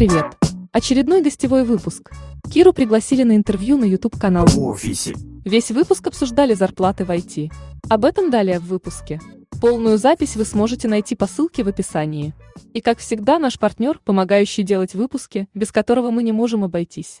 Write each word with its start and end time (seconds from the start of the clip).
привет! 0.00 0.24
Очередной 0.72 1.20
гостевой 1.20 1.62
выпуск. 1.62 2.10
Киру 2.50 2.72
пригласили 2.72 3.22
на 3.22 3.36
интервью 3.36 3.76
на 3.76 3.84
YouTube-канал. 3.84 4.46
в 4.46 4.58
офисе. 4.58 5.14
Весь 5.44 5.70
выпуск 5.70 6.06
обсуждали 6.06 6.54
зарплаты 6.54 7.04
в 7.04 7.10
IT. 7.10 7.52
Об 7.90 8.06
этом 8.06 8.30
далее 8.30 8.60
в 8.60 8.64
выпуске. 8.64 9.20
Полную 9.60 9.98
запись 9.98 10.36
вы 10.36 10.46
сможете 10.46 10.88
найти 10.88 11.16
по 11.16 11.26
ссылке 11.26 11.64
в 11.64 11.68
описании. 11.68 12.32
И 12.72 12.80
как 12.80 12.96
всегда, 12.96 13.38
наш 13.38 13.58
партнер, 13.58 14.00
помогающий 14.02 14.62
делать 14.62 14.94
выпуски, 14.94 15.48
без 15.52 15.70
которого 15.70 16.10
мы 16.10 16.22
не 16.22 16.32
можем 16.32 16.64
обойтись. 16.64 17.20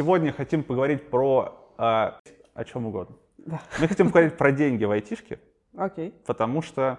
Сегодня 0.00 0.32
хотим 0.32 0.62
поговорить 0.62 1.10
про 1.10 1.74
э, 1.76 1.82
о 1.82 2.64
чем 2.64 2.86
угодно. 2.86 3.16
Мы 3.78 3.86
хотим 3.86 4.06
поговорить 4.06 4.34
про 4.38 4.50
деньги 4.50 4.82
в 4.84 4.90
айтишке, 4.90 5.40
Окей. 5.76 6.14
потому 6.24 6.62
что 6.62 6.98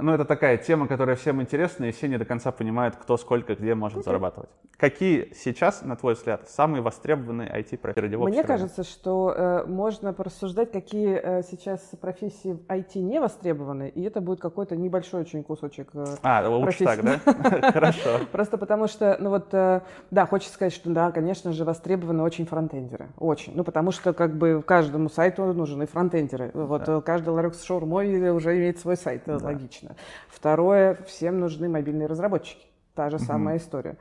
ну, 0.00 0.12
это 0.12 0.24
такая 0.24 0.56
тема, 0.56 0.86
которая 0.86 1.16
всем 1.16 1.40
интересна, 1.42 1.84
и 1.86 1.92
все 1.92 2.08
не 2.08 2.18
до 2.18 2.24
конца 2.24 2.50
понимают, 2.52 2.96
кто 2.96 3.16
сколько 3.16 3.54
где 3.54 3.74
может 3.74 4.04
зарабатывать. 4.04 4.48
Какие 4.76 5.32
сейчас, 5.34 5.82
на 5.82 5.96
твой 5.96 6.14
взгляд, 6.14 6.48
самые 6.48 6.82
востребованные 6.82 7.48
IT-профессии? 7.48 8.16
Мне 8.16 8.42
кажется, 8.42 8.82
что 8.82 9.32
э, 9.36 9.64
можно 9.66 10.12
порассуждать, 10.12 10.72
какие 10.72 11.14
э, 11.14 11.42
сейчас 11.42 11.80
профессии 12.00 12.54
в 12.54 12.66
IT 12.68 12.98
не 12.98 13.20
востребованы, 13.20 13.88
и 13.88 14.02
это 14.02 14.20
будет 14.20 14.40
какой-то 14.40 14.74
небольшой 14.74 15.20
очень 15.20 15.44
кусочек. 15.44 15.90
э, 15.94 16.04
А, 16.22 16.48
лучше 16.48 16.84
так, 16.84 17.02
да? 17.02 17.20
Хорошо. 17.72 18.20
Просто 18.32 18.58
потому 18.58 18.88
что, 18.88 19.16
ну 19.20 19.30
вот, 19.30 19.52
э, 19.52 19.82
да, 20.10 20.26
хочется 20.26 20.54
сказать, 20.54 20.72
что 20.72 20.90
да, 20.90 21.12
конечно 21.12 21.52
же, 21.52 21.64
востребованы 21.64 22.22
очень 22.22 22.46
фронтендеры. 22.46 23.08
Очень. 23.18 23.52
Ну, 23.54 23.64
потому 23.64 23.92
что 23.92 24.12
как 24.12 24.36
бы 24.36 24.62
каждому 24.66 25.08
сайту 25.08 25.44
нужны 25.52 25.86
фронтендеры. 25.86 26.50
Вот 26.54 26.88
э, 26.88 27.00
каждый 27.02 27.30
ларек 27.30 27.54
с 27.54 27.62
шаурмой 27.62 28.30
уже 28.30 28.56
имеет 28.56 28.78
свой 28.78 28.96
сайт, 28.96 29.22
э, 29.26 29.38
логично. 29.40 29.81
Второе, 30.28 30.98
всем 31.06 31.40
нужны 31.40 31.68
мобильные 31.68 32.06
разработчики. 32.06 32.66
Та 32.94 33.08
же 33.08 33.18
самая 33.18 33.56
история. 33.56 33.96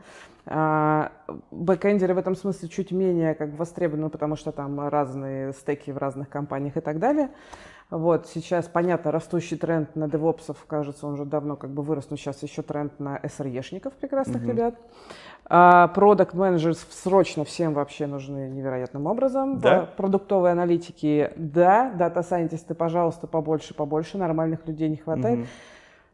А, 0.46 1.12
Бэкэндеры 1.52 2.14
в 2.14 2.18
этом 2.18 2.36
смысле 2.36 2.68
чуть 2.68 2.92
менее 2.92 3.36
как 3.36 3.54
востребованы, 3.54 4.10
потому 4.10 4.36
что 4.36 4.52
там 4.52 4.90
разные 4.90 5.54
стеки 5.54 5.92
в 5.92 5.98
разных 5.98 6.30
компаниях 6.30 6.76
и 6.78 6.82
так 6.82 7.00
далее. 7.00 7.30
Вот, 7.92 8.28
сейчас, 8.28 8.70
понятно, 8.70 9.12
растущий 9.12 9.58
тренд 9.58 9.98
на 9.98 10.10
девопсов, 10.10 10.64
кажется, 10.66 11.06
он 11.06 11.14
уже 11.14 11.26
давно 11.26 11.58
как 11.58 11.72
бы 11.72 11.84
вырос, 11.84 12.10
но 12.10 12.16
сейчас 12.16 12.42
еще 12.42 12.62
тренд 12.62 12.98
на 13.02 13.18
SRE-шников 13.18 13.92
прекрасных 14.00 14.44
ребят. 14.44 14.76
Продукт 15.94 16.34
менеджеры 16.34 16.74
срочно 16.74 17.44
всем 17.44 17.74
вообще 17.74 18.08
нужны 18.08 18.50
невероятным 18.50 19.08
образом. 19.08 19.60
Да? 19.60 19.90
Продуктовые 19.98 20.54
аналитики, 20.54 21.34
да. 21.36 21.92
Дата-сайентисты, 21.92 22.76
пожалуйста, 22.76 23.28
побольше, 23.28 23.74
побольше. 23.74 24.18
Нормальных 24.18 24.66
людей 24.66 24.88
не 24.88 24.96
хватает. 24.96 25.46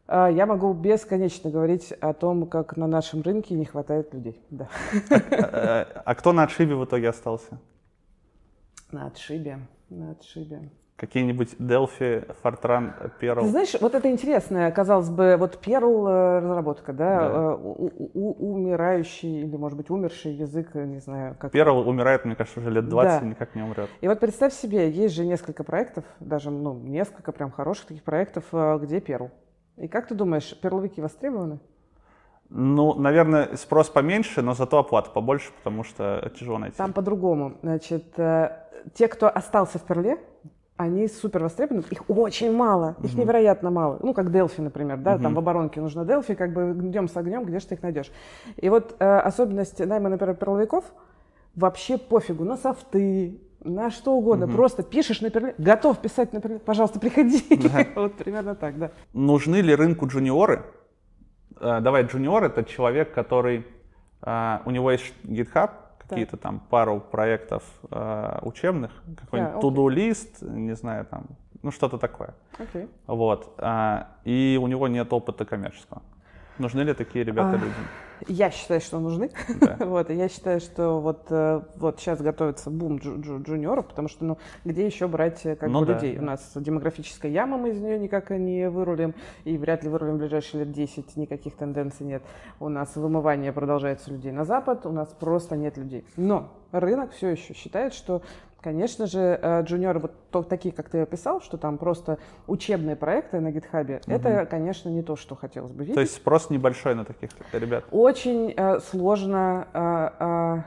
А, 0.08 0.28
Я 0.28 0.46
могу 0.46 0.72
бесконечно 0.72 1.48
говорить 1.48 1.92
о 1.92 2.12
том, 2.12 2.46
как 2.48 2.76
на 2.76 2.88
нашем 2.88 3.22
рынке 3.22 3.54
не 3.54 3.66
хватает 3.66 4.12
людей. 4.12 4.42
Да. 4.50 4.68
Э, 5.10 5.84
А 6.04 6.14
кто 6.16 6.32
на 6.32 6.42
отшибе 6.42 6.74
в 6.74 6.84
итоге 6.84 7.10
остался? 7.10 7.60
На 8.90 9.06
отшибе, 9.06 9.60
на 9.90 10.10
отшибе. 10.12 10.70
Какие-нибудь 10.98 11.54
Delphi, 11.60 12.28
Fortran, 12.42 12.90
Perl? 13.20 13.42
Ты 13.42 13.48
знаешь, 13.50 13.76
вот 13.80 13.94
это 13.94 14.10
интересная, 14.10 14.72
казалось 14.72 15.08
бы, 15.10 15.36
вот 15.38 15.64
Perl 15.64 16.08
э, 16.08 16.38
разработка, 16.40 16.92
да, 16.92 17.18
Да. 17.20 17.34
э, 17.52 17.54
у- 17.54 18.10
у- 18.14 18.52
умирающий 18.54 19.42
или, 19.42 19.56
может 19.56 19.76
быть, 19.78 19.90
умерший 19.90 20.32
язык, 20.32 20.70
э, 20.74 20.84
не 20.86 20.98
знаю, 20.98 21.36
как. 21.38 21.54
Perl 21.54 21.84
умирает, 21.86 22.24
мне 22.24 22.34
кажется, 22.34 22.58
уже 22.58 22.70
лет 22.72 22.88
20 22.88 23.20
Да. 23.20 23.26
и 23.26 23.30
никак 23.30 23.54
не 23.54 23.62
умрет. 23.62 23.88
И 24.00 24.08
вот 24.08 24.18
представь 24.18 24.52
себе, 24.52 24.90
есть 24.90 25.14
же 25.14 25.24
несколько 25.24 25.62
проектов, 25.62 26.02
даже, 26.18 26.50
ну, 26.50 26.74
несколько 26.74 27.30
прям 27.30 27.52
хороших 27.52 27.86
таких 27.86 28.02
проектов, 28.02 28.46
где 28.52 28.98
Perl. 28.98 29.30
И 29.76 29.86
как 29.86 30.08
ты 30.08 30.16
думаешь, 30.16 30.52
перловики 30.60 31.00
востребованы? 31.00 31.60
Ну, 32.48 32.94
наверное, 32.94 33.54
спрос 33.54 33.88
поменьше, 33.88 34.42
но 34.42 34.54
зато 34.54 34.78
оплата 34.80 35.10
побольше, 35.10 35.52
потому 35.58 35.84
что 35.84 36.28
тяжело 36.36 36.58
найти. 36.58 36.76
Там 36.76 36.92
по-другому. 36.92 37.52
Значит, 37.62 38.14
те, 38.94 39.06
кто 39.08 39.28
остался 39.28 39.78
в 39.78 39.82
Перле, 39.82 40.16
они 40.78 41.08
супер 41.08 41.42
востребованы, 41.42 41.82
их 41.90 42.08
очень 42.08 42.52
мало, 42.52 42.96
их 43.02 43.14
невероятно 43.14 43.70
мало. 43.70 43.98
Ну, 44.00 44.14
как 44.14 44.28
Delphi, 44.28 44.62
например, 44.62 44.96
да, 44.98 45.18
там 45.18 45.34
в 45.34 45.38
оборонке 45.38 45.80
нужно 45.80 46.02
Delphi, 46.02 46.36
как 46.36 46.52
бы 46.52 46.70
идем 46.88 47.08
с 47.08 47.16
огнем, 47.16 47.44
где 47.44 47.58
же 47.58 47.66
ты 47.66 47.74
их 47.74 47.82
найдешь. 47.82 48.10
И 48.56 48.68
вот 48.68 48.94
э, 49.00 49.18
особенность 49.18 49.84
найма, 49.84 50.08
например, 50.08 50.36
перловиков, 50.36 50.84
вообще 51.56 51.98
пофигу, 51.98 52.44
на 52.44 52.56
софты, 52.56 53.40
на 53.64 53.90
что 53.90 54.14
угодно, 54.14 54.46
просто 54.46 54.84
пишешь 54.84 55.20
на 55.20 55.30
перле, 55.30 55.56
готов 55.58 55.98
писать 55.98 56.32
на 56.32 56.40
перле, 56.40 56.60
пожалуйста, 56.60 57.00
приходи. 57.00 57.42
Вот 57.96 58.14
примерно 58.14 58.54
так, 58.54 58.78
да. 58.78 58.92
Нужны 59.12 59.56
ли 59.56 59.74
рынку 59.74 60.06
джуниоры? 60.06 60.62
Э, 61.60 61.80
Давай, 61.80 62.04
джуниор 62.04 62.44
это 62.44 62.62
человек, 62.62 63.12
который 63.12 63.66
э, 64.22 64.58
у 64.64 64.70
него 64.70 64.92
есть 64.92 65.12
GitHub, 65.24 65.70
какие-то 66.08 66.36
там 66.36 66.60
пару 66.70 67.00
проектов 67.00 67.62
э, 67.90 68.38
учебных, 68.42 68.90
какой-нибудь 69.16 69.56
окей. 69.56 69.70
to-do 69.70 69.90
лист, 69.90 70.42
не 70.42 70.74
знаю, 70.74 71.04
там, 71.04 71.26
ну 71.62 71.70
что-то 71.70 71.98
такое. 71.98 72.34
Окей. 72.58 72.88
Вот. 73.06 73.54
а, 73.58 74.08
И 74.24 74.58
у 74.60 74.66
него 74.66 74.88
нет 74.88 75.12
опыта 75.12 75.44
коммерческого. 75.44 76.02
Нужны 76.58 76.80
ли 76.82 76.92
такие 76.94 77.24
ребята 77.24 77.50
А, 77.50 77.52
людям? 77.54 77.72
Я 78.26 78.50
считаю, 78.50 78.80
что 78.80 78.98
нужны. 78.98 79.30
Да. 79.60 79.76
вот, 79.86 80.10
я 80.10 80.28
считаю, 80.28 80.58
что 80.60 81.00
вот, 81.00 81.26
э, 81.30 81.62
вот 81.76 82.00
сейчас 82.00 82.20
готовится 82.20 82.68
бум 82.68 82.96
джу- 82.96 83.20
джу- 83.20 83.42
джуниоров, 83.42 83.86
потому 83.86 84.08
что, 84.08 84.24
ну, 84.24 84.38
где 84.64 84.84
еще 84.84 85.06
брать 85.06 85.46
э, 85.46 85.54
как 85.54 85.70
Ну 85.70 85.80
бы 85.80 85.86
да, 85.86 85.94
людей? 85.94 86.16
да. 86.16 86.22
У 86.22 86.24
нас 86.24 86.52
демографическая 86.56 87.30
яма, 87.30 87.58
мы 87.58 87.70
из 87.70 87.80
нее 87.80 87.96
никак 87.98 88.30
не 88.30 88.68
вырулим, 88.68 89.14
и 89.44 89.56
вряд 89.56 89.84
ли 89.84 89.88
вырулим 89.88 90.16
в 90.16 90.18
ближайшие 90.18 90.64
лет 90.64 90.72
10, 90.72 91.16
никаких 91.16 91.54
тенденций 91.54 92.06
нет. 92.06 92.22
У 92.58 92.68
нас 92.68 92.96
вымывание 92.96 93.52
продолжается 93.52 94.10
людей 94.10 94.32
на 94.32 94.44
запад, 94.44 94.84
у 94.84 94.90
нас 94.90 95.08
просто 95.20 95.56
нет 95.56 95.76
людей. 95.76 96.04
Но 96.16 96.48
рынок 96.72 97.12
все 97.12 97.28
еще 97.28 97.54
считает, 97.54 97.94
что 97.94 98.22
Конечно 98.60 99.06
же, 99.06 99.38
э, 99.40 99.62
джуниоры, 99.62 100.00
вот 100.00 100.12
то- 100.30 100.42
такие, 100.42 100.74
как 100.74 100.88
ты 100.88 101.00
описал, 101.00 101.40
что 101.40 101.58
там 101.58 101.78
просто 101.78 102.18
учебные 102.48 102.96
проекты 102.96 103.38
на 103.38 103.52
гитхабе, 103.52 104.00
это, 104.08 104.46
конечно, 104.46 104.88
не 104.88 105.02
то, 105.02 105.14
что 105.14 105.36
хотелось 105.36 105.70
бы 105.70 105.80
видеть. 105.82 105.94
То 105.94 106.00
есть 106.00 106.14
спрос 106.14 106.50
небольшой 106.50 106.96
на 106.96 107.04
таких 107.04 107.30
ребят. 107.52 107.84
Очень 107.92 108.52
э, 108.56 108.80
сложно, 108.80 109.68
э, 109.72 110.62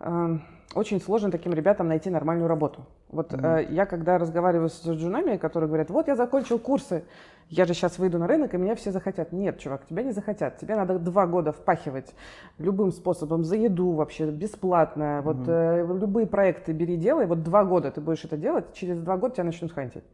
э, 0.00 0.38
очень 0.74 1.00
сложно 1.00 1.30
таким 1.30 1.52
ребятам 1.54 1.88
найти 1.88 2.10
нормальную 2.10 2.46
работу. 2.48 2.84
Вот 3.10 3.32
э, 3.32 3.66
я 3.70 3.86
когда 3.86 4.18
разговариваю 4.18 4.68
с 4.68 4.86
джунами, 4.86 5.36
которые 5.36 5.66
говорят, 5.68 5.90
вот 5.90 6.08
я 6.08 6.14
закончил 6.16 6.58
курсы, 6.58 7.04
я 7.48 7.64
же 7.64 7.72
сейчас 7.72 7.98
выйду 7.98 8.18
на 8.18 8.26
рынок, 8.26 8.52
и 8.52 8.58
меня 8.58 8.74
все 8.74 8.92
захотят. 8.92 9.32
Нет, 9.32 9.58
чувак, 9.58 9.86
тебя 9.86 10.02
не 10.02 10.12
захотят. 10.12 10.58
Тебе 10.58 10.76
надо 10.76 10.98
два 10.98 11.26
года 11.26 11.52
впахивать 11.52 12.14
любым 12.58 12.92
способом, 12.92 13.44
за 13.44 13.56
еду 13.56 13.92
вообще, 13.92 14.30
бесплатно. 14.30 15.22
Вот 15.24 15.38
э, 15.48 15.86
любые 15.86 16.26
проекты 16.26 16.72
бери, 16.72 16.96
делай. 16.96 17.26
Вот 17.26 17.42
два 17.42 17.64
года 17.64 17.90
ты 17.90 18.00
будешь 18.02 18.24
это 18.24 18.36
делать, 18.36 18.74
через 18.74 19.00
два 19.00 19.16
года 19.16 19.36
тебя 19.36 19.44
начнут 19.44 19.72
хантить. 19.72 20.04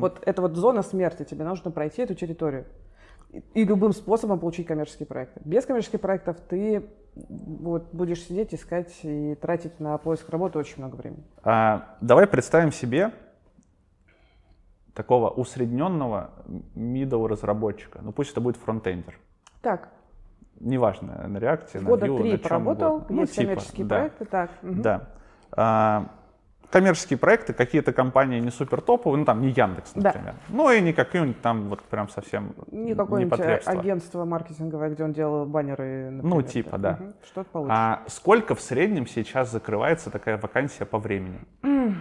Вот 0.00 0.22
это 0.24 0.40
вот 0.40 0.54
зона 0.56 0.82
смерти, 0.82 1.24
тебе 1.24 1.44
нужно 1.44 1.70
пройти 1.72 2.02
эту 2.02 2.14
территорию 2.14 2.64
и- 3.32 3.42
и 3.54 3.64
любым 3.64 3.92
способом 3.92 4.38
получить 4.38 4.66
коммерческие 4.68 5.06
проекты. 5.06 5.40
Без 5.44 5.66
коммерческих 5.66 6.00
проектов 6.00 6.36
ты 6.48 6.84
вот, 7.16 7.88
будешь 7.92 8.22
сидеть, 8.22 8.54
искать 8.54 8.94
и 9.02 9.34
тратить 9.34 9.80
на 9.80 9.96
поиск 9.98 10.28
работы 10.28 10.58
очень 10.58 10.78
много 10.78 10.96
времени. 10.96 11.24
А, 11.42 11.96
давай 12.00 12.26
представим 12.26 12.72
себе 12.72 13.12
такого 14.94 15.30
усредненного 15.30 16.30
middle 16.74 17.26
разработчика. 17.26 18.00
Ну 18.02 18.12
пусть 18.12 18.32
это 18.32 18.40
будет 18.40 18.56
фронтендер. 18.56 19.18
Так, 19.62 19.88
Неважно, 20.60 21.28
на 21.28 21.38
реакции, 21.38 21.78
на 21.78 21.88
Vue, 21.88 21.98
три 21.98 22.30
на 22.32 22.38
чем 22.38 22.40
поработал, 22.40 22.94
угодно. 22.96 23.14
Ну, 23.14 23.20
есть 23.20 23.34
типа, 23.34 23.42
коммерческие 23.42 23.86
да. 23.86 23.96
проекты, 23.96 24.24
так. 24.24 24.50
мгм. 24.62 24.82
Да. 24.82 25.08
А, 25.52 26.10
коммерческие 26.70 27.18
проекты, 27.18 27.52
какие-то 27.52 27.92
компании 27.92 28.40
не 28.40 28.50
супер 28.50 28.80
топовые, 28.80 29.18
ну 29.20 29.24
там 29.24 29.40
не 29.40 29.48
Яндекс, 29.48 29.92
Да. 29.94 30.08
например. 30.08 30.34
Ну 30.48 30.70
и 30.70 30.80
не 30.80 30.92
какой-нибудь 30.92 31.40
там 31.40 31.68
вот 31.68 31.82
прям 31.82 32.08
совсем 32.08 32.54
Не 32.70 32.94
какое-нибудь 32.94 33.38
непотребство. 33.38 33.72
агентство 33.72 34.24
маркетинговое, 34.24 34.90
где 34.90 35.04
он 35.04 35.12
делал 35.12 35.46
баннеры. 35.46 36.10
например, 36.10 36.24
Ну, 36.24 36.42
типа, 36.42 36.78
да. 36.78 36.92
Мгм. 37.00 37.14
Что-то 37.24 37.50
получше. 37.50 37.74
А 37.76 38.02
сколько 38.08 38.54
в 38.54 38.60
среднем 38.60 39.06
сейчас 39.06 39.50
закрывается 39.50 40.10
такая 40.10 40.38
вакансия 40.38 40.84
по 40.84 40.98
времени? 40.98 41.38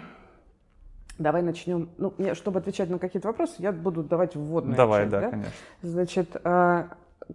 Давай 1.17 1.41
начнем. 1.41 1.89
Ну, 1.97 2.13
мне, 2.17 2.33
чтобы 2.35 2.59
отвечать 2.59 2.89
на 2.89 2.99
какие-то 2.99 3.29
вопросы, 3.29 3.55
я 3.59 3.71
буду 3.71 4.03
давать 4.03 4.35
вводную 4.35 4.75
Давай, 4.75 5.03
часть, 5.03 5.11
да, 5.11 5.29
конечно. 5.29 5.51
Значит, 5.81 6.35
а, 6.43 6.87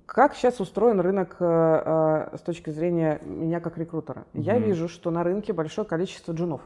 как 0.04 0.34
сейчас 0.34 0.60
устроен 0.60 1.00
рынок 1.00 1.36
э, 1.40 2.28
э, 2.32 2.36
с 2.36 2.40
точки 2.42 2.70
зрения 2.70 3.20
меня 3.24 3.58
как 3.60 3.78
рекрутера? 3.78 4.24
Угу. 4.34 4.42
Я 4.42 4.58
вижу, 4.58 4.88
что 4.88 5.10
на 5.10 5.24
рынке 5.24 5.52
большое 5.54 5.86
количество 5.86 6.32
джунов. 6.32 6.60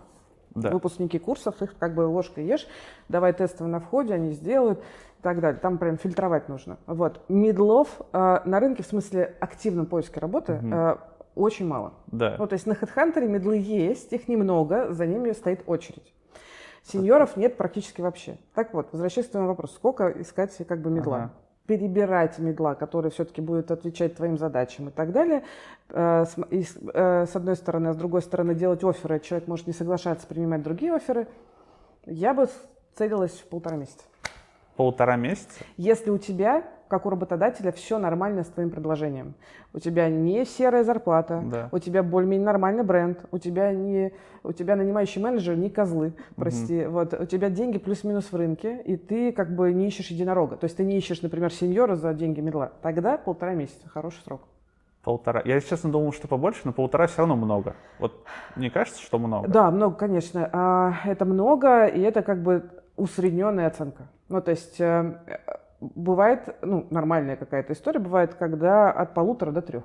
Да. 0.54 0.70
Выпускники 0.70 1.18
курсов, 1.18 1.60
их 1.62 1.76
как 1.78 1.94
бы 1.94 2.02
ложкой 2.02 2.46
ешь, 2.46 2.66
давай 3.08 3.32
тестовые 3.32 3.72
на 3.72 3.80
входе, 3.80 4.14
они 4.14 4.32
сделают 4.32 4.80
и 4.80 5.22
так 5.22 5.40
далее. 5.40 5.58
Там 5.60 5.78
прям 5.78 5.98
фильтровать 5.98 6.48
нужно. 6.48 6.78
Вот. 6.86 7.20
Медлов 7.28 8.00
э, 8.12 8.40
на 8.44 8.60
рынке, 8.60 8.82
в 8.82 8.86
смысле 8.86 9.34
активном 9.40 9.86
поиске 9.86 10.20
работы, 10.20 10.54
угу. 10.54 10.68
э, 10.72 10.96
очень 11.34 11.66
мало. 11.66 11.94
Да. 12.06 12.36
Ну, 12.38 12.46
то 12.46 12.54
есть 12.54 12.66
на 12.66 12.72
HeadHunter 12.72 13.26
медлы 13.26 13.56
есть, 13.56 14.12
их 14.12 14.28
немного, 14.28 14.92
за 14.92 15.06
ними 15.06 15.32
стоит 15.32 15.62
очередь. 15.66 16.14
Сеньоров 16.84 17.36
нет 17.36 17.56
практически 17.56 18.02
вообще. 18.02 18.38
Так 18.54 18.74
вот, 18.74 18.88
возвращаясь 18.92 19.26
к 19.26 19.30
твоему 19.30 19.48
вопросу, 19.48 19.74
сколько 19.74 20.08
искать 20.20 20.54
как 20.68 20.82
бы 20.82 20.90
медла? 20.90 21.16
Ага. 21.16 21.32
Перебирать 21.66 22.38
медла, 22.38 22.74
который 22.74 23.10
все-таки 23.10 23.40
будет 23.40 23.70
отвечать 23.70 24.16
твоим 24.16 24.36
задачам 24.36 24.88
и 24.88 24.90
так 24.90 25.12
далее. 25.12 25.44
Э, 25.88 26.24
с, 26.26 26.36
и, 26.50 26.66
э, 26.92 27.26
с 27.26 27.34
одной 27.34 27.56
стороны, 27.56 27.88
а 27.88 27.92
с 27.94 27.96
другой 27.96 28.22
стороны 28.22 28.54
делать 28.54 28.84
оферы. 28.84 29.20
Человек 29.20 29.48
может 29.48 29.66
не 29.66 29.72
соглашаться 29.72 30.26
принимать 30.26 30.62
другие 30.62 30.94
оферы. 30.94 31.26
Я 32.04 32.34
бы 32.34 32.48
целилась 32.94 33.32
в 33.32 33.46
полтора 33.46 33.76
месяца. 33.76 34.04
Полтора 34.76 35.16
месяца? 35.16 35.64
Если 35.76 36.10
у 36.10 36.18
тебя 36.18 36.64
как 36.88 37.06
у 37.06 37.10
работодателя, 37.10 37.72
все 37.72 37.98
нормально 37.98 38.44
с 38.44 38.48
твоим 38.48 38.70
предложением. 38.70 39.34
У 39.72 39.78
тебя 39.78 40.08
не 40.08 40.44
серая 40.44 40.84
зарплата, 40.84 41.42
да. 41.44 41.68
у 41.72 41.78
тебя 41.78 42.02
более-менее 42.02 42.46
нормальный 42.46 42.84
бренд, 42.84 43.24
у 43.30 43.38
тебя 43.38 43.72
не, 43.72 44.12
у 44.42 44.52
тебя 44.52 44.76
нанимающий 44.76 45.20
менеджер 45.20 45.56
не 45.56 45.70
козлы, 45.70 46.12
прости, 46.36 46.84
угу. 46.84 46.92
вот, 46.92 47.14
у 47.14 47.26
тебя 47.26 47.50
деньги 47.50 47.78
плюс-минус 47.78 48.30
в 48.32 48.36
рынке, 48.36 48.80
и 48.84 48.96
ты 48.96 49.32
как 49.32 49.54
бы 49.54 49.72
не 49.72 49.88
ищешь 49.88 50.08
единорога. 50.08 50.56
То 50.56 50.64
есть 50.64 50.76
ты 50.76 50.84
не 50.84 50.96
ищешь, 50.96 51.22
например, 51.22 51.52
сеньора 51.52 51.96
за 51.96 52.14
деньги 52.14 52.40
медла. 52.40 52.72
Тогда 52.82 53.16
полтора 53.16 53.54
месяца, 53.54 53.88
хороший 53.88 54.22
срок. 54.22 54.42
Полтора. 55.04 55.42
Я, 55.44 55.60
честно, 55.60 55.92
думал, 55.92 56.12
что 56.12 56.28
побольше, 56.28 56.62
но 56.64 56.72
полтора 56.72 57.06
все 57.06 57.18
равно 57.18 57.36
много. 57.36 57.76
Вот 57.98 58.24
не 58.56 58.70
кажется, 58.70 59.02
что 59.02 59.18
много? 59.18 59.46
Да, 59.48 59.70
много, 59.70 59.96
конечно. 59.96 60.48
А, 60.50 60.94
это 61.04 61.26
много, 61.26 61.86
и 61.86 62.00
это 62.00 62.22
как 62.22 62.42
бы 62.42 62.70
усредненная 62.96 63.66
оценка. 63.66 64.08
Ну, 64.28 64.40
то 64.40 64.50
есть 64.50 64.80
э, 64.80 65.18
бывает, 65.94 66.56
ну, 66.62 66.86
нормальная 66.90 67.36
какая-то 67.36 67.72
история, 67.72 68.00
бывает, 68.00 68.34
когда 68.34 68.90
от 68.90 69.14
полутора 69.14 69.50
до 69.52 69.62
трех. 69.62 69.84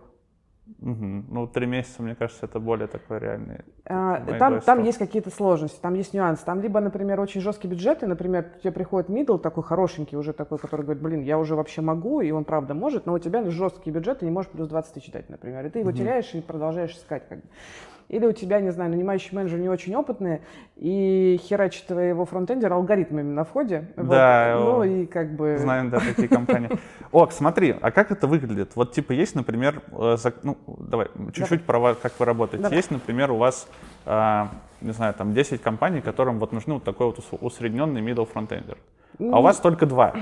Угу. 0.82 1.24
Ну, 1.30 1.48
три 1.48 1.66
месяца, 1.66 2.04
мне 2.04 2.16
кажется, 2.16 2.46
это 2.46 2.60
более 2.60 2.88
такой 2.88 3.20
реальный. 3.20 3.62
А, 3.86 4.24
там, 4.38 4.62
там 4.62 4.84
есть 4.84 4.98
какие-то 4.98 5.30
сложности, 5.32 5.80
там 5.82 5.96
есть 5.96 6.14
нюансы. 6.14 6.46
Там 6.46 6.62
либо, 6.62 6.80
например, 6.80 7.20
очень 7.20 7.42
жесткие 7.42 7.72
бюджеты, 7.72 8.06
например, 8.06 8.46
тебе 8.62 8.72
приходит 8.72 9.10
мидл 9.10 9.38
такой 9.38 9.64
хорошенький 9.64 10.16
уже 10.16 10.34
такой, 10.34 10.58
который 10.60 10.84
говорит, 10.84 11.02
блин, 11.02 11.22
я 11.22 11.40
уже 11.40 11.56
вообще 11.56 11.82
могу, 11.82 12.22
и 12.22 12.32
он 12.32 12.46
правда 12.46 12.74
может, 12.74 13.06
но 13.06 13.14
у 13.14 13.20
тебя 13.20 13.50
жесткий 13.50 13.92
бюджет, 13.92 14.22
и 14.22 14.26
не 14.26 14.32
можешь 14.32 14.52
плюс 14.52 14.68
20 14.68 14.94
тысяч 14.94 15.12
дать, 15.12 15.30
например. 15.30 15.66
И 15.66 15.70
ты 15.70 15.80
его 15.80 15.90
угу. 15.90 15.98
теряешь 15.98 16.34
и 16.34 16.42
продолжаешь 16.42 16.92
искать. 16.92 17.28
Как 17.28 17.40
бы. 17.40 17.46
Или 18.10 18.26
у 18.26 18.32
тебя, 18.32 18.60
не 18.60 18.72
знаю, 18.72 18.90
нанимающий 18.90 19.30
менеджер 19.36 19.60
не 19.60 19.70
очень 19.70 19.96
опытный, 19.96 20.42
и 20.76 21.40
херачит 21.44 21.86
твоего 21.86 22.26
фронтендера 22.26 22.74
алгоритмами 22.74 23.32
на 23.32 23.44
входе. 23.44 23.92
Да. 23.96 24.58
Вот. 24.58 24.66
Ну 24.66 24.84
и 24.84 25.06
как 25.06 25.36
бы... 25.36 25.58
Знаем, 25.60 25.92
да, 25.92 26.00
такие 26.00 26.28
компании. 26.28 26.72
Ок, 27.12 27.32
смотри, 27.32 27.76
а 27.80 27.92
как 27.92 28.12
это 28.12 28.26
выглядит? 28.26 28.72
Вот 28.76 28.94
типа 28.94 29.12
есть, 29.12 29.36
например, 29.36 29.84
э, 29.92 30.18
ну, 30.42 30.58
давай, 30.66 31.08
чуть-чуть 31.34 31.64
про 31.64 31.78
вас, 31.78 31.98
как 32.02 32.14
вы 32.20 32.26
работаете. 32.26 32.76
Есть, 32.76 32.90
например, 32.90 33.32
у 33.32 33.38
вас, 33.38 33.68
а, 34.06 34.50
не 34.82 34.92
знаю, 34.92 35.14
там 35.14 35.34
10 35.34 35.62
компаний, 35.62 36.02
которым 36.02 36.40
вот 36.40 36.52
нужны 36.52 36.74
вот 36.76 36.84
такой 36.84 37.08
вот 37.08 37.20
усредненный 37.42 38.02
middle 38.02 38.26
фронтендер. 38.26 38.78
А 39.20 39.40
у 39.40 39.42
вас 39.44 39.58
только 39.58 39.86
два. 39.86 40.16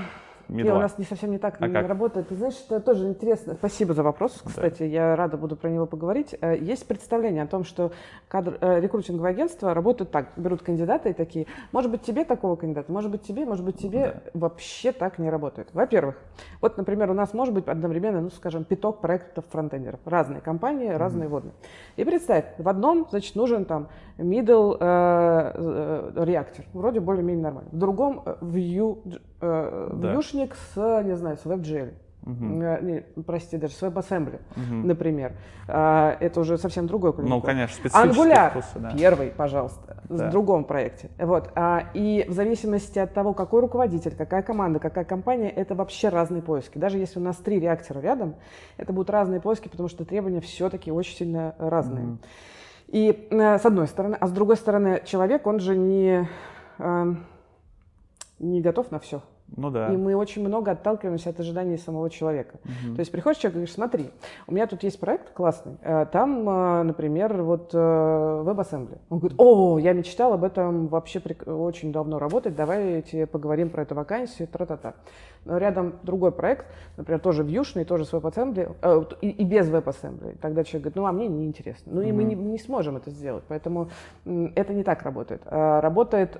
Нет, 0.49 0.67
у 0.67 0.79
нас 0.79 0.97
не 0.97 1.05
совсем 1.05 1.31
не 1.31 1.37
так 1.37 1.57
а 1.59 1.67
не 1.67 1.73
как? 1.73 1.87
работает. 1.87 2.29
Ты 2.29 2.35
знаешь, 2.35 2.55
это 2.65 2.79
тоже 2.79 3.07
интересно. 3.07 3.55
Спасибо 3.55 3.93
за 3.93 4.03
вопрос, 4.03 4.41
кстати. 4.43 4.79
Да. 4.79 4.85
Я 4.85 5.15
рада 5.15 5.37
буду 5.37 5.55
про 5.55 5.69
него 5.69 5.85
поговорить. 5.85 6.35
Э, 6.39 6.57
есть 6.57 6.87
представление 6.87 7.43
о 7.43 7.47
том, 7.47 7.63
что 7.63 7.91
кадр, 8.27 8.57
э, 8.61 8.79
рекрутинговое 8.79 9.31
агентство 9.31 9.73
работает 9.73 10.11
так. 10.11 10.31
Берут 10.37 10.61
кандидата 10.61 11.09
и 11.09 11.13
такие, 11.13 11.47
может 11.71 11.91
быть, 11.91 12.01
тебе 12.01 12.23
такого 12.23 12.55
кандидата, 12.55 12.91
может 12.91 13.11
быть, 13.11 13.23
тебе, 13.23 13.45
может 13.45 13.65
быть, 13.65 13.77
тебе. 13.77 14.21
Да. 14.33 14.39
Вообще 14.47 14.91
так 14.91 15.19
не 15.19 15.29
работает. 15.29 15.69
Во-первых, 15.73 16.15
вот, 16.61 16.77
например, 16.77 17.11
у 17.11 17.13
нас 17.13 17.33
может 17.33 17.53
быть 17.53 17.67
одновременно, 17.67 18.21
ну, 18.21 18.29
скажем, 18.29 18.63
пяток 18.63 19.01
проектов 19.01 19.45
фронтендеров. 19.49 19.99
Разные 20.05 20.41
компании, 20.41 20.89
mm-hmm. 20.89 20.97
разные 20.97 21.27
водные. 21.27 21.53
И 21.97 22.03
представь, 22.03 22.45
в 22.57 22.69
одном, 22.69 23.07
значит, 23.09 23.35
нужен 23.35 23.65
там 23.65 23.87
middle 24.17 24.77
э, 24.79 25.51
э, 25.55 26.25
реактор. 26.25 26.65
Вроде 26.73 26.99
более-менее 26.99 27.43
нормально. 27.43 27.69
В 27.71 27.77
другом 27.77 28.21
э, 28.25 28.35
view, 28.41 28.99
э, 29.41 29.89
да. 29.93 30.11
вьюшник 30.11 30.55
с, 30.55 31.03
не 31.03 31.15
знаю, 31.15 31.37
с 31.37 31.45
WebGL. 31.45 31.93
Угу. 32.27 32.45
Не, 32.45 33.03
прости, 33.25 33.55
даже 33.55 33.73
с 33.73 33.81
WebAssembly, 33.81 34.39
угу. 34.55 34.87
например. 34.87 35.33
А, 35.69 36.17
это 36.19 36.41
уже 36.41 36.57
совсем 36.57 36.85
другой 36.85 37.13
клиент. 37.13 37.29
Ну, 37.29 37.41
конечно, 37.41 37.75
специфический 37.75 38.21
Angular 38.21 38.49
вкусы, 38.49 38.79
да. 38.79 38.91
первый, 38.97 39.27
пожалуйста, 39.29 40.03
да. 40.09 40.27
в 40.27 40.31
другом 40.31 40.65
проекте. 40.65 41.09
Вот. 41.17 41.49
А, 41.55 41.85
и 41.93 42.25
в 42.27 42.33
зависимости 42.33 42.99
от 42.99 43.13
того, 43.13 43.33
какой 43.33 43.61
руководитель, 43.61 44.13
какая 44.13 44.41
команда, 44.41 44.79
какая 44.79 45.05
компания, 45.05 45.49
это 45.49 45.73
вообще 45.73 46.09
разные 46.09 46.41
поиски. 46.41 46.77
Даже 46.77 46.97
если 46.97 47.19
у 47.19 47.23
нас 47.23 47.37
три 47.37 47.61
реактора 47.61 48.01
рядом, 48.01 48.35
это 48.75 48.91
будут 48.91 49.09
разные 49.09 49.39
поиски, 49.39 49.69
потому 49.69 49.87
что 49.87 50.03
требования 50.03 50.41
все-таки 50.41 50.91
очень 50.91 51.15
сильно 51.15 51.55
разные. 51.57 52.05
Угу. 52.05 52.17
И 52.87 53.27
э, 53.29 53.57
с 53.57 53.65
одной 53.65 53.87
стороны, 53.87 54.17
а 54.19 54.27
с 54.27 54.31
другой 54.31 54.57
стороны, 54.57 55.01
человек, 55.05 55.47
он 55.47 55.59
же 55.59 55.77
не, 55.77 56.27
э, 56.77 57.15
не 58.39 58.61
готов 58.61 58.91
на 58.91 58.99
все. 58.99 59.21
Ну 59.55 59.69
да. 59.69 59.93
И 59.93 59.97
мы 59.97 60.15
очень 60.15 60.45
много 60.45 60.71
отталкиваемся 60.71 61.29
от 61.29 61.39
ожиданий 61.39 61.77
самого 61.77 62.09
человека. 62.09 62.59
Угу. 62.65 62.95
То 62.95 62.99
есть 62.99 63.11
приходишь 63.11 63.39
человек 63.39 63.53
и 63.53 63.57
говоришь, 63.59 63.73
смотри, 63.73 64.09
у 64.45 64.53
меня 64.53 64.67
тут 64.67 64.83
есть 64.83 64.99
проект 64.99 65.31
классный, 65.31 65.77
э, 65.81 66.05
там, 66.11 66.47
э, 66.49 66.83
например, 66.83 67.41
вот 67.41 67.71
э, 67.73 67.77
WebAssembly. 67.77 68.97
Он 69.09 69.19
говорит, 69.19 69.39
о, 69.39 69.79
я 69.79 69.93
мечтал 69.93 70.33
об 70.33 70.43
этом 70.43 70.87
вообще 70.87 71.21
очень 71.45 71.93
давно 71.93 72.19
работать, 72.19 72.55
давайте 72.55 73.25
поговорим 73.25 73.69
про 73.69 73.83
эту 73.83 73.95
вакансию, 73.95 74.47
тра-та-та. 74.49 74.95
Но 75.45 75.57
рядом 75.57 75.93
другой 76.03 76.33
проект, 76.33 76.65
например, 76.97 77.21
тоже 77.21 77.43
вьюшный, 77.43 77.85
тоже 77.85 78.03
с 78.03 78.11
WebAssembly, 78.11 79.15
и, 79.21 79.29
и 79.29 79.45
без 79.45 79.69
WebAssembly. 79.69 80.37
Тогда 80.41 80.65
человек 80.65 80.83
говорит, 80.83 80.95
ну 80.97 81.05
а 81.05 81.13
мне 81.13 81.27
неинтересно. 81.27 81.93
Ну 81.93 82.01
и 82.01 82.11
мы 82.11 82.25
не, 82.25 82.35
не 82.35 82.59
сможем 82.59 82.97
это 82.97 83.11
сделать, 83.11 83.45
поэтому 83.47 83.89
это 84.25 84.73
не 84.73 84.83
так 84.83 85.03
работает. 85.03 85.41
Работает 85.45 86.37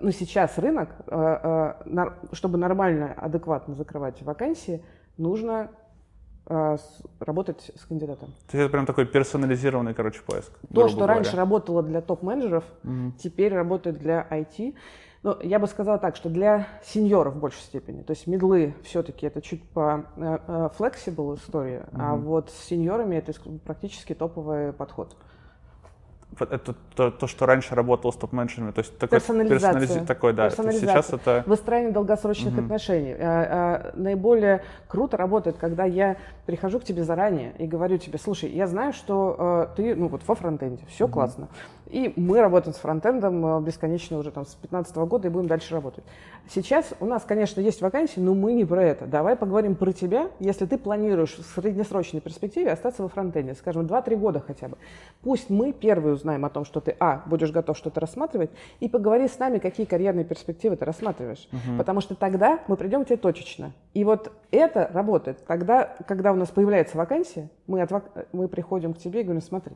ну, 0.00 0.10
сейчас 0.10 0.58
рынок, 0.58 0.90
э, 1.06 1.74
э, 1.84 2.10
чтобы 2.32 2.58
нормально, 2.58 3.12
адекватно 3.12 3.74
закрывать 3.74 4.22
вакансии, 4.22 4.82
нужно 5.16 5.70
э, 6.46 6.76
работать 7.20 7.70
с 7.76 7.84
кандидатом. 7.84 8.28
То 8.50 8.56
есть 8.56 8.64
это 8.64 8.68
прям 8.70 8.86
такой 8.86 9.06
персонализированный, 9.06 9.94
короче, 9.94 10.22
поиск. 10.22 10.52
То, 10.72 10.88
что 10.88 10.98
говоря. 10.98 11.14
раньше 11.14 11.36
работало 11.36 11.82
для 11.82 12.00
топ-менеджеров, 12.00 12.64
угу. 12.84 13.12
теперь 13.18 13.54
работает 13.54 13.98
для 13.98 14.26
IT. 14.30 14.74
Ну, 15.22 15.36
я 15.40 15.60
бы 15.60 15.68
сказала 15.68 15.98
так, 15.98 16.16
что 16.16 16.28
для 16.28 16.66
сеньоров 16.82 17.34
в 17.34 17.38
большей 17.38 17.60
степени. 17.60 18.02
То 18.02 18.12
есть 18.12 18.26
медлы 18.26 18.74
все-таки 18.82 19.24
это 19.26 19.40
чуть 19.40 19.62
по 19.68 20.06
flexible 20.16 21.36
история, 21.36 21.86
угу. 21.92 22.00
а 22.00 22.16
вот 22.16 22.50
с 22.50 22.64
сеньорами 22.64 23.16
это 23.16 23.32
практически 23.64 24.14
топовый 24.14 24.72
подход 24.72 25.16
это 26.40 26.74
то, 26.94 27.10
то, 27.10 27.26
что 27.26 27.46
раньше 27.46 27.74
работало 27.74 28.10
с 28.10 28.16
топ-менеджерами, 28.16 28.70
то 28.72 28.80
есть 28.80 28.96
такой 28.98 29.18
персонализация, 29.18 29.80
персонализи... 29.80 30.06
такой, 30.06 30.32
да. 30.32 30.48
Персонализация. 30.48 31.02
Сейчас 31.02 31.12
это 31.12 31.42
выстраивание 31.46 31.92
долгосрочных 31.92 32.54
угу. 32.54 32.62
отношений. 32.62 33.14
А, 33.18 33.92
а, 33.92 33.92
наиболее 33.94 34.62
круто 34.88 35.16
работает, 35.16 35.56
когда 35.58 35.84
я 35.84 36.16
прихожу 36.46 36.80
к 36.80 36.84
тебе 36.84 37.04
заранее 37.04 37.54
и 37.58 37.66
говорю 37.66 37.98
тебе, 37.98 38.18
слушай, 38.18 38.50
я 38.50 38.66
знаю, 38.66 38.92
что 38.92 39.36
а, 39.38 39.66
ты, 39.76 39.94
ну 39.94 40.08
вот 40.08 40.22
во 40.26 40.34
фронтенде, 40.34 40.84
все 40.88 41.04
угу. 41.04 41.14
классно, 41.14 41.48
и 41.86 42.12
мы 42.16 42.40
работаем 42.40 42.74
с 42.74 42.78
фронтендом 42.78 43.62
бесконечно 43.64 44.18
уже 44.18 44.30
там 44.30 44.44
с 44.44 44.54
2015 44.54 44.96
года 44.96 45.28
и 45.28 45.30
будем 45.30 45.46
дальше 45.46 45.74
работать. 45.74 46.04
Сейчас 46.48 46.86
у 47.00 47.06
нас, 47.06 47.22
конечно, 47.24 47.60
есть 47.60 47.82
вакансии, 47.82 48.18
но 48.18 48.34
мы 48.34 48.54
не 48.54 48.64
про 48.64 48.82
это. 48.82 49.06
Давай 49.06 49.36
поговорим 49.36 49.74
про 49.74 49.92
тебя, 49.92 50.30
если 50.40 50.64
ты 50.64 50.78
планируешь 50.78 51.36
в 51.36 51.60
среднесрочной 51.60 52.20
перспективе 52.20 52.72
остаться 52.72 53.02
во 53.02 53.08
фронтенде, 53.08 53.54
скажем, 53.54 53.82
2-3 53.82 54.16
года 54.16 54.42
хотя 54.44 54.68
бы. 54.68 54.78
Пусть 55.22 55.50
мы 55.50 55.72
первые 55.72 56.14
узнаем 56.22 56.44
о 56.44 56.50
том, 56.50 56.64
что 56.64 56.80
ты, 56.80 56.96
а, 57.00 57.22
будешь 57.26 57.50
готов 57.50 57.76
что-то 57.76 58.00
рассматривать, 58.00 58.50
и 58.80 58.88
поговори 58.88 59.28
с 59.28 59.38
нами, 59.38 59.58
какие 59.58 59.86
карьерные 59.86 60.24
перспективы 60.24 60.76
ты 60.76 60.84
рассматриваешь. 60.84 61.48
Угу. 61.52 61.78
Потому 61.78 62.00
что 62.00 62.14
тогда 62.14 62.60
мы 62.68 62.76
придем 62.76 63.04
к 63.04 63.08
тебе 63.08 63.16
точечно. 63.16 63.72
И 63.92 64.04
вот 64.04 64.32
это 64.50 64.88
работает. 64.92 65.44
Тогда, 65.46 65.96
когда 66.06 66.32
у 66.32 66.36
нас 66.36 66.48
появляется 66.48 66.96
вакансия, 66.96 67.50
мы, 67.66 67.82
от, 67.82 67.92
мы 68.32 68.48
приходим 68.48 68.94
к 68.94 68.98
тебе 68.98 69.20
и 69.20 69.24
говорим, 69.24 69.42
смотри, 69.42 69.74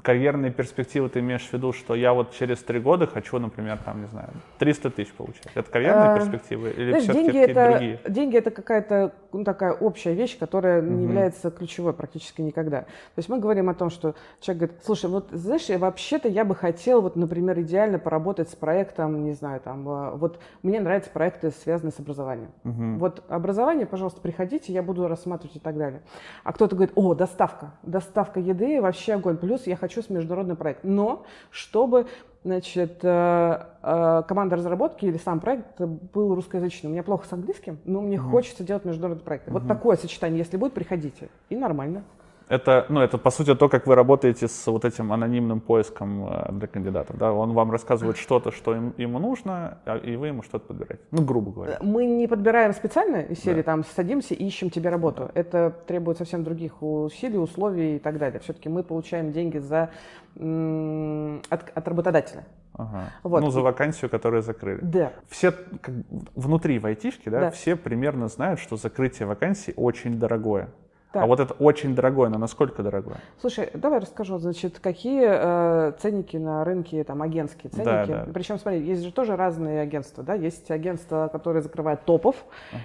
карьерные 0.00 0.50
перспективы 0.50 1.08
ты 1.08 1.20
имеешь 1.20 1.42
в 1.42 1.52
виду, 1.52 1.72
что 1.72 1.94
я 1.94 2.14
вот 2.14 2.32
через 2.32 2.62
три 2.62 2.80
года 2.80 3.06
хочу, 3.06 3.38
например, 3.38 3.78
там, 3.84 4.00
не 4.00 4.08
знаю, 4.08 4.28
300 4.58 4.90
тысяч 4.90 5.12
получать? 5.12 5.50
Это 5.54 5.70
карьерные 5.70 6.10
а, 6.10 6.16
перспективы 6.16 6.70
или 6.70 6.90
знаешь, 6.90 7.04
все-таки 7.04 7.32
деньги 7.32 7.50
это, 7.50 7.70
другие? 7.70 8.00
Деньги 8.08 8.36
это 8.36 8.50
какая-то 8.50 9.12
ну, 9.32 9.44
такая 9.44 9.72
общая 9.72 10.14
вещь, 10.14 10.38
которая 10.38 10.80
не 10.80 11.04
является 11.04 11.50
ключевой 11.50 11.92
практически 11.92 12.40
никогда. 12.40 12.82
То 12.82 13.18
есть 13.18 13.28
мы 13.28 13.38
говорим 13.38 13.68
о 13.68 13.74
том, 13.74 13.90
что 13.90 14.14
человек 14.40 14.62
говорит, 14.62 14.84
слушай, 14.84 15.10
вот 15.10 15.28
знаешь, 15.32 15.68
вообще-то 15.68 16.28
я 16.28 16.44
бы 16.44 16.54
хотел, 16.54 17.02
вот, 17.02 17.16
например, 17.16 17.60
идеально 17.60 17.98
поработать 17.98 18.48
с 18.50 18.54
проектом, 18.54 19.24
не 19.24 19.32
знаю, 19.32 19.60
там, 19.60 19.88
э, 19.88 20.10
вот 20.16 20.38
мне 20.62 20.80
нравятся 20.80 21.10
проекты, 21.10 21.50
связанные 21.50 21.92
с 21.92 21.98
образованием. 21.98 22.50
Мгм. 22.64 22.98
Вот 22.98 23.22
образование, 23.28 23.86
пожалуйста, 23.86 24.20
приходите, 24.20 24.72
я 24.72 24.82
буду 24.82 25.06
рассматривать 25.08 25.56
и 25.56 25.60
так 25.60 25.76
далее. 25.76 26.02
А 26.44 26.52
кто-то 26.52 26.76
говорит, 26.76 26.92
о, 26.96 27.14
доставка, 27.14 27.72
доставка 27.82 28.40
еды, 28.40 28.80
вообще 28.80 29.14
огонь. 29.14 29.36
Плюс 29.36 29.66
я 29.66 29.76
хочу 29.82 30.00
с 30.00 30.08
международный 30.10 30.54
проект. 30.54 30.84
Но 30.84 31.24
чтобы 31.50 32.06
значит, 32.44 33.00
э, 33.02 33.66
э, 33.82 34.22
команда 34.28 34.56
разработки 34.56 35.04
или 35.04 35.16
сам 35.16 35.40
проект 35.40 35.80
был 35.80 36.34
русскоязычным. 36.36 36.92
У 36.92 36.94
меня 36.94 37.02
плохо 37.02 37.26
с 37.26 37.32
английским, 37.32 37.78
но 37.84 38.00
мне 38.00 38.16
хочется 38.16 38.62
делать 38.62 38.84
международный 38.84 39.24
проект. 39.24 39.48
Вот 39.48 39.66
такое 39.66 39.96
сочетание, 39.96 40.38
если 40.38 40.56
будет, 40.56 40.72
приходите. 40.72 41.28
И 41.50 41.56
нормально. 41.56 42.04
Это, 42.52 42.84
ну, 42.90 43.00
это, 43.00 43.16
по 43.16 43.30
сути, 43.30 43.54
то, 43.54 43.70
как 43.70 43.86
вы 43.86 43.94
работаете 43.94 44.46
с 44.46 44.66
вот 44.66 44.84
этим 44.84 45.10
анонимным 45.10 45.60
поиском 45.60 46.26
э, 46.30 46.52
для 46.52 46.68
кандидатов. 46.68 47.16
Да? 47.16 47.32
Он 47.32 47.54
вам 47.54 47.70
рассказывает 47.70 48.18
что-то, 48.18 48.50
что 48.52 48.76
им, 48.76 48.92
ему 48.98 49.18
нужно, 49.18 49.78
а- 49.86 49.96
и 49.96 50.16
вы 50.16 50.26
ему 50.26 50.42
что-то 50.42 50.66
подбираете. 50.66 51.02
Ну, 51.12 51.22
грубо 51.24 51.50
говоря. 51.50 51.78
Мы 51.80 52.04
не 52.04 52.26
подбираем 52.28 52.74
специально 52.74 53.22
из 53.22 53.38
серии, 53.40 53.62
Да. 53.62 53.72
там, 53.72 53.84
садимся 53.96 54.34
и 54.34 54.44
ищем 54.44 54.68
тебе 54.68 54.90
работу. 54.90 55.30
Это 55.32 55.72
требует 55.86 56.18
совсем 56.18 56.44
других 56.44 56.82
усилий, 56.82 57.38
условий 57.38 57.96
и 57.96 57.98
так 57.98 58.18
далее. 58.18 58.38
Все-таки 58.40 58.68
мы 58.68 58.82
получаем 58.82 59.32
деньги 59.32 59.56
за, 59.56 59.88
от, 60.36 61.70
от 61.74 61.88
работодателя. 61.88 62.44
Ага. 62.74 63.04
Вот. 63.22 63.40
Ну, 63.40 63.48
за 63.50 63.62
вакансию, 63.62 64.10
которую 64.10 64.42
закрыли. 64.42 64.80
Да. 64.82 65.12
Все 65.30 65.52
как, 65.52 65.94
внутри 66.34 66.78
в 66.78 66.84
айтишке, 66.84 67.30
да, 67.30 67.40
Да. 67.40 67.50
все 67.50 67.76
примерно 67.76 68.28
знают, 68.28 68.60
что 68.60 68.76
закрытие 68.76 69.26
вакансий 69.26 69.72
очень 69.76 70.18
дорогое. 70.18 70.68
Так. 71.12 71.24
А 71.24 71.26
вот 71.26 71.40
это 71.40 71.52
очень 71.54 71.94
дорогое, 71.94 72.30
но 72.30 72.38
насколько 72.38 72.82
дорогое? 72.82 73.16
Слушай, 73.38 73.68
давай 73.74 73.98
расскажу, 73.98 74.38
значит, 74.38 74.78
какие 74.78 75.24
э, 75.28 75.92
ценники 75.98 76.38
на 76.38 76.64
рынке, 76.64 77.04
там, 77.04 77.20
агентские 77.20 77.70
Да, 77.70 77.84
ценники. 78.06 78.24
да. 78.26 78.32
Причем, 78.32 78.58
смотри, 78.58 78.80
есть 78.80 79.02
же 79.02 79.12
тоже 79.12 79.36
разные 79.36 79.82
агентства, 79.82 80.24
да, 80.24 80.32
есть 80.34 80.70
агентства, 80.70 81.28
которые 81.30 81.62
закрывают 81.62 82.02
топов 82.06 82.36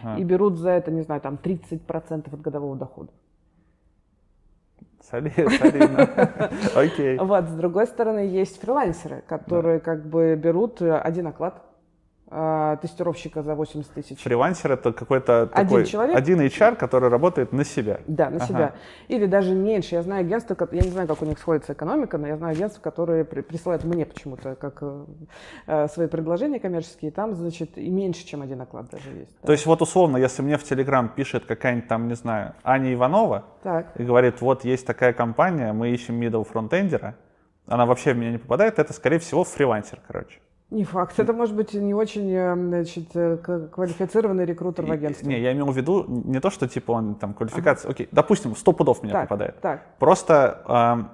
Ага. 0.03 0.19
и 0.19 0.25
берут 0.25 0.57
за 0.57 0.71
это, 0.71 0.91
не 0.91 1.01
знаю, 1.03 1.21
там, 1.21 1.37
30% 1.41 2.33
от 2.33 2.41
годового 2.41 2.75
дохода. 2.75 3.11
Соли- 5.09 5.31
солидно. 5.57 6.09
Окей. 6.75 7.17
Вот, 7.17 7.45
с 7.45 7.53
другой 7.53 7.87
стороны, 7.87 8.19
есть 8.27 8.59
фрилансеры, 8.59 9.23
которые 9.27 9.79
как 9.79 10.05
бы 10.05 10.35
берут 10.35 10.81
э, 10.81 10.97
один 10.97 11.27
оклад 11.27 11.61
тестировщика 12.81 13.41
за 13.41 13.55
80 13.55 13.91
тысяч. 13.93 14.21
Фрилансер 14.21 14.73
это 14.73 14.91
какой-то 14.91 15.49
Один 15.53 15.85
человек? 15.85 16.15
один 16.15 16.41
HR, 16.41 16.75
который 16.75 17.09
работает 17.09 17.53
на 17.53 17.63
себя. 17.63 18.01
Да, 18.07 18.29
на 18.29 18.37
Ага. 18.37 18.45
себя. 18.45 18.75
Или 19.07 19.25
даже 19.27 19.55
меньше. 19.55 19.95
Я 19.95 20.01
знаю 20.01 20.21
агентства, 20.25 20.55
я 20.71 20.81
не 20.81 20.89
знаю, 20.89 21.07
как 21.07 21.21
у 21.21 21.25
них 21.25 21.39
сходится 21.39 21.73
экономика, 21.73 22.17
но 22.17 22.27
я 22.27 22.35
знаю 22.37 22.51
агентства, 22.51 22.81
которые 22.81 23.23
при- 23.23 23.41
присылают 23.41 23.83
мне 23.85 24.05
почему-то 24.05 24.55
как 24.55 24.79
э, 24.81 25.05
э, 25.67 25.87
свои 25.87 26.07
предложения 26.07 26.59
коммерческие. 26.59 27.11
Там, 27.11 27.33
значит, 27.33 27.77
и 27.77 27.89
меньше, 27.89 28.25
чем 28.25 28.41
один 28.41 28.61
оклад 28.61 28.89
даже 28.91 29.09
есть. 29.09 29.31
да. 29.41 29.45
То 29.47 29.51
есть 29.53 29.65
вот 29.65 29.81
условно, 29.81 30.17
если 30.17 30.41
мне 30.41 30.57
в 30.57 30.63
Телеграм 30.63 31.07
пишет 31.09 31.45
какая-нибудь 31.45 31.87
там, 31.87 32.07
не 32.07 32.15
знаю, 32.15 32.53
Аня 32.63 32.93
Иванова 32.93 33.45
Так. 33.63 33.87
и 33.99 34.03
говорит, 34.03 34.41
вот 34.41 34.65
есть 34.65 34.85
такая 34.85 35.13
компания, 35.13 35.71
мы 35.71 35.89
ищем 35.91 36.19
middle 36.21 36.43
фронтендера, 36.43 37.15
она 37.67 37.85
вообще 37.85 38.13
в 38.13 38.17
меня 38.17 38.31
не 38.31 38.37
попадает, 38.37 38.79
это, 38.79 38.91
скорее 38.93 39.19
всего, 39.19 39.43
фрилансер, 39.43 39.99
короче. 40.07 40.39
Не 40.69 40.83
факт. 40.83 41.17
Это 41.17 41.31
может 41.31 41.55
быть 41.55 41.73
не 41.73 41.93
очень 41.93 42.29
э, 42.29 42.53
значит, 42.55 43.15
э, 43.15 43.37
квалифицированный 43.71 44.43
рекрутер 44.45 44.85
в 44.85 44.89
И- 44.89 44.91
агентстве. 44.91 45.27
Не, 45.27 45.39
я 45.39 45.53
имел 45.53 45.67
в 45.67 45.77
виду 45.77 46.03
не 46.07 46.41
то, 46.41 46.49
что 46.49 46.67
типа 46.67 46.91
он 46.91 47.15
там 47.15 47.33
квалификация, 47.33 47.89
окей, 47.89 48.09
допустим, 48.11 48.53
100 48.55 48.73
пудов 48.73 49.01
меня 49.01 49.13
так, 49.13 49.29
попадает. 49.29 49.61
Так. 49.61 49.85
Просто 49.97 50.61
ам, 50.65 51.11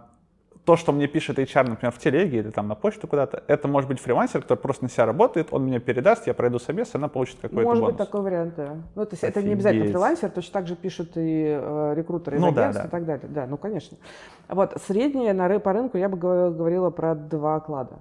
то, 0.66 0.76
что 0.76 0.92
мне 0.92 1.06
пишет 1.08 1.38
HR, 1.38 1.70
например, 1.70 1.92
в 1.94 2.00
телеге 2.00 2.40
или 2.40 2.50
там 2.50 2.68
на 2.68 2.74
почту 2.74 3.08
куда-то, 3.08 3.44
это 3.48 3.68
может 3.68 3.88
быть 3.90 4.00
фрилансер, 4.00 4.42
который 4.42 4.58
просто 4.60 4.86
на 4.86 4.90
себя 4.90 5.06
работает, 5.06 5.50
он 5.52 5.66
мне 5.66 5.80
передаст, 5.80 6.26
я 6.26 6.34
пройду 6.34 6.58
собес, 6.58 6.96
и 6.96 6.98
она 6.98 7.08
получит 7.08 7.36
какой-то 7.40 7.64
Может 7.64 7.84
бонус. 7.84 7.96
быть 7.98 8.06
такой 8.08 8.22
вариант, 8.22 8.56
да. 8.56 8.78
Ну, 8.96 9.06
то 9.06 9.12
есть 9.14 9.24
это 9.24 9.44
не 9.44 9.54
обязательно 9.54 9.84
Офигеть. 9.84 9.92
фрилансер, 9.96 10.30
точно 10.32 10.54
так 10.54 10.68
же 10.68 10.76
пишут 10.76 11.12
и 11.16 11.60
э, 11.62 11.94
рекрутеры 11.96 12.38
из 12.38 12.42
Ну 12.42 12.52
да, 12.52 12.72
да. 12.74 12.86
и 12.86 12.88
так 12.88 13.06
далее. 13.06 13.28
Да, 13.30 13.46
ну 13.46 13.58
конечно. 13.58 13.98
Вот 14.50 14.76
среднее 14.88 15.34
на 15.34 15.60
по 15.60 15.74
рынку 15.74 15.98
я 16.00 16.10
бы 16.10 16.18
го- 16.18 16.50
говорила 16.50 16.90
про 16.90 17.14
два 17.14 17.58
оклада. 17.58 17.98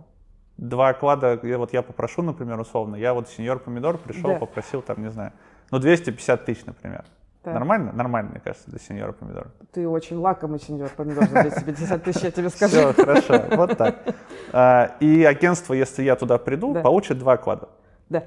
Два 0.63 0.91
оклада, 0.91 1.41
вот 1.43 1.73
я 1.73 1.83
попрошу, 1.83 2.23
например, 2.23 2.61
условно, 2.61 2.95
я 2.95 3.15
вот 3.15 3.29
сеньор 3.29 3.59
помидор 3.59 3.99
пришел, 3.99 4.31
Да. 4.31 4.39
попросил 4.39 4.81
там, 4.81 5.03
не 5.03 5.11
знаю, 5.11 5.33
ну 5.73 5.81
250 5.81 6.45
тысяч, 6.45 6.65
например. 6.65 7.05
Так. 7.43 7.55
Нормально? 7.55 7.91
Нормально, 7.93 8.31
мне 8.31 8.39
кажется, 8.41 8.71
для 8.71 8.79
сеньора 8.79 9.11
помидора. 9.11 9.51
Ты 9.73 9.89
очень 9.89 10.19
лакомый 10.19 10.61
сеньор 10.61 10.89
помидор 10.97 11.25
за 11.25 11.43
250 11.43 12.05
тысяч, 12.05 12.23
я 12.23 12.31
тебе 12.31 12.49
скажу. 12.49 12.77
Все, 12.77 12.93
хорошо, 12.93 13.43
вот 13.57 13.77
так. 13.77 14.05
А, 14.53 14.95
И 15.01 15.25
агентство, 15.25 15.75
если 15.75 16.05
я 16.05 16.15
туда 16.15 16.39
приду, 16.39 16.73
Да. 16.75 16.81
получит 16.83 17.19
два 17.19 17.33
оклада. 17.33 17.69
Да. 18.09 18.23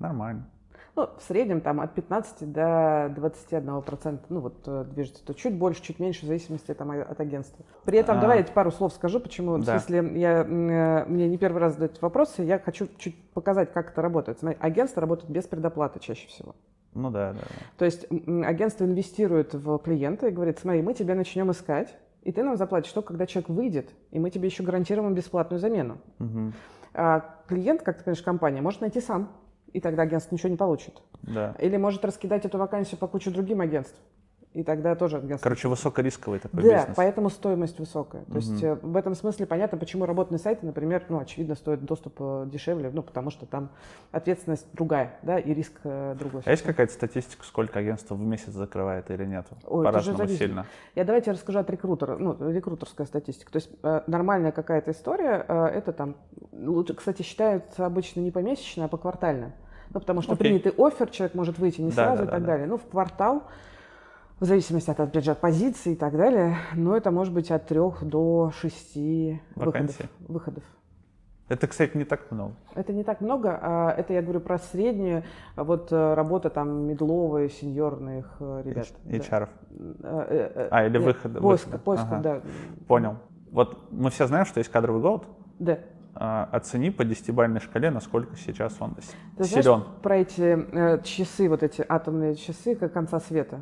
Нормально. 0.00 0.46
Ну, 1.00 1.08
в 1.18 1.22
среднем 1.22 1.62
там 1.62 1.80
от 1.80 1.94
15 1.94 2.52
до 2.52 3.10
21 3.16 3.80
процента, 3.80 4.22
ну 4.28 4.40
вот 4.40 4.56
э, 4.66 4.84
движется, 4.92 5.24
то 5.24 5.32
чуть 5.32 5.54
больше, 5.54 5.82
чуть 5.82 5.98
меньше, 5.98 6.24
в 6.24 6.28
зависимости 6.28 6.74
там 6.74 6.90
от 6.90 7.18
агентства. 7.18 7.64
При 7.86 7.98
этом, 7.98 8.18
А. 8.18 8.20
давай 8.20 8.38
я 8.40 8.44
пару 8.44 8.70
слов 8.70 8.92
скажу, 8.92 9.18
почему, 9.18 9.56
Да. 9.56 9.78
в 9.78 9.80
смысле, 9.82 10.20
я, 10.20 10.42
э, 10.42 11.04
мне 11.06 11.26
не 11.28 11.38
первый 11.38 11.58
раз 11.60 11.72
задают 11.74 12.02
вопросы, 12.02 12.42
я 12.42 12.58
хочу 12.58 12.86
чуть 12.98 13.16
показать, 13.32 13.72
как 13.72 13.92
это 13.92 14.02
работает. 14.02 14.40
Смотри, 14.40 14.58
агентство 14.60 15.00
работает 15.00 15.30
без 15.30 15.44
предоплаты 15.44 16.00
чаще 16.00 16.28
всего. 16.28 16.54
Ну 16.92 17.10
да, 17.10 17.32
да. 17.32 17.40
То 17.78 17.86
есть 17.86 18.06
агентство 18.44 18.84
инвестирует 18.84 19.54
в 19.54 19.78
клиента 19.78 20.26
и 20.28 20.30
говорит, 20.30 20.58
смотри, 20.58 20.82
мы 20.82 20.92
тебя 20.92 21.14
начнем 21.14 21.50
искать, 21.50 21.96
и 22.24 22.30
ты 22.32 22.42
нам 22.42 22.58
заплатишь 22.58 22.92
только, 22.92 23.08
когда 23.08 23.24
человек 23.24 23.48
выйдет, 23.48 23.90
и 24.10 24.18
мы 24.18 24.28
тебе 24.28 24.48
еще 24.48 24.62
гарантируем 24.64 25.14
бесплатную 25.14 25.60
замену. 25.60 25.96
Мгм. 26.18 26.52
А 26.92 27.36
клиент, 27.46 27.82
как 27.82 27.98
ты 27.98 28.04
понимаешь, 28.04 28.22
компания, 28.22 28.60
может 28.60 28.80
найти 28.82 29.00
сам, 29.00 29.30
и 29.72 29.80
тогда 29.80 30.02
агентство 30.02 30.34
ничего 30.34 30.50
не 30.50 30.56
получит. 30.56 31.02
Да. 31.22 31.54
Или 31.58 31.76
может 31.76 32.04
раскидать 32.04 32.44
эту 32.44 32.58
вакансию 32.58 32.98
по 32.98 33.06
куче 33.06 33.30
другим 33.30 33.60
агентств. 33.60 33.98
И 34.52 34.64
тогда 34.64 34.96
тоже 34.96 35.18
агентство. 35.18 35.44
Короче, 35.44 35.68
высокорисковый 35.68 36.40
такой 36.40 36.64
да, 36.64 36.78
бизнес. 36.78 36.96
поэтому 36.96 37.30
стоимость 37.30 37.78
высокая. 37.78 38.24
То 38.24 38.36
есть 38.36 38.60
э, 38.60 38.74
в 38.82 38.96
этом 38.96 39.14
смысле 39.14 39.46
понятно, 39.46 39.78
почему 39.78 40.06
работные 40.06 40.40
сайты, 40.40 40.66
например, 40.66 41.04
ну, 41.08 41.20
очевидно, 41.20 41.54
стоят 41.54 41.84
доступ 41.84 42.16
э, 42.18 42.46
дешевле, 42.50 42.90
ну, 42.92 43.04
потому 43.04 43.30
что 43.30 43.46
там 43.46 43.70
ответственность 44.10 44.66
другая, 44.72 45.18
да, 45.22 45.38
и 45.38 45.54
риск 45.54 45.74
э, 45.84 46.16
другой. 46.18 46.42
А 46.44 46.50
есть 46.50 46.64
какая-то 46.64 46.92
статистика, 46.92 47.44
сколько 47.44 47.78
агентств 47.78 48.10
в 48.10 48.20
месяц 48.20 48.52
закрывает 48.52 49.08
или 49.12 49.24
нет? 49.24 49.46
Ой, 49.68 49.84
По-разному 49.84 50.26
сильно. 50.26 50.66
Я 50.96 51.04
давайте 51.04 51.30
расскажу 51.30 51.60
от 51.60 51.70
рекрутера, 51.70 52.16
ну, 52.16 52.36
рекрутерская 52.50 53.06
статистика. 53.06 53.52
То 53.52 53.56
есть 53.56 53.70
нормальная 54.08 54.50
какая-то 54.50 54.90
история, 54.90 55.44
это 55.48 55.92
там, 55.92 56.16
лучше, 56.50 56.94
кстати, 56.94 57.22
считаются 57.22 57.86
обычно 57.86 58.18
не 58.18 58.32
помесячно, 58.32 58.86
а 58.86 58.88
поквартально. 58.88 59.52
Ну, 59.92 60.00
потому 60.00 60.22
что 60.22 60.32
Окей. 60.32 60.60
принятый 60.60 60.72
офер, 60.76 61.08
человек 61.10 61.34
может 61.34 61.58
выйти 61.58 61.80
не 61.80 61.90
Да, 61.90 61.94
сразу 61.94 62.18
да, 62.18 62.22
и 62.22 62.26
да, 62.26 62.32
так 62.32 62.40
да. 62.40 62.46
далее. 62.46 62.66
Ну, 62.66 62.78
в 62.78 62.86
квартал, 62.86 63.44
в 64.40 64.44
зависимости 64.46 64.90
от, 64.90 64.98
опять 64.98 65.24
же, 65.24 65.32
от 65.32 65.38
позиции 65.40 65.92
и 65.92 65.96
так 65.96 66.16
далее, 66.16 66.56
но 66.74 66.96
это 66.96 67.10
может 67.10 67.32
быть 67.34 67.50
от 67.50 67.66
трех 67.66 68.02
до 68.02 68.50
шести 68.58 69.40
выходов. 69.54 69.96
Выходов. 70.28 70.64
Это, 71.48 71.66
кстати, 71.66 71.96
не 71.96 72.04
так 72.04 72.30
много. 72.30 72.54
Это 72.74 72.92
не 72.92 73.02
так 73.04 73.20
много, 73.20 73.58
а 73.60 73.90
это 73.90 74.12
я 74.14 74.22
говорю 74.22 74.40
про 74.40 74.58
среднюю, 74.58 75.24
а 75.56 75.64
вот 75.64 75.90
э, 75.90 76.14
работа 76.14 76.48
там 76.48 76.86
медловая, 76.86 77.48
сеньорных 77.48 78.36
э, 78.38 78.62
ребят. 78.64 78.86
да. 79.04 79.16
HR. 79.16 79.48
Э, 80.02 80.50
э, 80.54 80.68
А, 80.70 80.86
или 80.86 80.98
выхода- 80.98 81.40
Поиск, 81.40 81.66
выхода. 81.66 81.82
поиск, 81.82 82.04
Ага. 82.08 82.20
да. 82.22 82.40
Понял. 82.86 83.16
Вот 83.50 83.90
мы 83.90 84.10
все 84.10 84.28
знаем, 84.28 84.46
что 84.46 84.58
есть 84.58 84.70
кадровый 84.70 85.02
голод. 85.02 85.24
Да. 85.58 85.80
А, 86.14 86.48
Оцени 86.52 86.90
по 86.90 87.04
десятибалльной 87.04 87.60
шкале, 87.60 87.90
насколько 87.90 88.36
сейчас 88.36 88.76
он 88.80 88.94
Ты 89.36 89.42
знаешь 89.44 89.64
силен. 89.64 89.84
про 90.02 90.18
эти 90.18 90.66
э, 90.72 91.02
часы, 91.02 91.48
вот 91.48 91.64
эти 91.64 91.84
атомные 91.86 92.36
часы, 92.36 92.76
как 92.76 92.92
конца 92.92 93.18
света? 93.18 93.60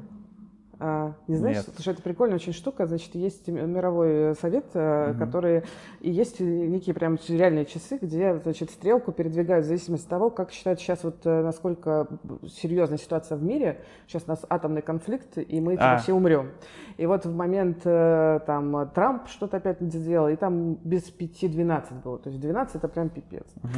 А, 0.81 1.15
не 1.27 1.37
знаешь? 1.37 1.57
Нет. 1.57 1.67
Слушай, 1.75 1.95
это 1.95 2.03
прикольная 2.03 2.37
очень 2.37 2.53
штука. 2.53 2.87
Значит, 2.87 3.15
есть 3.17 3.49
мировой 3.49 4.31
э, 4.31 4.35
совет, 4.41 4.67
Мгм. 4.75 5.19
который... 5.19 5.65
И 6.01 6.11
есть 6.11 6.39
некие 6.41 6.95
прям 6.95 7.19
реальные 7.29 7.65
часы, 7.67 7.99
где, 8.01 8.39
значит, 8.39 8.71
стрелку 8.71 9.11
передвигают 9.13 9.65
в 9.65 9.69
зависимости 9.69 10.05
от 10.05 10.11
того, 10.11 10.31
как 10.31 10.53
считают 10.53 10.79
сейчас 10.81 11.03
вот 11.03 11.25
э, 11.25 11.43
насколько 11.43 12.07
серьезная 12.47 12.99
ситуация 12.99 13.37
в 13.37 13.43
мире. 13.43 13.81
Сейчас 14.07 14.25
у 14.27 14.31
нас 14.31 14.45
атомный 14.49 14.83
конфликт, 14.83 15.37
и 15.39 15.61
мы 15.61 15.73
типа, 15.73 15.95
А. 15.95 15.99
все 15.99 16.13
умрем. 16.13 16.51
И 16.97 17.07
вот 17.07 17.27
в 17.27 17.35
момент 17.35 17.83
там 17.83 18.91
Трамп 18.95 19.29
что-то 19.29 19.59
опять 19.59 19.81
сделал, 19.81 20.29
и 20.29 20.37
там 20.37 20.75
без 20.75 21.05
5-12 21.13 22.03
было. 22.03 22.19
То 22.19 22.29
есть 22.31 22.41
12 22.41 22.77
это 22.77 22.89
прям 22.89 23.09
пипец. 23.09 23.45
Мгм. 23.63 23.73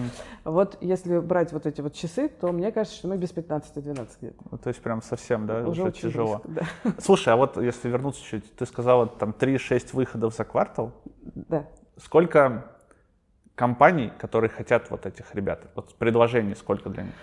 Вот 0.44 0.78
если 0.80 1.18
брать 1.18 1.52
вот 1.52 1.66
эти 1.66 1.80
вот 1.80 1.94
часы, 1.94 2.28
то 2.28 2.50
мне 2.52 2.72
кажется, 2.72 2.96
что 2.96 3.08
мы 3.08 3.16
без 3.18 3.30
15-12 3.32 4.08
где-то. 4.20 4.36
Ну, 4.50 4.58
То 4.58 4.68
есть 4.68 4.80
прям 4.82 5.02
совсем, 5.02 5.46
да, 5.46 5.66
уже, 5.68 5.82
очень 5.84 6.08
тяжело. 6.10 6.40
близко, 6.44 6.64
Да. 6.84 6.89
Слушай, 6.98 7.34
а 7.34 7.36
вот 7.36 7.56
если 7.56 7.88
вернуться 7.88 8.22
чуть, 8.24 8.54
ты 8.56 8.66
сказала 8.66 9.06
там 9.06 9.34
3-6 9.38 9.94
выходов 9.94 10.34
за 10.34 10.44
квартал. 10.44 10.92
да. 11.34 11.66
Сколько 11.96 12.64
компаний, 13.54 14.10
которые 14.18 14.48
хотят 14.48 14.90
вот 14.90 15.04
этих 15.04 15.34
ребят? 15.34 15.60
Вот 15.74 15.94
предложений 15.96 16.54
сколько 16.56 16.88
для 16.88 17.02
них? 17.04 17.14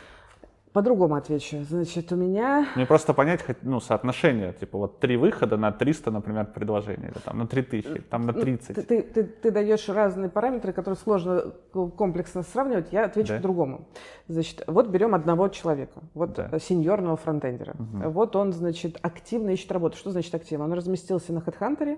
По-другому 0.77 1.15
отвечу. 1.15 1.63
Значит, 1.63 2.11
у 2.11 2.15
меня... 2.15 2.67
Мне 2.75 2.85
просто 2.85 3.15
понять, 3.15 3.43
ну, 3.63 3.79
соотношение, 3.79 4.53
типа 4.53 4.77
вот 4.77 4.99
три 4.99 5.17
выхода 5.17 5.57
на 5.57 5.71
300, 5.71 6.11
например, 6.11 6.45
предложений, 6.45 7.07
или 7.07 7.19
там 7.25 7.39
на 7.39 7.47
3000, 7.47 8.01
там 8.11 8.27
на 8.27 8.33
30. 8.33 8.75
Ты, 8.75 8.83
ты, 8.83 9.01
ты, 9.01 9.23
ты 9.23 9.49
даешь 9.51 9.89
разные 9.89 10.29
параметры, 10.29 10.73
которые 10.73 10.99
сложно 10.99 11.51
комплексно 11.97 12.43
сравнивать, 12.43 12.93
я 12.93 13.05
отвечу 13.05 13.29
да. 13.29 13.35
по-другому. 13.37 13.87
Значит, 14.27 14.63
вот 14.67 14.89
берем 14.89 15.15
одного 15.15 15.47
человека, 15.47 15.99
вот 16.13 16.35
да. 16.35 16.59
сеньорного 16.59 17.17
фронтендера. 17.17 17.73
Угу. 17.73 18.09
Вот 18.11 18.35
он, 18.35 18.53
значит, 18.53 18.99
активно 19.01 19.49
ищет 19.49 19.71
работу. 19.71 19.97
Что 19.97 20.11
значит 20.11 20.35
активно? 20.35 20.65
Он 20.65 20.73
разместился 20.73 21.33
на 21.33 21.39
HeadHunter, 21.39 21.97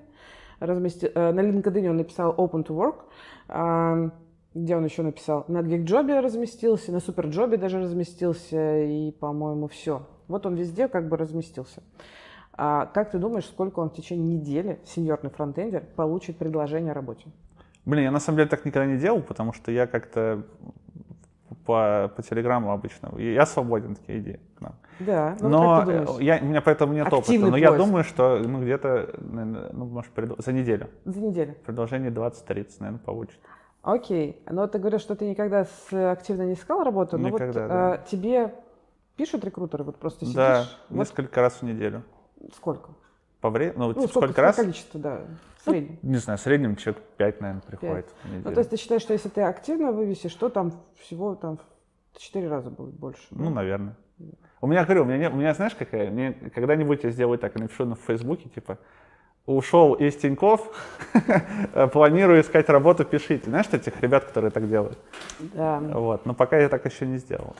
размести... 0.61 1.11
Э, 1.13 1.33
на 1.33 1.41
LinkedIn 1.41 1.89
он 1.89 1.97
написал 1.97 2.33
Open 2.33 2.65
to 2.65 2.95
Work, 3.49 4.19
где 4.53 4.75
он 4.75 4.85
еще 4.85 5.03
написал? 5.03 5.45
На 5.47 5.61
гигджобе 5.61 6.19
разместился, 6.19 6.91
на 6.91 6.99
суперджобе 6.99 7.57
даже 7.57 7.79
разместился, 7.79 8.81
и, 8.81 9.11
по-моему, 9.11 9.67
все. 9.67 10.07
Вот 10.27 10.45
он 10.45 10.55
везде 10.55 10.87
как 10.87 11.07
бы 11.07 11.17
разместился. 11.17 11.83
А 12.53 12.87
как 12.87 13.11
ты 13.11 13.19
думаешь, 13.19 13.45
сколько 13.45 13.79
он 13.79 13.89
в 13.89 13.93
течение 13.93 14.37
недели, 14.37 14.79
сеньорный 14.85 15.29
фронтендер, 15.29 15.83
получит 15.95 16.37
предложение 16.37 16.91
о 16.91 16.93
работе? 16.95 17.27
Блин, 17.85 18.03
я 18.03 18.11
на 18.11 18.19
самом 18.19 18.37
деле 18.37 18.49
так 18.49 18.65
никогда 18.65 18.85
не 18.85 18.97
делал, 18.97 19.21
потому 19.21 19.53
что 19.53 19.71
я 19.71 19.87
как-то 19.87 20.43
по, 21.65 22.11
по 22.15 22.21
телеграмму 22.21 22.71
обычно. 22.71 23.11
Я 23.17 23.45
свободен, 23.45 23.95
такие 23.95 24.19
идеи 24.19 24.39
к 24.57 24.61
нам. 24.61 24.75
Да, 24.99 25.37
ну, 25.39 25.49
но 25.49 26.19
я, 26.19 26.39
у 26.41 26.45
меня 26.45 26.61
поэтому 26.61 26.93
нет 26.93 27.07
Активный 27.07 27.21
опыта. 27.21 27.45
Но 27.45 27.51
поиск. 27.51 27.71
я 27.71 27.77
думаю, 27.77 28.03
что 28.03 28.39
ну, 28.39 28.61
где-то, 28.61 29.15
ну, 29.19 29.85
может, 29.85 30.11
за 30.39 30.51
неделю. 30.51 30.89
За 31.05 31.21
неделю. 31.21 31.55
Предложение 31.65 32.11
20-30, 32.11 32.67
наверное, 32.79 32.99
получит. 32.99 33.39
Окей, 33.81 34.41
но 34.49 34.67
ты 34.67 34.77
говоришь, 34.77 35.01
что 35.01 35.15
ты 35.15 35.29
никогда 35.29 35.65
с, 35.65 36.11
активно 36.11 36.43
не 36.43 36.53
искал 36.53 36.83
работу, 36.83 37.17
но 37.17 37.29
никогда, 37.29 37.61
вот 37.61 37.69
да. 37.69 37.95
э, 37.95 38.09
тебе 38.09 38.53
пишут 39.15 39.45
рекрутеры, 39.45 39.83
вот 39.83 39.97
просто 39.97 40.25
сидишь? 40.25 40.35
Да, 40.35 40.65
вот... 40.89 40.99
несколько 40.99 41.41
раз 41.41 41.55
в 41.55 41.63
неделю. 41.63 42.03
Сколько? 42.55 42.91
По 43.39 43.49
времени? 43.49 43.75
Ну, 43.77 43.87
ну 43.87 43.93
сколько, 43.93 44.09
сколько 44.09 44.41
раз? 44.41 44.57
количество, 44.57 44.99
да, 44.99 45.21
в 45.57 45.63
среднем. 45.63 45.99
Ну, 46.01 46.09
не 46.09 46.17
знаю, 46.17 46.37
в 46.37 46.41
среднем 46.41 46.75
человек 46.75 47.01
5, 47.17 47.41
наверное, 47.41 47.61
приходит 47.61 48.05
5. 48.05 48.15
в 48.23 48.25
неделю. 48.25 48.43
Ну, 48.45 48.51
то 48.53 48.59
есть 48.59 48.69
ты 48.69 48.77
считаешь, 48.77 49.01
что 49.01 49.13
если 49.13 49.29
ты 49.29 49.41
активно 49.41 49.93
вывесишь, 49.93 50.33
то 50.35 50.49
там 50.49 50.73
всего 50.97 51.35
там 51.35 51.57
в 52.13 52.19
4 52.19 52.49
раза 52.49 52.69
будет 52.69 52.95
больше? 52.95 53.21
Ну, 53.31 53.45
да? 53.45 53.51
наверное. 53.51 53.95
У 54.61 54.67
меня, 54.67 54.83
говорю, 54.83 55.03
у 55.03 55.05
меня, 55.05 55.29
у 55.29 55.35
меня 55.35 55.53
знаешь, 55.53 55.73
какая? 55.73 56.11
Мне 56.11 56.33
когда-нибудь 56.33 57.05
я 57.05 57.11
сделаю 57.11 57.39
так, 57.39 57.55
я 57.55 57.63
напишу 57.63 57.85
на 57.85 57.95
Фейсбуке, 57.95 58.49
типа, 58.49 58.77
ушел 59.55 59.93
из 59.93 60.15
Тиньков, 60.15 60.61
планирую 61.93 62.41
искать 62.41 62.69
работу, 62.69 63.05
пишите. 63.05 63.49
Знаешь, 63.49 63.67
этих 63.71 64.01
ребят, 64.01 64.25
которые 64.25 64.51
так 64.51 64.69
делают? 64.69 64.97
Да. 65.39 65.79
Вот, 65.79 66.25
но 66.25 66.33
пока 66.33 66.57
я 66.57 66.69
так 66.69 66.85
еще 66.85 67.05
не 67.05 67.17
сделал. 67.17 67.55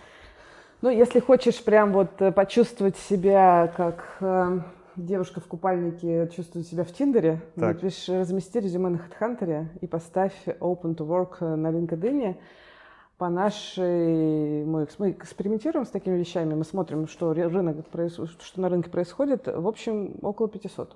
Ну, 0.81 0.89
если 0.89 1.19
хочешь 1.19 1.61
прям 1.61 1.91
вот 1.91 2.21
э, 2.21 2.31
почувствовать 2.31 2.95
себя 2.95 3.73
как 3.75 4.17
э, 4.21 4.59
девушка 4.95 5.41
в 5.41 5.45
купальнике 5.45 6.29
чувствует 6.33 6.67
себя 6.67 6.85
в 6.85 6.93
Тиндере, 6.93 7.41
так. 7.55 7.75
напиши, 7.75 8.17
размести 8.17 8.61
резюме 8.61 8.89
на 8.89 8.97
HeadHunter 8.97 9.65
и 9.81 9.87
поставь 9.87 10.33
Open 10.45 10.95
to 10.95 11.05
Work 11.05 11.55
на 11.55 11.67
LinkedIn. 11.67 12.37
По 13.17 13.27
нашей... 13.27 14.63
Мы, 14.63 14.87
мы 14.97 15.11
экспериментируем 15.11 15.85
с 15.85 15.89
такими 15.89 16.15
вещами, 16.15 16.53
мы 16.53 16.63
смотрим, 16.63 17.09
что, 17.09 17.33
рынок, 17.33 17.85
что 17.91 18.61
на 18.61 18.69
рынке 18.69 18.89
происходит. 18.89 19.47
В 19.47 19.67
общем, 19.67 20.15
около 20.21 20.47
500. 20.47 20.95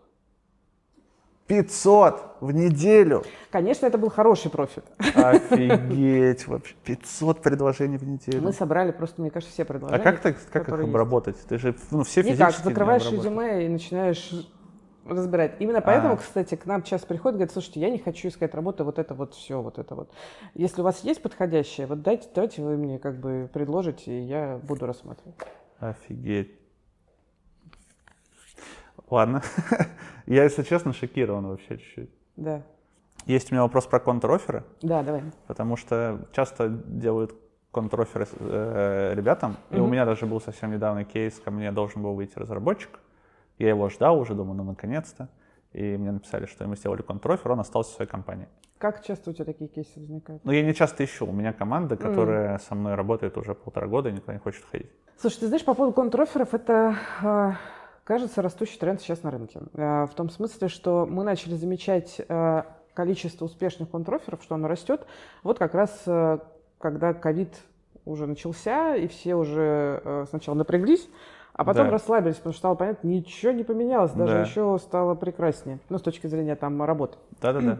500 1.48 2.38
в 2.40 2.52
неделю. 2.52 3.24
Конечно, 3.52 3.86
это 3.86 3.98
был 3.98 4.10
хороший 4.10 4.50
профит. 4.50 4.86
Офигеть, 5.14 6.48
вообще 6.48 6.76
500 6.84 7.42
предложений 7.42 7.98
в 7.98 8.08
неделю. 8.08 8.42
Мы 8.42 8.54
собрали 8.54 8.92
просто, 8.92 9.22
мне 9.22 9.30
кажется, 9.30 9.54
все 9.54 9.66
предложения. 9.66 10.00
А 10.00 10.04
как, 10.04 10.22
ты, 10.22 10.36
как 10.52 10.68
их 10.70 10.74
обработать? 10.74 11.38
Ты 11.48 11.58
же 11.58 11.76
ну, 11.92 12.04
все 12.04 12.22
Никак, 12.24 12.52
физически 12.52 12.64
закрываешь 12.64 13.12
резюме 13.12 13.66
и 13.66 13.70
начинаешь 13.70 14.32
разбирать. 15.06 15.56
Именно 15.60 15.82
поэтому, 15.82 16.14
а. 16.14 16.18
кстати, 16.18 16.56
к 16.56 16.66
нам 16.66 16.84
сейчас 16.86 17.02
приходит, 17.02 17.36
говорит, 17.36 17.52
слушайте, 17.52 17.82
я 17.82 17.90
не 17.90 17.98
хочу 17.98 18.30
искать 18.30 18.54
работу, 18.56 18.86
вот 18.86 19.00
это 19.00 19.14
вот 19.14 19.34
все, 19.34 19.62
вот 19.62 19.78
это 19.78 19.96
вот. 19.96 20.10
Если 20.54 20.82
у 20.82 20.84
вас 20.84 21.04
есть 21.04 21.22
подходящее, 21.22 21.88
вот 21.88 22.02
дайте, 22.02 22.28
давайте 22.34 22.62
вы 22.62 22.78
мне 22.78 23.00
как 23.00 23.20
бы 23.20 23.50
предложите, 23.54 24.18
и 24.18 24.22
я 24.22 24.60
буду 24.64 24.86
рассматривать. 24.86 25.36
Офигеть. 25.80 26.62
Ладно. 29.10 29.41
Я, 30.25 30.43
если 30.43 30.63
честно, 30.63 30.93
шокирован 30.93 31.48
вообще 31.48 31.77
чуть-чуть. 31.77 32.09
Да. 32.35 32.61
Есть 33.25 33.51
у 33.51 33.55
меня 33.55 33.63
вопрос 33.63 33.85
про 33.85 34.00
контроферы. 34.00 34.63
Да, 34.81 35.03
давай. 35.03 35.24
Потому 35.48 35.77
что 35.77 36.27
часто 36.33 36.70
делают 36.70 37.35
контроферы 37.72 38.27
э, 38.39 39.13
ребятам. 39.16 39.57
И 39.72 39.77
у 39.77 39.87
меня 39.87 40.05
даже 40.05 40.25
был 40.25 40.39
совсем 40.39 40.72
недавно 40.72 41.03
кейс, 41.03 41.39
ко 41.39 41.51
мне 41.51 41.72
должен 41.72 42.01
был 42.01 42.13
выйти 42.13 42.37
разработчик. 42.37 43.00
Я 43.57 43.70
его 43.70 43.89
ждал 43.89 44.20
уже, 44.20 44.33
думаю, 44.33 44.55
ну 44.55 44.63
наконец-то. 44.63 45.29
И 45.74 45.98
мне 45.98 46.11
написали, 46.11 46.46
что 46.46 46.63
ему 46.63 46.75
сделали 46.75 47.01
контрофер, 47.01 47.51
он 47.51 47.59
остался 47.59 47.92
в 47.92 47.96
своей 47.96 48.09
компании. 48.09 48.48
Как 48.77 49.03
часто 49.03 49.31
у 49.31 49.33
тебя 49.33 49.46
такие 49.46 49.70
кейсы 49.70 50.00
возникают? 50.00 50.44
Ну, 50.44 50.51
я 50.51 50.61
не 50.61 50.74
часто 50.74 51.03
ищу. 51.03 51.25
У 51.25 51.31
меня 51.31 51.53
команда, 51.53 51.96
которая 51.96 52.55
mm. 52.55 52.61
со 52.68 52.75
мной 52.75 52.96
работает 52.96 53.37
уже 53.37 53.55
полтора 53.55 53.87
года 53.87 54.09
и 54.09 54.11
никуда 54.11 54.33
не 54.33 54.39
хочет 54.39 54.63
ходить. 54.66 54.92
Слушай, 55.18 55.39
ты 55.39 55.48
знаешь, 55.48 55.63
по 55.63 55.74
поводу 55.74 55.96
контроферов, 55.96 56.53
это 56.53 56.96
а, 57.24 57.55
кажется, 58.03 58.42
растущий 58.42 58.77
тренд 58.77 59.01
сейчас 59.01 59.24
на 59.24 59.31
рынке. 59.31 59.59
Э, 59.74 60.05
в 60.05 60.13
том 60.16 60.29
смысле, 60.29 60.68
что 60.68 61.05
мы 61.09 61.24
начали 61.24 61.55
замечать 61.55 62.22
э, 62.27 62.63
количество 62.94 63.46
успешных 63.46 63.89
контроферов, 63.89 64.42
что 64.44 64.55
оно 64.55 64.68
растет. 64.68 65.05
Вот 65.44 65.59
как 65.59 65.74
раз 65.74 66.03
э, 66.05 66.39
когда 66.79 67.13
ковид 67.13 67.53
уже 68.05 68.27
начался, 68.27 68.96
и 68.96 69.07
все 69.07 69.35
уже 69.35 70.25
сначала 70.29 70.55
напряглись, 70.55 71.07
а 71.53 71.63
потом 71.63 71.85
да. 71.85 71.92
расслабились, 71.92 72.35
потому 72.35 72.51
что 72.51 72.59
стало 72.59 72.75
понятно, 72.75 73.07
ничего 73.07 73.53
не 73.53 73.63
поменялось, 73.63 74.11
даже 74.11 74.33
да. 74.33 74.42
еще 74.42 74.77
стало 74.81 75.16
прекраснее, 75.16 75.79
ну, 75.87 75.98
с 76.00 76.01
точки 76.01 76.27
зрения 76.27 76.57
там 76.57 76.83
работы. 76.83 77.18
Да-да-да. 77.39 77.79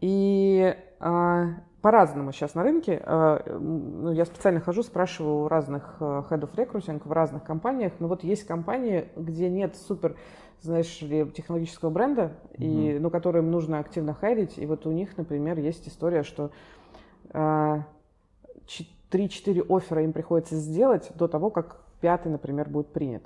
И 0.00 0.76
по-разному 0.98 2.32
сейчас 2.32 2.54
на 2.54 2.62
рынке. 2.62 3.00
Э, 3.04 3.58
ну, 3.58 4.10
я 4.12 4.24
специально 4.24 4.60
хожу, 4.60 4.82
спрашиваю 4.82 5.44
у 5.44 5.48
разных 5.48 5.96
head 6.00 6.40
of 6.40 6.54
recruiting 6.54 7.00
в 7.04 7.12
разных 7.12 7.44
компаниях. 7.44 7.92
Но 7.98 8.08
вот 8.08 8.24
есть 8.24 8.44
компании, 8.44 9.08
где 9.14 9.48
нет 9.48 9.76
супер, 9.76 10.16
знаешь 10.62 11.00
ли, 11.02 11.30
технологического 11.30 11.90
бренда, 11.90 12.32
mm-hmm. 12.54 12.96
и, 12.96 12.98
ну, 12.98 13.10
которым 13.10 13.50
нужно 13.50 13.78
активно 13.78 14.14
хайрить. 14.14 14.58
И 14.58 14.66
вот 14.66 14.86
у 14.86 14.90
них, 14.90 15.16
например, 15.16 15.58
есть 15.58 15.86
история, 15.86 16.22
что 16.24 16.50
3-4 17.32 17.96
оффера 19.68 20.02
им 20.02 20.12
приходится 20.12 20.56
сделать 20.56 21.12
до 21.14 21.28
того, 21.28 21.50
как 21.50 21.80
пятый, 22.00 22.32
например, 22.32 22.68
будет 22.68 22.88
принят. 22.92 23.22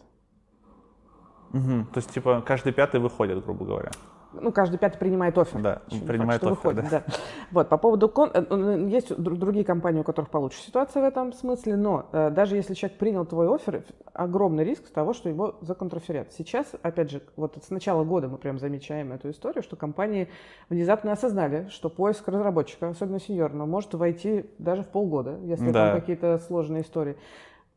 Угу. 1.53 1.87
То 1.93 1.97
есть, 1.97 2.11
типа, 2.11 2.43
каждый 2.47 2.73
пятый 2.73 3.01
выходит, 3.01 3.43
грубо 3.43 3.65
говоря 3.65 3.91
ну, 4.33 4.53
каждый 4.53 4.79
пятый 4.79 4.99
принимает 4.99 5.37
офер. 5.37 5.61
Да, 5.61 5.83
Еще 5.89 6.05
принимает 6.05 6.41
факт, 6.41 6.53
офер, 6.53 6.71
выходит, 6.71 6.91
да. 6.91 7.03
да. 7.07 7.15
Вот, 7.51 7.69
по 7.69 7.77
поводу... 7.77 8.09
Кон... 8.09 8.31
Э, 8.33 8.45
ну, 8.49 8.87
есть 8.87 9.17
другие 9.17 9.65
компании, 9.65 10.01
у 10.01 10.05
которых 10.05 10.31
получше 10.31 10.61
ситуация 10.61 11.03
в 11.03 11.07
этом 11.07 11.33
смысле, 11.33 11.77
но 11.77 12.07
э, 12.13 12.31
даже 12.31 12.57
если 12.57 12.75
человек 12.75 12.99
принял 12.99 13.25
твой 13.25 13.53
офер, 13.55 13.85
огромный 14.13 14.65
риск 14.65 14.91
того, 14.91 15.13
что 15.13 15.29
его 15.29 15.57
законтраферят. 15.61 16.33
Сейчас, 16.33 16.75
опять 16.83 17.11
же, 17.11 17.23
вот 17.37 17.57
с 17.63 17.71
начала 17.71 18.05
года 18.05 18.29
мы 18.29 18.39
прям 18.39 18.59
замечаем 18.59 19.13
эту 19.13 19.31
историю, 19.31 19.63
что 19.63 19.77
компании 19.77 20.29
внезапно 20.69 21.13
осознали, 21.13 21.69
что 21.71 21.89
поиск 21.89 22.27
разработчика, 22.29 22.89
особенно 22.89 23.21
сеньорного, 23.21 23.67
может 23.67 23.95
войти 23.95 24.47
даже 24.59 24.83
в 24.83 24.89
полгода, 24.89 25.39
если 25.43 25.71
да. 25.71 25.93
там 25.93 26.01
какие-то 26.01 26.39
сложные 26.39 26.83
истории. 26.83 27.17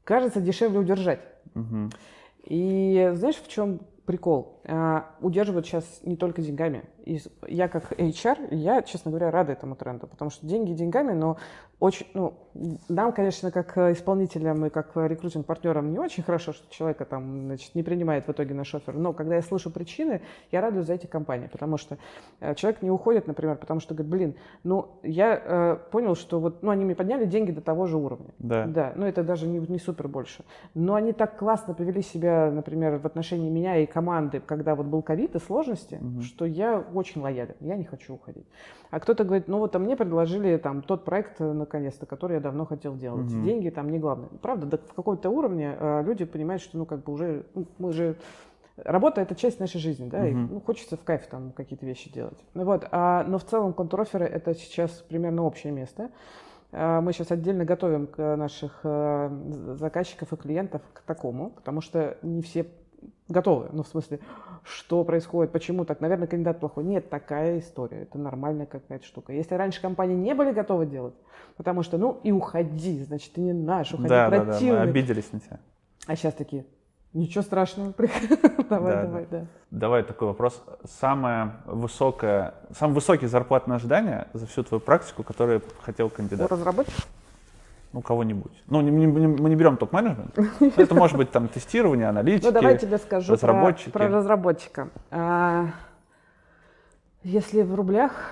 Кажется, 0.04 0.42
дешевле 0.42 0.80
удержать. 0.80 1.22
Угу. 1.56 1.90
И 2.46 3.12
знаешь, 3.14 3.38
в 3.38 3.48
чем 3.48 3.80
прикол. 4.06 4.62
А, 4.66 5.16
удерживают 5.22 5.66
сейчас 5.66 6.02
не 6.04 6.16
только 6.16 6.42
деньгами. 6.42 6.84
И 7.06 7.22
я 7.48 7.68
как 7.68 7.94
HR, 7.94 8.54
я, 8.54 8.82
честно 8.82 9.12
говоря, 9.12 9.32
рада 9.32 9.54
этому 9.54 9.76
тренду, 9.76 10.08
потому 10.08 10.32
что 10.32 10.46
деньги 10.46 10.74
деньгами, 10.74 11.14
но 11.14 11.38
очень, 11.84 12.06
ну, 12.14 12.34
нам, 12.88 13.12
конечно, 13.12 13.52
как 13.52 13.78
исполнителям 13.78 14.66
и 14.66 14.70
как 14.70 14.92
рекрутинг-партнерам 14.96 15.92
не 15.92 16.00
очень 16.00 16.24
хорошо, 16.24 16.54
что 16.54 16.74
человека 16.74 17.04
там, 17.04 17.48
значит, 17.48 17.76
не 17.76 17.84
принимает 17.84 18.26
в 18.26 18.32
итоге 18.32 18.54
наш 18.54 18.74
офер. 18.74 18.94
Но 18.94 19.12
когда 19.12 19.36
я 19.36 19.42
слышу 19.42 19.70
причины, 19.70 20.22
я 20.54 20.62
радуюсь 20.62 20.86
за 20.86 20.94
эти 20.94 21.08
компании, 21.08 21.50
потому 21.52 21.76
что 21.76 21.98
э, 22.40 22.56
человек 22.56 22.84
не 22.84 22.90
уходит, 22.90 23.28
например, 23.28 23.58
потому 23.58 23.82
что 23.82 23.94
говорит, 23.94 24.10
блин, 24.10 24.36
ну, 24.64 24.92
я 25.04 25.36
э, 25.36 25.78
понял, 25.92 26.16
что 26.16 26.40
вот, 26.40 26.64
ну, 26.64 26.72
они 26.72 26.86
мне 26.86 26.96
подняли 26.96 27.26
деньги 27.26 27.52
до 27.52 27.60
того 27.60 27.86
же 27.86 27.98
уровня. 27.98 28.30
Да. 28.40 28.66
Да, 28.66 28.94
ну, 28.96 29.06
это 29.06 29.22
даже 29.22 29.46
не, 29.46 29.60
не 29.60 29.78
супер 29.78 30.08
больше. 30.08 30.46
Но 30.74 30.96
они 30.96 31.12
так 31.12 31.38
классно 31.38 31.74
повели 31.74 32.02
себя, 32.02 32.50
например, 32.50 32.98
в 32.98 33.06
отношении 33.06 33.50
меня 33.50 33.76
и 33.76 33.86
команды, 33.86 34.40
когда 34.40 34.76
вот 34.76 34.86
был 34.86 35.02
ковид 35.02 35.36
и 35.36 35.40
сложности, 35.40 35.96
угу. 35.96 36.22
что 36.22 36.46
я 36.46 36.80
очень 36.80 37.20
лоялен, 37.20 37.56
я 37.60 37.76
не 37.76 37.84
хочу 37.84 38.14
уходить. 38.14 38.46
А 38.94 39.00
кто-то 39.00 39.24
говорит, 39.24 39.48
ну 39.48 39.58
вот 39.58 39.76
а 39.76 39.80
мне 39.80 39.96
предложили 39.96 40.56
там 40.58 40.84
тот 40.84 41.04
проект, 41.04 41.42
э, 41.42 41.52
наконец-то, 41.74 42.06
который 42.06 42.34
я 42.34 42.40
давно 42.40 42.66
хотел 42.66 42.96
делать. 42.96 43.34
Угу. 43.34 43.44
Деньги 43.44 43.70
там 43.70 43.90
не 43.90 44.00
главное. 44.00 44.30
Правда, 44.42 44.66
до 44.68 44.78
в 44.78 44.94
каком-то 44.94 45.30
уровне 45.30 45.76
э, 45.78 46.04
люди 46.06 46.24
понимают, 46.24 46.62
что 46.62 46.78
ну 46.78 46.86
как 46.86 47.04
бы 47.04 47.14
уже, 47.14 47.46
ну, 47.56 47.66
мы 47.80 47.92
же 47.92 48.16
Работа 48.76 49.22
это 49.22 49.36
часть 49.36 49.60
нашей 49.60 49.80
жизни, 49.80 50.10
да, 50.10 50.26
uh 50.26 50.32
и 50.32 50.34
ну, 50.34 50.60
хочется 50.60 50.98
в 50.98 51.04
кайф 51.04 51.28
там 51.28 51.52
какие-то 51.52 51.86
вещи 51.86 52.12
делать. 52.12 52.40
Вот, 52.56 52.88
а, 52.90 53.24
но 53.24 53.38
в 53.38 53.44
целом 53.44 53.72
контроферы 53.72 54.26
это 54.26 54.56
сейчас 54.56 54.90
примерно 55.08 55.44
общее 55.44 55.72
место. 55.72 56.10
А, 56.72 57.00
мы 57.00 57.14
сейчас 57.14 57.30
отдельно 57.30 57.66
готовим 57.66 58.10
наших 58.18 58.80
э, 58.82 59.76
заказчиков 59.76 60.34
и 60.34 60.38
клиентов 60.38 60.82
к 60.92 61.02
такому, 61.02 61.52
потому 61.52 61.82
что 61.82 62.18
не 62.24 62.42
все 62.42 62.66
готовы. 63.34 63.70
Ну, 63.74 63.84
в 63.84 63.88
смысле, 63.88 64.20
что 64.64 65.04
происходит, 65.04 65.52
почему 65.52 65.84
так. 65.84 66.00
Наверное, 66.00 66.28
кандидат 66.28 66.60
плохой. 66.60 66.86
Нет, 66.86 67.10
такая 67.10 67.60
история. 67.60 68.04
Это 68.04 68.18
нормальная 68.18 68.66
какая-то 68.66 69.06
штука. 69.06 69.34
Если 69.34 69.56
раньше 69.56 69.82
компании 69.82 70.16
не 70.16 70.34
были 70.34 70.54
готовы 70.54 70.86
делать, 70.86 71.16
потому 71.58 71.84
что, 71.84 71.98
ну, 71.98 72.20
и 72.24 72.32
уходи, 72.32 73.04
значит, 73.04 73.34
ты 73.34 73.42
не 73.42 73.54
наш, 73.54 73.94
уходи, 73.94 74.10
да, 74.10 74.30
противный. 74.30 74.70
Да, 74.70 74.78
да, 74.78 74.84
мы 74.86 74.90
обиделись 74.90 75.32
на 75.34 75.40
тебя. 75.42 75.60
А 76.08 76.16
сейчас 76.16 76.34
такие, 76.34 76.66
ничего 77.14 77.44
страшного, 77.44 77.94
давай, 78.70 78.94
да, 78.94 79.04
давай, 79.04 79.28
да. 79.30 79.40
да. 79.40 79.46
Давай 79.72 80.04
такой 80.04 80.30
вопрос. 80.30 80.62
Самое 80.86 81.54
высокое, 81.66 82.54
самый 82.72 82.94
высокий 82.94 83.28
зарплатное 83.28 83.78
ожидание 83.78 84.28
за 84.34 84.46
всю 84.48 84.64
твою 84.64 84.82
практику, 84.82 85.24
который 85.24 85.62
хотел 85.82 86.10
кандидат? 86.10 86.52
У 86.52 86.56
разработчик? 86.56 86.94
Ну, 87.94 88.02
кого-нибудь. 88.02 88.64
Ну, 88.66 88.82
не, 88.82 88.90
не, 88.90 89.06
мы 89.08 89.50
не 89.50 89.56
берем 89.56 89.78
топ-менеджмент. 89.78 90.36
Это 90.78 90.96
может 90.96 91.16
быть 91.16 91.30
там 91.30 91.48
тестирование, 91.48 92.10
аналитики, 92.10 92.48
Ну, 92.48 92.52
давай 92.52 92.78
тебе 92.78 92.98
скажу 92.98 93.28
про, 93.28 93.34
разработчики. 93.34 93.90
про 93.92 94.08
разработчика. 94.08 94.90
А, 95.12 95.68
если 97.22 97.62
в 97.62 97.76
рублях, 97.76 98.32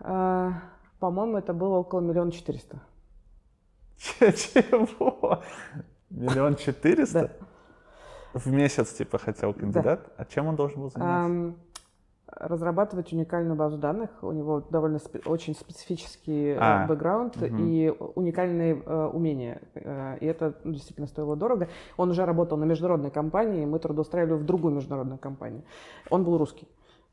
а, 0.00 0.52
по-моему, 1.00 1.38
это 1.38 1.52
было 1.52 1.78
около 1.78 2.00
миллиона 2.00 2.30
четыреста. 2.30 2.78
Чего? 4.20 5.42
Миллион 6.10 6.54
четыреста? 6.54 7.32
В 8.32 8.46
месяц, 8.46 8.92
типа, 8.92 9.18
хотел 9.18 9.52
кандидат? 9.52 10.08
А 10.16 10.24
чем 10.24 10.46
он 10.46 10.54
должен 10.54 10.82
был 10.82 10.90
заниматься? 10.90 11.58
Разрабатывать 12.36 13.12
уникальную 13.12 13.56
базу 13.56 13.76
данных. 13.76 14.10
У 14.22 14.32
него 14.32 14.60
довольно 14.70 14.96
спе- 14.96 15.22
очень 15.28 15.54
специфический 15.54 16.52
э, 16.52 16.58
А, 16.60 16.86
бэкграунд 16.86 17.36
мгм. 17.36 17.66
и 17.66 17.88
уникальные 17.88 18.82
э, 18.84 19.06
умения. 19.12 19.60
Э, 19.74 20.16
и 20.20 20.26
это 20.26 20.54
ну, 20.64 20.72
действительно 20.72 21.06
стоило 21.06 21.36
дорого. 21.36 21.68
Он 21.96 22.10
уже 22.10 22.24
работал 22.24 22.56
на 22.56 22.64
международной 22.64 23.10
компании, 23.10 23.64
мы 23.66 23.78
трудоустраивали 23.78 24.34
в 24.38 24.44
другую 24.44 24.74
международную 24.74 25.18
компанию. 25.18 25.62
Он 26.08 26.24
был 26.24 26.38
русский 26.38 26.68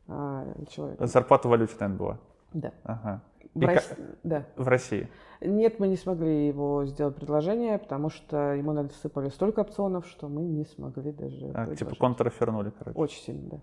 а, 0.07 0.45
человек. 0.69 0.99
Зарплата 1.01 1.47
в 1.47 1.51
валюте, 1.51 1.73
наверное, 1.79 1.97
была. 1.97 2.19
Да. 2.53 2.71
Ага. 2.83 3.21
В, 3.53 3.59
Рос- 3.61 3.97
да. 4.23 4.45
В 4.55 4.67
России. 4.67 5.07
Нет, 5.41 5.79
мы 5.79 5.87
не 5.87 5.97
смогли 5.97 6.47
его 6.47 6.85
сделать 6.85 7.15
предложение, 7.15 7.77
потому 7.77 8.09
что 8.09 8.53
ему 8.53 8.71
насыпали 8.71 9.29
столько 9.29 9.61
опционов, 9.61 10.05
что 10.07 10.27
мы 10.27 10.43
не 10.43 10.65
смогли 10.65 11.11
даже 11.11 11.47
А, 11.53 11.65
типа 11.65 11.91
предложить. 11.91 11.99
вернули, 12.39 12.71
короче. 12.77 12.97
Очень 12.97 13.21
сильно, 13.23 13.49
да. 13.49 13.57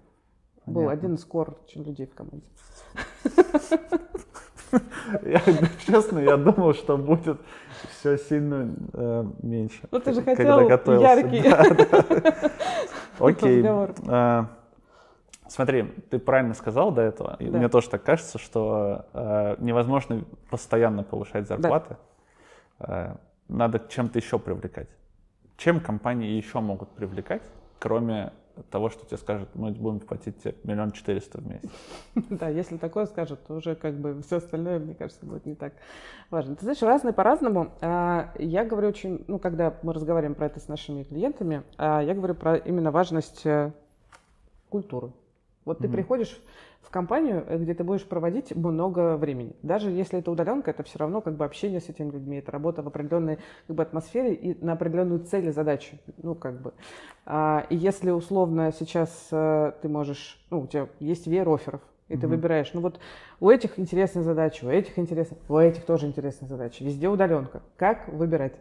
Был 0.66 0.86
Понятно. 0.86 0.92
один 0.92 1.14
из 1.14 1.24
кор 1.24 1.56
людей 1.74 2.06
в 2.06 2.14
команде. 2.14 2.46
Я, 5.22 5.40
честно, 5.86 6.18
я 6.18 6.36
думал, 6.36 6.74
что 6.74 6.96
будет 6.96 7.40
все 7.90 8.16
сильно 8.18 8.74
э, 8.92 9.24
меньше. 9.42 9.86
Ну, 9.90 10.00
ты 10.00 10.12
же 10.12 10.22
хотел 10.22 10.68
яркий. 10.68 11.42
Да, 11.42 11.62
да. 11.70 12.50
Окей. 13.20 13.64
А, 14.08 14.48
Смотри, 15.46 15.82
ты 16.10 16.18
правильно 16.18 16.54
сказал 16.54 16.90
до 16.90 17.02
этого, 17.02 17.36
Да. 17.38 17.58
мне 17.58 17.68
тоже 17.68 17.88
так 17.90 18.02
кажется, 18.02 18.38
что 18.38 19.04
э, 19.12 19.56
невозможно 19.60 20.24
постоянно 20.50 21.04
повышать 21.04 21.46
зарплаты. 21.46 21.96
Э, 22.80 23.14
надо 23.48 23.80
чем-то 23.88 24.18
еще 24.18 24.38
привлекать. 24.38 24.88
Чем 25.56 25.78
компании 25.78 26.30
еще 26.30 26.58
могут 26.60 26.88
привлекать, 26.90 27.42
кроме 27.78 28.32
того, 28.70 28.90
что 28.90 29.04
тебе 29.06 29.16
скажут, 29.16 29.48
мы 29.54 29.70
будем 29.72 30.00
платить 30.00 30.38
тебе 30.42 30.54
миллион 30.64 30.92
четыреста 30.92 31.38
в 31.40 31.46
месяц? 31.46 31.70
Да, 32.30 32.48
если 32.48 32.76
такое 32.76 33.06
скажут, 33.06 33.40
то 33.46 33.54
уже 33.54 33.74
как 33.74 33.94
бы 33.94 34.20
все 34.22 34.36
остальное, 34.36 34.78
мне 34.78 34.94
кажется, 34.94 35.24
будет 35.26 35.46
не 35.46 35.54
так 35.54 35.74
важно. 36.30 36.56
Ты 36.56 36.62
знаешь, 36.62 36.82
разные 36.82 37.12
по-разному. 37.12 37.72
А, 37.80 38.32
Я 38.38 38.64
говорю 38.64 38.88
очень, 38.88 39.24
ну, 39.26 39.38
когда 39.38 39.74
мы 39.82 39.92
разговариваем 39.92 40.34
про 40.34 40.46
это 40.46 40.60
с 40.60 40.68
нашими 40.68 41.02
клиентами, 41.02 41.62
а, 41.76 42.00
я 42.00 42.14
говорю 42.14 42.34
про 42.34 42.56
именно 42.56 42.90
важность 42.90 43.44
э, 43.46 43.72
культуры. 44.68 45.12
Вот 45.64 45.78
ты 45.78 45.88
Мгм. 45.88 45.96
приходишь 45.96 46.40
в 46.82 46.90
компанию, 46.90 47.44
э, 47.46 47.58
где 47.58 47.74
ты 47.74 47.84
будешь 47.84 48.04
проводить 48.04 48.54
много 48.54 49.16
времени. 49.16 49.56
Даже 49.62 49.90
если 49.90 50.18
это 50.18 50.30
удаленка, 50.30 50.70
это 50.70 50.82
все 50.82 50.98
равно 50.98 51.20
как 51.20 51.36
бы 51.36 51.44
общение 51.44 51.80
с 51.80 51.88
этими 51.88 52.10
людьми, 52.10 52.38
это 52.38 52.52
работа 52.52 52.82
в 52.82 52.86
определенной 52.88 53.38
как 53.66 53.76
бы, 53.76 53.82
атмосфере 53.82 54.34
и 54.34 54.64
на 54.64 54.72
определенную 54.74 55.20
цель 55.20 55.48
и 55.48 55.50
задачу. 55.50 55.96
Ну, 56.22 56.34
как 56.34 56.60
бы. 56.60 56.74
А, 57.24 57.66
и 57.70 57.76
если 57.76 58.10
условно 58.10 58.72
сейчас 58.72 59.28
э, 59.32 59.72
ты 59.80 59.88
можешь, 59.88 60.44
ну, 60.50 60.60
у 60.60 60.66
тебя 60.66 60.88
есть 61.00 61.26
веер 61.26 61.48
офферов, 61.48 61.80
и 62.08 62.16
ты 62.16 62.26
Мгм. 62.26 62.36
выбираешь, 62.36 62.70
ну 62.74 62.80
вот 62.82 63.00
у 63.40 63.48
этих 63.48 63.78
интересные 63.78 64.22
задачи, 64.22 64.64
у 64.64 64.68
этих 64.68 64.98
интересные, 64.98 65.38
у 65.48 65.56
этих 65.56 65.84
тоже 65.84 66.06
интересные 66.06 66.48
задачи, 66.48 66.82
везде 66.82 67.08
удаленка. 67.08 67.62
Как 67.76 68.08
выбирать? 68.08 68.54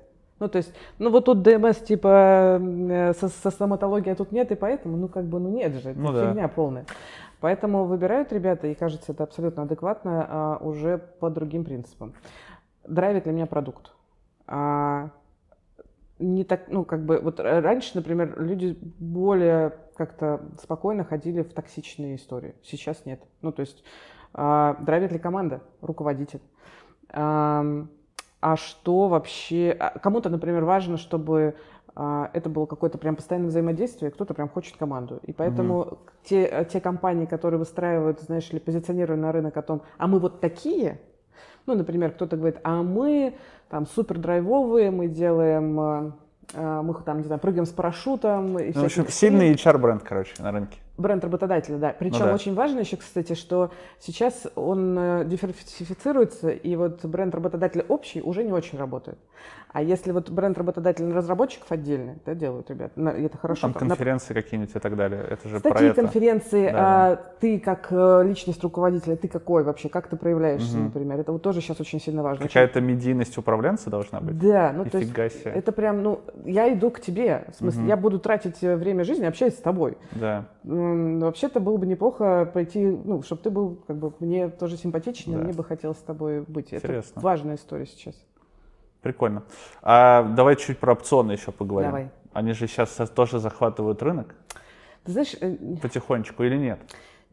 Ну, 0.44 0.50
то 0.50 0.58
есть, 0.58 0.74
ну 1.00 1.10
вот 1.10 1.24
тут 1.24 1.42
ДМС 1.42 1.78
типа 1.78 2.60
э, 2.62 3.14
со, 3.14 3.30
со 3.30 3.50
стоматологией 3.50 4.12
а 4.12 4.16
тут 4.18 4.34
нет, 4.34 4.52
и 4.52 4.56
поэтому, 4.56 4.98
ну 4.98 5.08
как 5.08 5.24
бы, 5.24 5.40
ну 5.40 5.50
нет 5.50 5.74
же, 5.76 5.92
это 5.92 6.00
Ну 6.00 6.12
да. 6.12 6.28
фигня 6.28 6.50
полная. 6.50 6.86
Поэтому 7.40 7.86
выбирают 7.86 8.34
ребята, 8.34 8.68
и 8.68 8.76
кажется, 8.76 9.14
это 9.14 9.24
абсолютно 9.24 9.64
адекватно, 9.64 10.28
а, 10.30 10.58
уже 10.58 10.98
по 10.98 11.30
другим 11.30 11.64
принципам. 11.64 12.14
Драйвит 12.86 13.24
для 13.24 13.32
меня 13.32 13.46
продукт. 13.46 13.94
А, 14.46 15.12
не 16.20 16.44
так, 16.44 16.66
ну, 16.68 16.84
как 16.84 17.06
бы, 17.06 17.22
вот 17.22 17.40
раньше, 17.40 17.92
например, 17.96 18.38
люди 18.38 18.78
более 19.00 19.74
как-то 19.96 20.42
спокойно 20.62 21.06
ходили 21.06 21.42
в 21.42 21.54
токсичные 21.54 22.18
истории. 22.18 22.54
Сейчас 22.64 23.06
нет. 23.06 23.22
Ну, 23.42 23.54
то 23.54 23.62
есть, 23.62 23.82
а, 24.34 24.76
драйвит 24.82 25.14
ли 25.14 25.20
команда, 25.20 25.62
руководитель. 25.80 26.42
Ам, 27.12 27.90
а 28.44 28.58
что 28.58 29.08
вообще... 29.08 29.76
а 29.80 29.98
Кому-то, 30.00 30.30
например, 30.30 30.66
важно, 30.66 30.98
чтобы 30.98 31.56
а, 31.96 32.30
это 32.34 32.50
было 32.50 32.66
какое-то 32.66 32.98
прям 32.98 33.16
постоянное 33.16 33.48
взаимодействие, 33.48 34.12
кто-то 34.12 34.34
прям 34.34 34.50
хочет 34.50 34.76
команду. 34.76 35.22
И 35.24 35.32
поэтому 35.32 36.00
те, 36.24 36.44
э, 36.44 36.66
те 36.66 36.82
компании, 36.82 37.26
которые 37.26 37.58
выстраивают, 37.58 38.20
знаешь 38.20 38.52
ли, 38.52 38.60
позиционируют 38.60 39.22
на 39.22 39.32
рынок 39.32 39.56
о 39.56 39.62
том, 39.62 39.82
а 39.98 40.08
мы 40.08 40.20
вот 40.20 40.42
такие, 40.42 41.00
ну, 41.66 41.76
например, 41.76 42.12
кто-то 42.12 42.36
говорит, 42.36 42.60
а 42.64 42.84
мы 42.84 43.36
там 43.70 43.88
супер 43.88 44.18
драйвовые, 44.18 44.92
мы 44.92 45.08
делаем, 45.08 45.80
э, 46.54 46.82
мы 46.82 46.94
там, 47.06 47.20
не 47.20 47.24
знаю, 47.24 47.40
прыгаем 47.40 47.66
с 47.66 47.72
парашютом. 47.72 48.60
И 48.60 48.74
Ну, 48.74 48.82
в 48.82 48.86
общем, 48.86 49.08
сильный 49.08 49.54
HR-бренд, 49.54 50.04
короче, 50.04 50.34
на 50.40 50.52
рынке. 50.52 50.80
Бренд 50.96 51.24
работодателя, 51.24 51.78
да. 51.78 51.96
Причем 51.98 52.20
Ну 52.20 52.26
да. 52.26 52.34
очень 52.36 52.54
важно 52.54 52.80
еще, 52.82 52.98
кстати, 52.98 53.34
что 53.34 53.72
сейчас 54.00 54.46
он 54.56 54.96
э, 54.98 55.26
диверсифицируется, 55.26 56.50
и 56.50 56.76
вот 56.76 57.04
бренд 57.06 57.34
работодателя 57.34 57.84
общий 57.88 58.22
уже 58.22 58.44
не 58.44 58.52
очень 58.52 58.78
работает. 58.78 59.18
А 59.72 59.82
если 59.82 60.12
вот 60.12 60.30
бренд 60.30 60.56
работодателя 60.56 61.08
на 61.08 61.16
разработчиков 61.16 61.72
отдельный, 61.72 62.20
да, 62.28 62.36
делают 62.36 62.70
ребят, 62.70 62.96
на- 62.96 63.10
это 63.10 63.40
хорошо. 63.40 63.62
Там 63.64 63.74
там, 63.74 63.88
на- 63.88 63.96
конференции 63.96 64.36
какие-нибудь 64.36 64.76
и 64.76 64.80
так 64.80 64.96
далее. 64.96 65.26
Это 65.32 65.50
же 65.50 65.60
про 65.60 65.72
Статьи, 65.72 65.88
это. 65.88 66.02
конференции, 66.02 66.70
Да, 66.70 67.12
а, 67.14 67.16
ты 67.40 67.60
как 67.60 67.88
э, 67.90 68.22
личность 68.24 68.62
руководителя, 68.64 69.16
ты 69.16 69.28
какой 69.28 69.64
вообще, 69.64 69.90
как 69.90 70.08
ты 70.10 70.16
проявляешься, 70.16 70.76
Мгм. 70.78 70.86
например, 70.86 71.20
это 71.20 71.32
вот 71.32 71.42
тоже 71.42 71.62
сейчас 71.62 71.82
очень 71.82 72.00
сильно 72.00 72.22
важно. 72.22 72.46
Какая-то 72.46 72.82
медийность 72.82 73.36
управленца 73.36 73.90
должна 73.90 74.22
быть. 74.22 74.38
Да, 74.38 74.72
ну 74.76 74.86
то 74.86 75.00
есть 75.00 75.10
себе. 75.12 75.52
это 75.52 75.72
прям, 75.72 76.04
ну, 76.04 76.22
я 76.46 76.72
иду 76.72 76.92
к 76.92 77.00
тебе, 77.00 77.46
в 77.52 77.56
смысле, 77.56 77.82
Мгм. 77.82 77.90
я 77.90 77.98
буду 77.98 78.20
тратить 78.20 78.64
э, 78.64 78.76
время 78.76 79.04
жизни, 79.04 79.26
общаясь 79.26 79.56
с 79.58 79.62
тобой. 79.62 79.98
Да. 80.12 80.46
Вообще-то 81.20 81.60
было 81.60 81.78
бы 81.78 81.86
неплохо 81.86 82.50
пойти, 82.54 82.86
ну, 82.86 83.22
чтобы 83.22 83.42
ты 83.42 83.50
был, 83.50 83.78
как 83.88 83.98
бы, 83.98 84.14
мне 84.20 84.50
тоже 84.50 84.78
симпатичен, 84.78 85.34
Да. 85.34 85.38
мне 85.40 85.54
бы 85.54 85.64
хотелось 85.64 85.98
с 85.98 86.02
тобой 86.02 86.42
быть. 86.48 86.74
Интересно. 86.74 87.12
Это 87.12 87.20
важная 87.22 87.56
история 87.56 87.86
сейчас. 87.86 88.16
Прикольно. 89.02 89.44
А 89.82 90.24
давай 90.24 90.56
чуть 90.56 90.80
про 90.80 90.94
опционы 90.94 91.34
еще 91.34 91.52
поговорим. 91.52 91.90
Давай. 91.92 92.10
Они 92.34 92.54
же 92.54 92.68
сейчас 92.68 92.90
тоже 93.14 93.40
захватывают 93.40 94.02
рынок 94.02 94.34
Ты 95.04 95.12
знаешь, 95.12 95.36
э, 95.40 95.56
потихонечку 95.82 96.44
или 96.44 96.58
нет? 96.58 96.80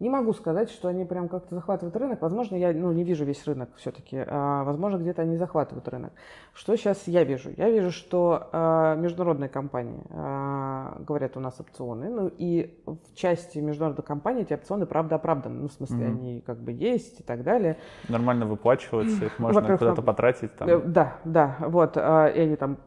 Не 0.00 0.08
могу 0.08 0.32
сказать, 0.32 0.70
что 0.70 0.88
они 0.88 1.04
прям 1.04 1.28
как-то 1.28 1.54
захватывают 1.54 1.94
рынок. 1.96 2.22
Возможно, 2.22 2.56
я 2.56 2.72
ну, 2.72 2.90
не 2.92 3.04
вижу 3.04 3.24
весь 3.26 3.46
рынок 3.46 3.68
все-таки. 3.76 4.24
А, 4.26 4.64
возможно, 4.64 4.96
где-то 4.96 5.22
они 5.22 5.36
захватывают 5.36 5.86
рынок. 5.88 6.12
Что 6.54 6.74
сейчас 6.76 7.06
я 7.06 7.22
вижу? 7.22 7.50
Я 7.56 7.70
вижу, 7.70 7.90
что 7.90 8.48
а, 8.52 8.96
международные 8.96 9.50
компании 9.50 10.02
а, 10.10 10.96
говорят, 11.06 11.36
у 11.36 11.40
нас 11.40 11.60
опционы. 11.60 12.08
Ну 12.08 12.30
и 12.38 12.82
в 12.86 13.14
части 13.14 13.58
международных 13.58 14.06
компаний 14.06 14.42
эти 14.42 14.54
опционы 14.54 14.86
правда 14.86 15.16
оправданы. 15.16 15.60
Ну, 15.60 15.68
в 15.68 15.72
смысле, 15.72 15.96
Мгм. 16.08 16.16
они 16.18 16.40
как 16.46 16.58
бы 16.58 16.72
есть 16.72 17.20
и 17.20 17.22
так 17.22 17.42
далее. 17.42 17.76
Нормально 18.08 18.46
выплачиваются, 18.46 19.26
их 19.26 19.38
можно 19.38 19.60
куда-то 19.60 19.96
там- 19.96 20.04
потратить. 20.04 20.56
Там. 20.56 20.68
Э, 20.68 20.78
Да, 20.80 21.18
да, 21.24 21.56
вот, 21.60 21.92
а, 21.96 22.26
и 22.28 22.40
они 22.40 22.56
там, 22.56 22.78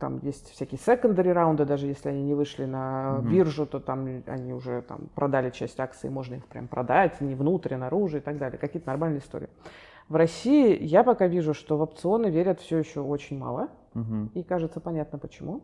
там 0.00 0.20
есть 0.22 0.50
всякие 0.50 0.78
секондари 0.78 1.32
раунды, 1.32 1.66
даже 1.66 1.86
если 1.86 2.08
они 2.08 2.22
не 2.22 2.34
вышли 2.34 2.64
на 2.64 3.18
Мгм. 3.18 3.30
биржу, 3.30 3.66
то 3.66 3.78
там 3.78 4.22
они 4.26 4.54
уже 4.54 4.80
там 4.82 5.08
продали 5.14 5.50
часть 5.50 5.78
акций, 5.78 6.08
можно 6.08 6.36
их 6.36 6.46
прям 6.46 6.61
продать, 6.68 7.20
не 7.20 7.34
внутрь, 7.34 7.74
а 7.74 7.78
наружу 7.78 8.18
и 8.18 8.20
так 8.20 8.38
далее, 8.38 8.58
какие-то 8.58 8.88
нормальные 8.88 9.20
истории. 9.20 9.48
В 10.08 10.16
России 10.16 10.76
я 10.82 11.04
пока 11.04 11.26
вижу, 11.26 11.54
что 11.54 11.76
в 11.78 11.82
опционы 11.82 12.26
верят 12.26 12.60
все 12.60 12.78
еще 12.78 13.00
очень 13.00 13.38
мало, 13.38 13.68
Мгм. 13.94 14.30
и 14.34 14.42
кажется 14.42 14.80
понятно 14.80 15.18
почему. 15.18 15.62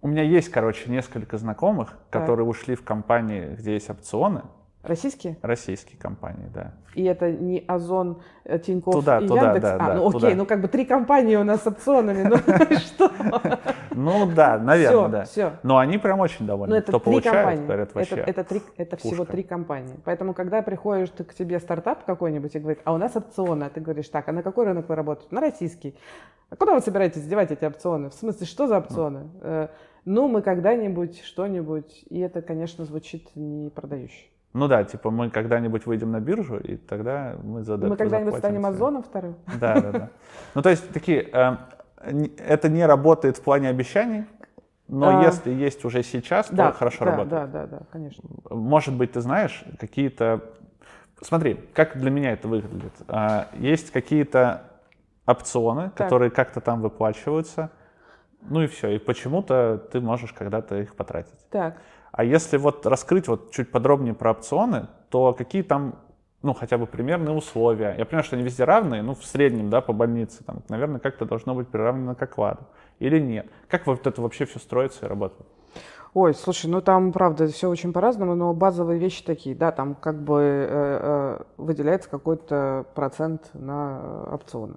У 0.00 0.08
меня 0.08 0.22
есть, 0.22 0.50
короче, 0.50 0.90
несколько 0.90 1.38
знакомых, 1.38 1.98
Так. 2.10 2.20
которые 2.22 2.46
ушли 2.46 2.74
в 2.74 2.84
компании, 2.84 3.54
где 3.54 3.72
есть 3.72 3.88
опционы, 3.88 4.42
Российские? 4.84 5.36
Российские 5.42 5.98
компании, 5.98 6.48
да. 6.54 6.74
И 6.94 7.02
это 7.04 7.30
не 7.32 7.64
Озон, 7.66 8.20
э, 8.44 8.58
Тинькофф 8.58 8.94
Туда, 8.94 9.18
и 9.18 9.26
туда, 9.26 9.42
Яндекс? 9.46 9.62
да, 9.62 9.74
а, 9.74 9.78
да, 9.78 9.94
ну 9.94 10.08
окей, 10.08 10.20
туда. 10.20 10.34
ну 10.36 10.46
как 10.46 10.60
бы 10.60 10.68
три 10.68 10.84
компании 10.84 11.36
у 11.36 11.44
нас 11.44 11.62
с 11.62 11.66
опционами, 11.66 12.22
ну 12.22 12.36
что? 12.78 13.10
Ну 13.94 14.26
да, 14.32 14.58
наверное, 14.58 15.08
да. 15.08 15.24
все. 15.24 15.52
Но 15.62 15.78
они 15.78 15.98
прям 15.98 16.20
очень 16.20 16.38
Ну, 16.40 16.46
довольны. 16.46 16.74
это 16.74 16.88
Кто 16.92 17.00
получает, 17.00 17.62
говорят, 17.64 17.94
вообще. 17.94 18.16
это, 18.16 18.96
всего 18.96 19.24
три 19.24 19.42
компании. 19.42 19.96
Поэтому, 20.04 20.34
когда 20.34 20.62
приходишь 20.62 21.10
ты 21.10 21.24
к 21.24 21.34
тебе 21.34 21.58
стартап 21.60 22.04
какой-нибудь 22.04 22.54
и 22.54 22.58
говорит, 22.58 22.80
а 22.84 22.92
у 22.92 22.98
нас 22.98 23.16
опционы, 23.16 23.64
а 23.64 23.70
ты 23.70 23.80
говоришь, 23.80 24.08
так, 24.08 24.28
а 24.28 24.32
на 24.32 24.42
какой 24.42 24.66
рынок 24.66 24.88
вы 24.88 24.94
работаете? 24.94 25.34
На 25.34 25.40
российский. 25.40 25.94
А 26.50 26.56
куда 26.56 26.74
вы 26.74 26.80
собираетесь 26.80 27.24
девать 27.24 27.50
эти 27.50 27.64
опционы? 27.64 28.10
В 28.10 28.14
смысле, 28.14 28.46
что 28.46 28.66
за 28.66 28.78
опционы? 28.78 29.30
Э, 29.40 29.68
Ну, 30.04 30.28
мы 30.28 30.42
когда-нибудь, 30.42 31.22
что-нибудь. 31.24 32.04
И 32.10 32.20
это, 32.20 32.42
конечно, 32.42 32.84
звучит 32.84 33.34
не 33.34 33.70
продающе. 33.70 34.26
Ну 34.54 34.68
да, 34.68 34.84
типа 34.84 35.10
мы 35.10 35.30
когда-нибудь 35.30 35.84
выйдем 35.84 36.12
на 36.12 36.20
биржу, 36.20 36.58
и 36.58 36.76
тогда 36.76 37.34
мы 37.42 37.62
за 37.64 37.76
Мы 37.76 37.96
когда-нибудь 37.96 38.36
станем. 38.38 38.64
Озоном 38.64 39.02
вторым? 39.02 39.34
Да, 39.60 39.80
да, 39.80 39.92
да. 39.92 40.10
Ну 40.54 40.62
то 40.62 40.70
есть 40.70 40.88
такие, 40.92 41.28
э, 41.32 41.56
это 42.38 42.68
не 42.68 42.86
работает 42.86 43.36
в 43.36 43.42
плане 43.42 43.68
обещаний, 43.68 44.24
но 44.86 45.18
А. 45.18 45.24
если 45.24 45.50
есть 45.50 45.84
уже 45.84 46.04
сейчас, 46.04 46.46
то 46.46 46.54
Да, 46.56 46.72
хорошо 46.72 47.04
да, 47.04 47.10
работает. 47.10 47.30
да, 47.30 47.46
да, 47.46 47.66
да, 47.66 47.82
конечно. 47.90 48.22
Может 48.48 48.94
быть, 48.94 49.12
ты 49.12 49.20
знаешь 49.20 49.64
какие-то... 49.80 50.40
Смотри, 51.20 51.58
как 51.72 51.96
для 51.98 52.10
меня 52.10 52.32
это 52.32 52.46
выглядит. 52.46 52.92
А, 53.08 53.48
Есть 53.54 53.90
какие-то 53.90 54.62
опционы, 55.26 55.84
Так. 55.96 56.06
которые 56.06 56.30
как-то 56.30 56.60
там 56.60 56.80
выплачиваются, 56.80 57.70
ну 58.42 58.62
и 58.62 58.66
все. 58.66 58.90
И 58.90 58.98
почему-то 58.98 59.78
ты 59.90 60.00
можешь 60.00 60.32
когда-то 60.32 60.76
их 60.78 60.94
потратить. 60.94 61.48
Так, 61.50 61.78
А 62.16 62.22
если 62.22 62.58
вот 62.58 62.86
раскрыть 62.86 63.26
вот 63.26 63.50
чуть 63.50 63.72
подробнее 63.72 64.14
про 64.14 64.30
опционы, 64.30 64.86
то 65.08 65.32
какие 65.32 65.62
там, 65.62 65.96
ну, 66.42 66.54
хотя 66.54 66.78
бы 66.78 66.86
примерные 66.86 67.34
условия? 67.34 67.96
Я 67.98 68.04
понимаю, 68.04 68.22
что 68.22 68.36
они 68.36 68.44
везде 68.44 68.62
равные, 68.62 69.02
ну, 69.02 69.16
в 69.16 69.24
среднем, 69.24 69.68
да, 69.68 69.80
по 69.80 69.92
больнице, 69.92 70.44
там, 70.44 70.62
наверное, 70.68 71.00
как-то 71.00 71.24
должно 71.24 71.56
быть 71.56 71.66
приравнено 71.66 72.14
к 72.14 72.22
окладу. 72.22 72.68
Или 73.00 73.18
нет? 73.18 73.48
Как 73.68 73.88
вот 73.88 74.06
это 74.06 74.22
вообще 74.22 74.44
все 74.44 74.60
строится 74.60 75.06
и 75.06 75.08
работает? 75.08 75.44
Ой, 76.12 76.34
слушай, 76.34 76.70
ну 76.70 76.80
там, 76.80 77.10
правда, 77.10 77.48
все 77.48 77.68
очень 77.68 77.92
по-разному, 77.92 78.36
но 78.36 78.54
базовые 78.54 79.00
вещи 79.00 79.24
такие, 79.24 79.56
да, 79.56 79.72
там 79.72 79.96
как 79.96 80.22
бы 80.22 80.40
э, 80.40 80.68
э, 80.70 81.42
выделяется 81.56 82.08
какой-то 82.08 82.86
процент 82.94 83.50
на 83.54 83.98
э, 84.00 84.34
опционы. 84.34 84.76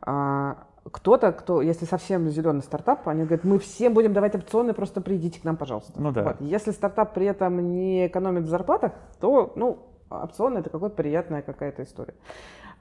А, 0.00 0.58
кто-то, 0.90 1.32
кто, 1.32 1.62
если 1.62 1.84
совсем 1.84 2.28
зеленый 2.28 2.62
стартап, 2.62 3.06
они 3.08 3.22
говорят, 3.24 3.44
мы 3.44 3.58
всем 3.58 3.94
будем 3.94 4.12
давать 4.12 4.34
опционы, 4.34 4.74
просто 4.74 5.00
придите 5.00 5.40
к 5.40 5.44
нам, 5.44 5.56
пожалуйста. 5.56 5.92
Ну 6.00 6.10
да. 6.10 6.22
Вот. 6.24 6.40
Если 6.40 6.72
стартап 6.72 7.14
при 7.14 7.26
этом 7.26 7.72
не 7.72 8.08
экономит 8.08 8.44
в 8.44 8.48
зарплатах, 8.48 8.92
то, 9.20 9.52
ну, 9.54 9.78
опционы 10.10 10.58
это 10.58 10.70
какая-то 10.70 10.96
приятная 10.96 11.42
какая-то 11.42 11.84
история. 11.84 12.14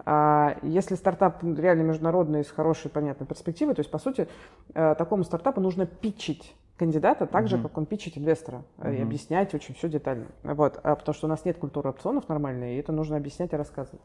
А 0.04 0.58
если 0.64 0.96
стартап 0.96 1.44
реально 1.44 1.84
международный, 1.84 2.44
с 2.44 2.50
хорошей, 2.50 2.90
понятной 2.90 3.28
перспективой, 3.28 3.76
то 3.76 3.82
есть, 3.82 3.92
по 3.92 4.00
сути, 4.00 4.28
э, 4.74 4.96
такому 4.96 5.24
стартапу 5.24 5.62
нужно 5.62 5.86
питчить 5.86 6.56
кандидата 6.78 7.28
так 7.28 7.48
же, 7.48 7.58
Мгм. 7.58 7.68
как 7.68 7.78
он 7.78 7.86
питчит 7.86 8.18
инвестора, 8.18 8.64
э, 8.80 8.96
и 8.96 9.02
объяснять 9.02 9.54
очень 9.54 9.76
все 9.76 9.88
детально. 9.88 10.26
Вот. 10.44 10.80
А 10.82 10.96
потому 10.96 11.14
что 11.14 11.28
у 11.28 11.30
нас 11.30 11.46
нет 11.46 11.60
культуры 11.60 11.90
опционов 11.90 12.28
нормальной, 12.30 12.76
и 12.76 12.80
это 12.80 12.92
нужно 12.92 13.18
объяснять 13.18 13.54
и 13.54 13.56
рассказывать. 13.56 14.02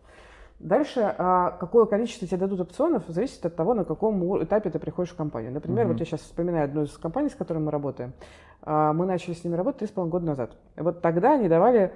Дальше, 0.58 1.14
а, 1.18 1.50
какое 1.50 1.84
количество 1.84 2.26
тебе 2.26 2.38
дадут 2.38 2.60
опционов, 2.60 3.04
зависит 3.08 3.44
от 3.44 3.54
того, 3.56 3.74
на 3.74 3.84
каком 3.84 4.42
этапе 4.42 4.70
ты 4.70 4.78
приходишь 4.78 5.12
в 5.12 5.16
компанию. 5.16 5.52
Например, 5.52 5.84
Мгм. 5.84 5.92
вот 5.92 6.00
я 6.00 6.06
сейчас 6.06 6.20
вспоминаю 6.22 6.64
одну 6.64 6.84
из 6.84 6.96
компаний, 6.96 7.28
с 7.28 7.34
которой 7.34 7.58
мы 7.58 7.70
работаем. 7.70 8.14
А, 8.62 8.92
Мы 8.94 9.04
начали 9.06 9.34
с 9.34 9.44
ними 9.44 9.54
работать 9.54 9.80
три 9.80 9.88
с 9.88 9.90
половиной 9.90 10.12
года 10.12 10.26
назад. 10.26 10.56
И 10.76 10.80
вот 10.80 11.02
тогда 11.02 11.34
они 11.34 11.48
давали 11.48 11.92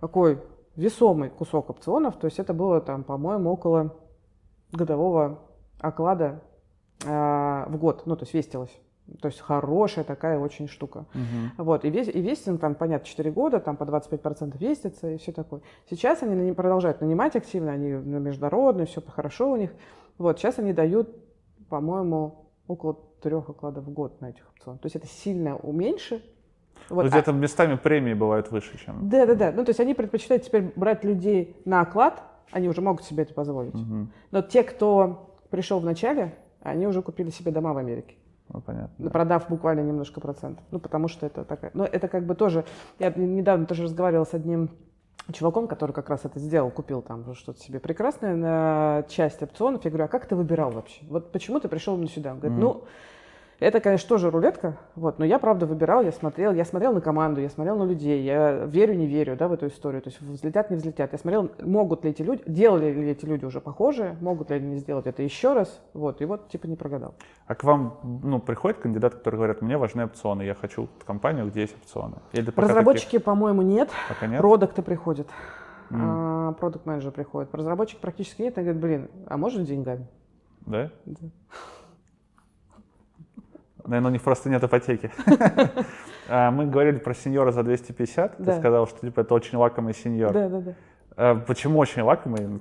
такой 0.00 0.40
весомый 0.76 1.28
кусок 1.28 1.70
опционов, 1.70 2.16
то 2.16 2.26
есть 2.26 2.38
это 2.38 2.54
было 2.54 2.80
там, 2.80 3.02
по-моему, 3.02 3.50
около 3.50 3.96
годового 4.72 5.40
оклада 5.80 6.40
а, 7.04 7.66
в 7.68 7.76
год, 7.78 8.02
ну, 8.06 8.16
то 8.16 8.22
есть 8.22 8.32
вестилось. 8.34 8.80
То 9.20 9.28
есть 9.28 9.40
хорошая 9.40 10.04
такая 10.04 10.38
очень 10.38 10.68
штука. 10.68 11.06
Вот, 11.56 11.84
и, 11.84 11.90
весь, 11.90 12.08
и 12.08 12.20
вестинг 12.20 12.60
там, 12.60 12.74
понятно, 12.74 13.06
4 13.06 13.30
года, 13.30 13.60
там 13.60 13.76
по 13.76 13.84
25% 13.84 14.56
вестится 14.58 15.10
и 15.10 15.18
все 15.18 15.32
такое. 15.32 15.60
Сейчас 15.88 16.22
они 16.22 16.52
продолжают 16.52 17.00
нанимать 17.00 17.36
активно, 17.36 17.72
они 17.72 17.90
международные, 17.90 18.86
все 18.86 19.00
хорошо 19.00 19.50
у 19.52 19.56
них. 19.56 19.72
Вот, 20.18 20.38
сейчас 20.38 20.58
они 20.58 20.72
дают, 20.72 21.08
по-моему, 21.68 22.46
около 22.66 22.98
трех 23.22 23.48
окладов 23.48 23.84
в 23.84 23.90
год 23.90 24.20
на 24.20 24.30
этих 24.30 24.48
опционах. 24.54 24.80
То 24.80 24.86
есть 24.86 24.96
это 24.96 25.06
сильно 25.06 25.56
уменьше. 25.56 26.22
Вот, 26.90 27.06
а- 27.06 27.08
где-то 27.08 27.32
местами 27.32 27.76
премии 27.76 28.14
бывают 28.14 28.50
выше, 28.50 28.78
чем... 28.84 29.08
да, 29.08 29.26
да, 29.26 29.34
да. 29.34 29.52
Ну, 29.52 29.64
то 29.64 29.70
есть 29.70 29.80
они 29.80 29.94
предпочитают 29.94 30.44
теперь 30.44 30.72
брать 30.76 31.04
людей 31.04 31.56
на 31.64 31.80
оклад, 31.80 32.22
они 32.50 32.68
уже 32.68 32.80
могут 32.80 33.04
себе 33.04 33.24
это 33.24 33.34
позволить. 33.34 33.74
Мгм. 33.74 34.12
Но 34.30 34.42
те, 34.42 34.62
кто 34.62 35.36
пришел 35.50 35.80
в 35.80 35.84
начале, 35.84 36.34
они 36.62 36.86
уже 36.86 37.02
купили 37.02 37.30
себе 37.30 37.50
дома 37.52 37.72
в 37.74 37.78
Америке, 37.78 38.14
Ну, 38.52 38.60
понятно. 38.60 38.94
да. 38.98 39.10
продав 39.10 39.48
буквально 39.48 39.80
немножко 39.80 40.20
процентов. 40.20 40.64
Ну, 40.70 40.78
потому 40.78 41.08
что 41.08 41.26
это 41.26 41.44
такая... 41.44 41.70
Но 41.74 41.84
это 41.84 42.08
как 42.08 42.24
бы 42.24 42.34
тоже... 42.34 42.64
Я 42.98 43.10
недавно 43.10 43.66
тоже 43.66 43.82
разговаривала 43.84 44.24
с 44.24 44.34
одним 44.34 44.70
чуваком, 45.32 45.68
который 45.68 45.92
как 45.92 46.08
раз 46.08 46.24
это 46.24 46.38
сделал, 46.38 46.70
купил 46.70 47.02
там 47.02 47.34
что-то 47.34 47.60
себе 47.60 47.80
прекрасное 47.80 48.34
на 48.34 49.04
часть 49.08 49.42
опционов. 49.42 49.84
Я 49.84 49.90
говорю, 49.90 50.04
а 50.06 50.08
как 50.08 50.26
ты 50.26 50.34
выбирал 50.34 50.70
вообще? 50.70 51.04
Вот 51.08 51.32
почему 51.32 51.60
ты 51.60 51.68
пришел 51.68 51.94
именно 51.94 52.08
сюда? 52.08 52.32
Он 52.32 52.38
говорит, 52.38 52.56
Мгм. 52.56 52.64
ну, 52.64 52.84
это, 53.60 53.80
конечно, 53.80 54.08
тоже 54.08 54.30
рулетка, 54.30 54.78
вот, 54.94 55.18
но 55.18 55.24
я, 55.24 55.40
правда, 55.40 55.66
выбирал, 55.66 56.02
я 56.02 56.12
смотрел, 56.12 56.52
я 56.52 56.64
смотрел 56.64 56.92
на 56.92 57.00
команду, 57.00 57.40
я 57.40 57.48
смотрел 57.48 57.76
на 57.76 57.84
людей, 57.84 58.22
я 58.22 58.64
верю, 58.66 58.94
не 58.94 59.06
верю, 59.06 59.36
да, 59.36 59.48
в 59.48 59.52
эту 59.52 59.66
историю, 59.66 60.00
то 60.00 60.10
есть 60.10 60.20
взлетят, 60.20 60.70
не 60.70 60.76
взлетят. 60.76 61.12
Я 61.12 61.18
смотрел, 61.18 61.50
могут 61.60 62.04
ли 62.04 62.10
эти 62.10 62.22
люди, 62.22 62.42
делали 62.46 62.92
ли 62.92 63.10
эти 63.10 63.24
люди 63.24 63.44
уже 63.44 63.60
похожие, 63.60 64.16
могут 64.20 64.50
ли 64.50 64.56
они 64.56 64.76
сделать 64.76 65.06
это 65.06 65.22
еще 65.22 65.54
раз, 65.54 65.80
вот, 65.92 66.20
и 66.20 66.24
вот, 66.24 66.48
типа, 66.48 66.66
не 66.66 66.76
прогадал. 66.76 67.14
А 67.46 67.54
к 67.56 67.64
вам, 67.64 67.98
ну, 68.22 68.38
приходят 68.38 68.78
кандидаты, 68.78 69.16
которые 69.16 69.38
говорят, 69.38 69.60
мне 69.60 69.76
важны 69.76 70.04
опционы, 70.04 70.42
я 70.42 70.54
хочу 70.54 70.88
компанию, 71.04 71.48
где 71.48 71.62
есть 71.62 71.74
опционы? 71.82 72.16
Или 72.32 72.52
Разработчики, 72.54 73.18
по-моему, 73.18 73.62
нет, 73.62 73.88
таких 73.88 74.08
пока 74.08 74.26
нет? 74.28 74.40
продукты 74.40 74.82
приходят, 74.82 75.26
М. 75.90 76.54
продукт 76.54 76.86
менеджер 76.86 77.10
приходит, 77.10 77.52
разработчик 77.52 77.98
практически 77.98 78.42
нет, 78.42 78.56
они 78.56 78.70
говорят, 78.72 78.82
блин, 78.82 79.10
а 79.26 79.36
может 79.36 79.64
деньгами? 79.64 80.06
Да? 80.60 80.90
Да. 81.06 81.28
Наверное, 83.88 84.10
у 84.10 84.12
них 84.12 84.22
просто 84.22 84.50
нет 84.50 84.62
ипотеки. 84.62 85.10
А, 86.30 86.50
Мы 86.50 86.66
говорили 86.66 86.98
про 86.98 87.14
сеньора 87.14 87.52
за 87.52 87.62
250. 87.62 88.36
Ты 88.36 88.52
сказал, 88.52 88.86
что 88.86 89.00
типа 89.00 89.20
это 89.20 89.32
очень 89.32 89.56
лакомый 89.56 89.94
сеньор. 89.94 90.30
Да, 90.30 90.48
да, 90.50 90.60
да. 90.60 90.74
А 91.16 91.34
Почему 91.36 91.78
очень 91.78 92.02
лакомый? 92.02 92.60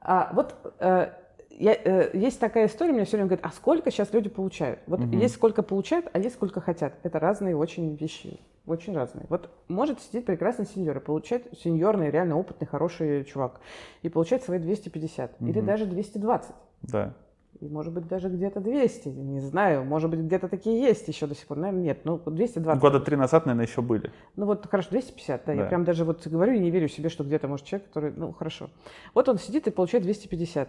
А, 0.00 0.30
вот 0.32 0.56
э, 0.80 1.12
я, 1.50 1.74
э, 1.74 2.10
есть 2.12 2.40
такая 2.40 2.66
история, 2.66 2.92
мне 2.92 3.04
все 3.04 3.18
время 3.18 3.28
говорят, 3.28 3.46
а 3.46 3.50
сколько 3.50 3.92
сейчас 3.92 4.12
люди 4.12 4.28
получают? 4.28 4.80
Вот 4.88 5.00
есть 5.12 5.34
сколько 5.34 5.62
получают, 5.62 6.06
а 6.12 6.18
есть 6.18 6.34
сколько 6.34 6.60
хотят. 6.60 6.94
Это 7.04 7.20
разные 7.20 7.56
очень 7.56 7.94
вещи, 7.94 8.40
очень 8.66 8.96
разные. 8.96 9.26
Вот 9.28 9.48
может 9.68 10.00
сидеть 10.00 10.26
прекрасный 10.26 10.66
сеньор 10.66 10.96
и 10.96 11.00
получать, 11.00 11.44
сеньорный, 11.56 12.10
реально 12.10 12.36
опытный, 12.36 12.66
хороший 12.66 13.22
чувак, 13.24 13.60
и 14.02 14.08
получать 14.08 14.42
свои 14.42 14.58
250 14.58 15.40
или 15.40 15.60
даже 15.60 15.86
220. 15.86 16.50
Да. 16.82 17.14
И 17.60 17.68
может 17.68 17.92
быть 17.92 18.06
даже 18.06 18.28
где-то 18.28 18.60
200, 18.60 19.08
не 19.08 19.40
знаю, 19.40 19.84
может 19.84 20.10
быть 20.10 20.20
где-то 20.20 20.48
такие 20.48 20.80
есть 20.80 21.08
еще 21.08 21.26
до 21.26 21.34
сих 21.34 21.46
пор, 21.48 21.56
наверное, 21.58 21.82
нет, 21.82 22.00
ну 22.04 22.18
220. 22.24 22.80
Года 22.80 23.00
три 23.00 23.16
назад, 23.16 23.46
наверное, 23.46 23.66
еще 23.66 23.82
были. 23.82 24.12
Ну 24.36 24.46
вот 24.46 24.66
хорошо, 24.70 24.90
250, 24.90 25.42
да, 25.44 25.52
я 25.52 25.62
Да. 25.62 25.68
прям 25.68 25.84
даже 25.84 26.04
вот 26.04 26.24
говорю 26.28 26.52
и 26.52 26.58
не 26.60 26.70
верю 26.70 26.88
себе, 26.88 27.08
что 27.08 27.24
где-то 27.24 27.48
может 27.48 27.66
человек, 27.66 27.88
который, 27.88 28.12
ну 28.12 28.32
хорошо. 28.32 28.70
Вот 29.12 29.28
он 29.28 29.38
сидит 29.38 29.66
и 29.66 29.70
получает 29.72 30.04
250. 30.04 30.68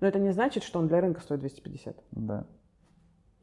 Но 0.00 0.06
это 0.06 0.18
не 0.18 0.32
значит, 0.32 0.62
что 0.64 0.78
он 0.78 0.88
для 0.88 1.00
рынка 1.00 1.22
стоит 1.22 1.40
250. 1.40 1.96
Да. 2.10 2.46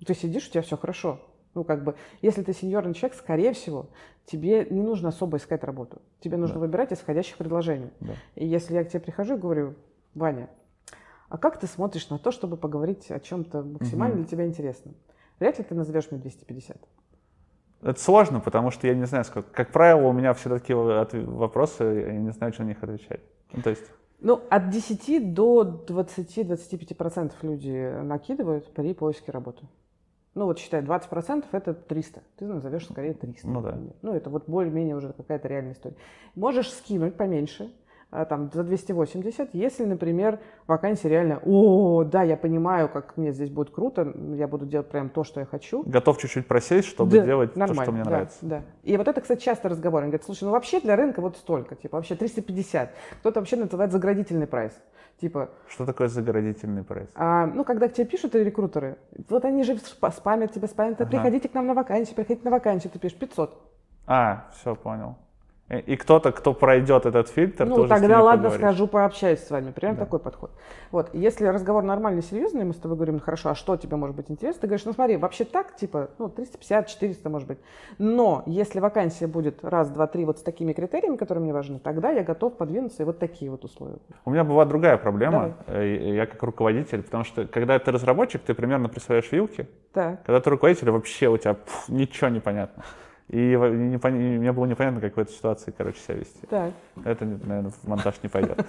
Ты 0.06 0.14
сидишь, 0.14 0.48
у 0.48 0.52
тебя 0.52 0.62
все 0.62 0.78
хорошо. 0.78 1.20
Ну, 1.56 1.64
как 1.64 1.84
бы, 1.84 1.96
если 2.22 2.44
ты 2.44 2.54
сеньорный 2.54 2.94
человек, 2.94 3.18
скорее 3.18 3.54
всего, 3.54 3.88
тебе 4.26 4.66
не 4.70 4.82
нужно 4.82 5.10
особо 5.10 5.38
искать 5.38 5.64
работу. 5.64 6.02
Тебе 6.20 6.38
нужно 6.38 6.56
Да. 6.56 6.60
выбирать 6.62 6.92
из 6.92 6.98
входящих 7.00 7.38
предложений. 7.38 7.90
Да. 8.00 8.14
И 8.36 8.46
если 8.46 8.74
я 8.76 8.84
к 8.84 8.90
тебе 8.90 9.00
прихожу 9.00 9.36
и 9.36 9.40
говорю, 9.40 9.76
Ваня, 10.14 10.50
а 11.34 11.38
как 11.40 11.60
ты 11.60 11.66
смотришь 11.66 12.12
на 12.12 12.20
то, 12.20 12.30
чтобы 12.30 12.58
поговорить 12.58 13.10
о 13.10 13.20
чем-то 13.20 13.64
максимально 13.64 14.18
Мгм. 14.18 14.22
для 14.24 14.30
тебя 14.32 14.46
интересном? 14.46 14.94
Вряд 15.40 15.58
ли 15.58 15.64
ты 15.64 15.74
назовешь 15.74 16.12
мне 16.12 16.20
250. 16.20 16.78
Это 17.82 18.00
сложно, 18.00 18.40
потому 18.40 18.70
что 18.70 18.86
я 18.86 18.94
не 18.94 19.06
знаю, 19.06 19.26
сколько. 19.26 19.50
Как 19.52 19.72
правило, 19.72 20.10
у 20.10 20.14
меня 20.14 20.36
все 20.36 20.48
такие 20.48 20.78
вопросы, 20.78 21.84
я 21.84 22.14
не 22.20 22.30
знаю, 22.34 22.54
что 22.54 22.62
на 22.62 22.68
них 22.68 22.84
отвечать. 22.84 23.22
Ну, 23.52 23.64
то 23.64 23.72
есть, 23.72 23.82
Ну, 24.20 24.42
от 24.52 24.70
10 24.70 25.34
до 25.34 25.64
20-25% 25.88 27.34
люди 27.42 28.00
накидывают 28.04 28.72
при 28.72 28.94
поиске 28.94 29.32
работы. 29.32 29.66
Ну, 30.36 30.46
вот 30.46 30.60
считай, 30.60 30.84
20% 30.84 31.46
это 31.52 31.74
300. 31.74 32.22
Ты 32.38 32.46
назовешь 32.46 32.86
скорее 32.86 33.16
300. 33.16 33.48
Ну 33.48 33.62
да. 33.62 33.72
например. 33.72 33.94
Ну, 34.04 34.14
это 34.14 34.30
вот 34.30 34.48
более-менее 34.48 34.96
уже 34.96 35.12
какая-то 35.14 35.48
реальная 35.48 35.74
история. 35.74 35.96
Можешь 36.36 36.72
скинуть 36.72 37.16
поменьше, 37.16 37.72
там, 38.26 38.52
за 38.54 38.64
280, 38.64 39.50
если, 39.54 39.86
например, 39.86 40.40
вакансия 40.68 41.10
реально, 41.10 41.40
о, 41.44 42.04
да, 42.04 42.22
я 42.24 42.38
понимаю, 42.38 42.88
как 42.90 43.18
мне 43.18 43.32
здесь 43.32 43.50
будет 43.50 43.72
круто, 43.72 44.14
я 44.36 44.48
буду 44.48 44.66
делать 44.66 44.88
прям 44.90 45.10
то, 45.10 45.24
что 45.24 45.40
я 45.40 45.46
хочу. 45.46 45.84
Готов 45.84 46.18
чуть-чуть 46.20 46.48
просесть, 46.48 46.88
чтобы 46.88 47.12
Да, 47.18 47.26
делать 47.26 47.54
то, 47.54 47.74
что 47.74 47.92
мне 47.92 48.04
да, 48.04 48.10
нравится. 48.10 48.38
Да. 48.42 48.62
И 48.84 48.96
вот 48.98 49.08
это, 49.08 49.20
кстати, 49.22 49.42
часто 49.42 49.70
разговор. 49.70 50.04
Они 50.04 50.12
говорят, 50.12 50.26
слушай, 50.26 50.44
ну 50.44 50.52
вообще 50.52 50.80
для 50.80 50.96
рынка 50.96 51.22
вот 51.22 51.38
столько, 51.38 51.76
типа 51.76 51.98
вообще 51.98 52.16
350. 52.16 52.90
Кто-то 53.20 53.40
вообще 53.40 53.56
называет 53.56 53.92
заградительный 53.92 54.48
прайс. 54.48 54.74
Типа, 55.20 55.50
Что 55.68 55.86
такое 55.86 56.08
заградительный 56.08 56.84
прайс? 56.84 57.08
а, 57.16 57.46
ну, 57.46 57.64
когда 57.64 57.88
к 57.88 57.94
тебе 57.94 58.06
пишут 58.06 58.36
рекрутеры, 58.36 58.98
вот 59.30 59.46
они 59.46 59.64
же 59.64 59.74
спа- 59.76 60.12
спамят 60.12 60.52
тебя, 60.54 60.68
спамят, 60.68 61.00
Ага. 61.00 61.10
приходите 61.10 61.48
к 61.50 61.54
нам 61.54 61.68
на 61.68 61.74
вакансию, 61.74 62.16
приходите 62.16 62.44
на 62.44 62.52
вакансию, 62.52 62.92
ты 62.92 63.00
пишешь 63.00 63.18
500. 63.18 63.58
А, 64.06 64.50
все, 64.54 64.76
понял. 64.76 65.16
И, 65.70 65.78
и 65.78 65.96
кто-то, 65.96 66.32
кто 66.34 66.54
пройдет 66.54 67.06
этот 67.06 67.30
фильтр, 67.30 67.66
Ну, 67.66 67.86
с 67.86 67.90
тогда 67.90 68.22
ладно, 68.22 68.50
поговоришь. 68.50 68.60
скажу, 68.68 68.88
пообщаюсь 68.88 69.40
с 69.40 69.50
вами. 69.50 69.72
Прям 69.72 69.96
Да. 69.96 70.02
такой 70.02 70.20
подход. 70.20 70.52
Вот, 70.92 71.10
если 71.14 71.46
разговор 71.48 71.84
нормальный, 71.84 72.22
серьезный, 72.22 72.66
мы 72.66 72.74
с 72.74 72.78
тобой 72.78 72.98
говорим, 72.98 73.16
«Ну, 73.16 73.22
хорошо, 73.22 73.50
а 73.50 73.56
что 73.56 73.78
тебе 73.78 73.96
может 73.96 74.16
быть 74.16 74.30
интересно? 74.30 74.60
Ты 74.62 74.68
говоришь, 74.68 74.86
ну 74.86 74.92
смотри, 74.94 75.16
вообще 75.16 75.46
так, 75.46 75.76
типа, 75.78 76.10
ну, 76.20 76.28
350, 76.28 76.88
400, 76.88 77.30
может 77.30 77.48
быть. 77.48 77.60
Но 77.98 78.44
если 78.46 78.82
вакансия 78.82 79.26
будет 79.28 79.64
раз, 79.64 79.90
два, 79.90 80.06
три 80.08 80.26
вот 80.26 80.40
с 80.40 80.42
такими 80.42 80.74
критериями, 80.74 81.16
которые 81.16 81.42
мне 81.42 81.54
важны, 81.54 81.80
тогда 81.80 82.10
я 82.12 82.24
готов 82.24 82.58
подвинуться 82.58 83.04
и 83.04 83.06
вот 83.06 83.20
такие 83.20 83.50
вот 83.50 83.64
условия. 83.64 83.98
У 84.26 84.32
меня 84.32 84.44
была 84.44 84.66
другая 84.66 84.98
проблема, 84.98 85.54
э, 85.68 86.14
я 86.14 86.26
как 86.26 86.44
руководитель, 86.44 87.04
потому 87.04 87.24
что 87.24 87.48
когда 87.48 87.80
ты 87.80 87.90
разработчик, 87.92 88.42
ты 88.42 88.54
примерно 88.54 88.90
представляешь 88.90 89.32
вилки, 89.32 89.68
Так. 89.94 90.24
когда 90.26 90.42
ты 90.42 90.50
руководитель, 90.50 90.92
вообще 90.92 91.30
у 91.30 91.38
тебя 91.38 91.54
пф, 91.54 91.88
ничего 91.88 92.30
не 92.30 92.42
понятно. 92.42 92.84
И 93.34 93.38
не 93.38 93.96
пон- 93.98 94.12
мне 94.12 94.52
было 94.52 94.66
непонятно, 94.66 95.02
как 95.02 95.16
в 95.18 95.20
этой 95.20 95.32
ситуации, 95.32 95.74
короче, 95.76 96.00
себя 96.00 96.18
вести. 96.18 96.46
Так. 96.46 96.72
Это, 97.04 97.26
наверное, 97.26 97.72
в 97.72 97.88
монтаж 97.88 98.22
не 98.22 98.30
пойдет. 98.30 98.64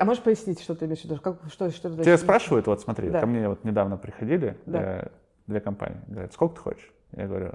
А 0.00 0.04
можешь 0.04 0.24
пояснить, 0.24 0.60
что 0.60 0.74
ты 0.74 0.86
имеешь 0.86 1.02
в 1.02 1.04
виду? 1.04 1.20
Как, 1.20 1.36
что, 1.52 1.70
что 1.70 1.88
ты 1.94 2.02
Тебя 2.02 2.18
спрашивают, 2.18 2.66
вот 2.66 2.80
смотри, 2.80 3.10
Да. 3.10 3.20
ко 3.20 3.26
мне 3.26 3.48
вот 3.48 3.62
недавно 3.62 3.96
приходили 3.96 4.56
Да. 4.66 4.78
две, 4.80 5.12
две 5.46 5.60
компании, 5.60 6.00
говорят, 6.08 6.32
сколько 6.32 6.56
ты 6.56 6.60
хочешь? 6.62 6.92
Я 7.12 7.28
говорю, 7.28 7.52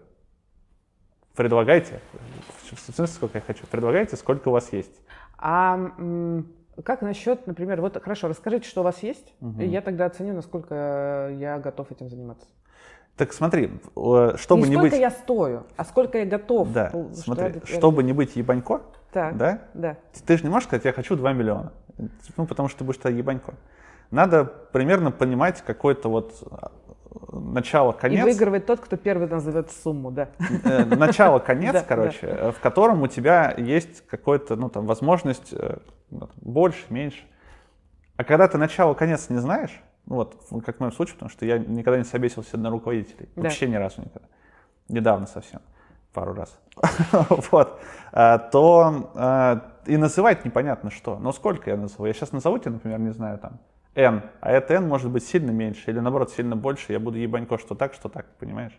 предлагайте. 1.36 2.00
В 2.72 2.80
смысле, 2.80 3.08
сколько 3.08 3.38
я 3.40 3.44
хочу? 3.46 3.66
Предлагайте, 3.68 4.16
сколько 4.16 4.48
у 4.48 4.52
вас 4.54 4.72
есть. 4.72 5.02
А 5.38 5.92
как 6.86 7.02
насчет, 7.02 7.46
например, 7.46 7.82
вот 7.82 8.02
хорошо, 8.02 8.30
расскажите, 8.30 8.70
что 8.70 8.80
у 8.80 8.84
вас 8.86 9.04
есть, 9.04 9.34
и 9.60 9.66
я 9.66 9.82
тогда 9.82 10.06
оценю, 10.06 10.34
насколько 10.34 11.30
я 11.38 11.60
готов 11.60 11.92
этим 11.92 12.08
заниматься. 12.08 12.48
Так 13.18 13.34
смотри, 13.34 13.72
э, 13.96 14.34
чтобы 14.38 14.64
не 14.64 14.70
не 14.70 14.76
сколько 14.76 14.92
быть... 14.96 15.00
я 15.00 15.12
стою, 15.12 15.64
а 15.78 15.84
сколько 15.86 16.18
я 16.18 16.26
готов. 16.26 16.72
Да, 16.72 16.90
Ну, 16.94 17.10
что 17.14 17.22
смотри, 17.22 17.62
я- 17.68 17.78
чтобы 17.78 18.04
не 18.04 18.14
быть 18.14 18.36
ебанько, 18.36 18.82
Так, 19.12 19.38
да, 19.38 19.60
да. 19.74 19.98
ты 20.26 20.38
же 20.38 20.44
не 20.44 20.50
можешь 20.50 20.68
сказать, 20.68 20.86
я 20.86 20.94
хочу 20.94 21.16
2 21.16 21.34
миллиона. 21.34 21.74
Ну, 22.38 22.48
потому 22.48 22.70
что 22.70 22.80
ты 22.80 22.84
будешь 22.86 22.98
тогда 23.00 23.18
ебанько. 23.18 23.54
Надо 24.10 24.46
примерно 24.46 25.12
понимать 25.12 25.62
какой-то 25.62 26.10
вот 26.10 26.34
э, 26.50 26.56
начало, 27.32 27.92
И 27.92 27.98
конец. 27.98 28.24
выигрывает 28.24 28.66
тот, 28.66 28.80
кто 28.80 28.98
первый 28.98 29.28
назовет 29.28 29.72
сумму, 29.72 30.12
да. 30.12 30.30
э, 30.64 30.86
начало, 30.86 31.40
конец, 31.52 31.84
короче, 31.88 32.28
э, 32.28 32.52
в 32.52 32.60
котором 32.60 33.02
у 33.04 33.08
тебя 33.08 33.54
есть 33.58 34.06
какой-то, 34.08 34.56
ну, 34.56 34.70
там, 34.70 34.86
возможность 34.86 35.50
э, 35.54 35.78
ну, 36.10 36.30
больше, 36.38 36.86
меньше. 36.90 37.24
А 38.18 38.24
когда 38.24 38.48
ты 38.48 38.58
начало, 38.58 38.94
конец 38.94 39.30
не 39.30 39.38
знаешь, 39.38 39.82
ну, 40.06 40.16
вот, 40.16 40.38
как 40.66 40.78
в 40.78 40.80
моем 40.80 40.92
случае, 40.92 41.14
потому 41.16 41.30
что 41.30 41.46
я 41.46 41.58
никогда 41.58 41.98
не 41.98 42.04
собесился 42.04 42.58
на 42.58 42.70
руководителей. 42.70 43.30
Да. 43.36 43.44
Вообще 43.44 43.68
ни 43.68 43.76
разу 43.76 44.02
никогда. 44.02 44.28
Недавно 44.90 45.26
совсем. 45.28 45.62
Пару 46.14 46.34
раз. 46.34 46.60
Вот. 47.52 47.80
А, 48.12 48.38
То 48.38 49.12
а, 49.16 49.72
и 49.86 49.98
называть 49.98 50.44
непонятно 50.46 50.92
что. 50.92 51.18
Но 51.20 51.32
сколько 51.32 51.70
я 51.70 51.78
назову? 51.78 52.06
Я 52.06 52.14
сейчас 52.14 52.32
назову 52.34 52.58
тебе, 52.58 52.72
например, 52.72 53.00
не 53.00 53.12
знаю, 53.12 53.38
там, 53.40 53.60
N, 53.96 54.22
а 54.40 54.52
это 54.52 54.74
N 54.74 54.88
может 54.88 55.10
быть 55.12 55.24
сильно 55.26 55.52
меньше 55.52 55.92
или 55.92 56.00
наоборот 56.00 56.32
сильно 56.32 56.56
больше, 56.56 56.94
я 56.94 57.00
буду 57.00 57.18
ебанько 57.18 57.58
что 57.58 57.76
так, 57.76 57.94
что 57.94 58.10
так, 58.10 58.26
понимаешь? 58.40 58.78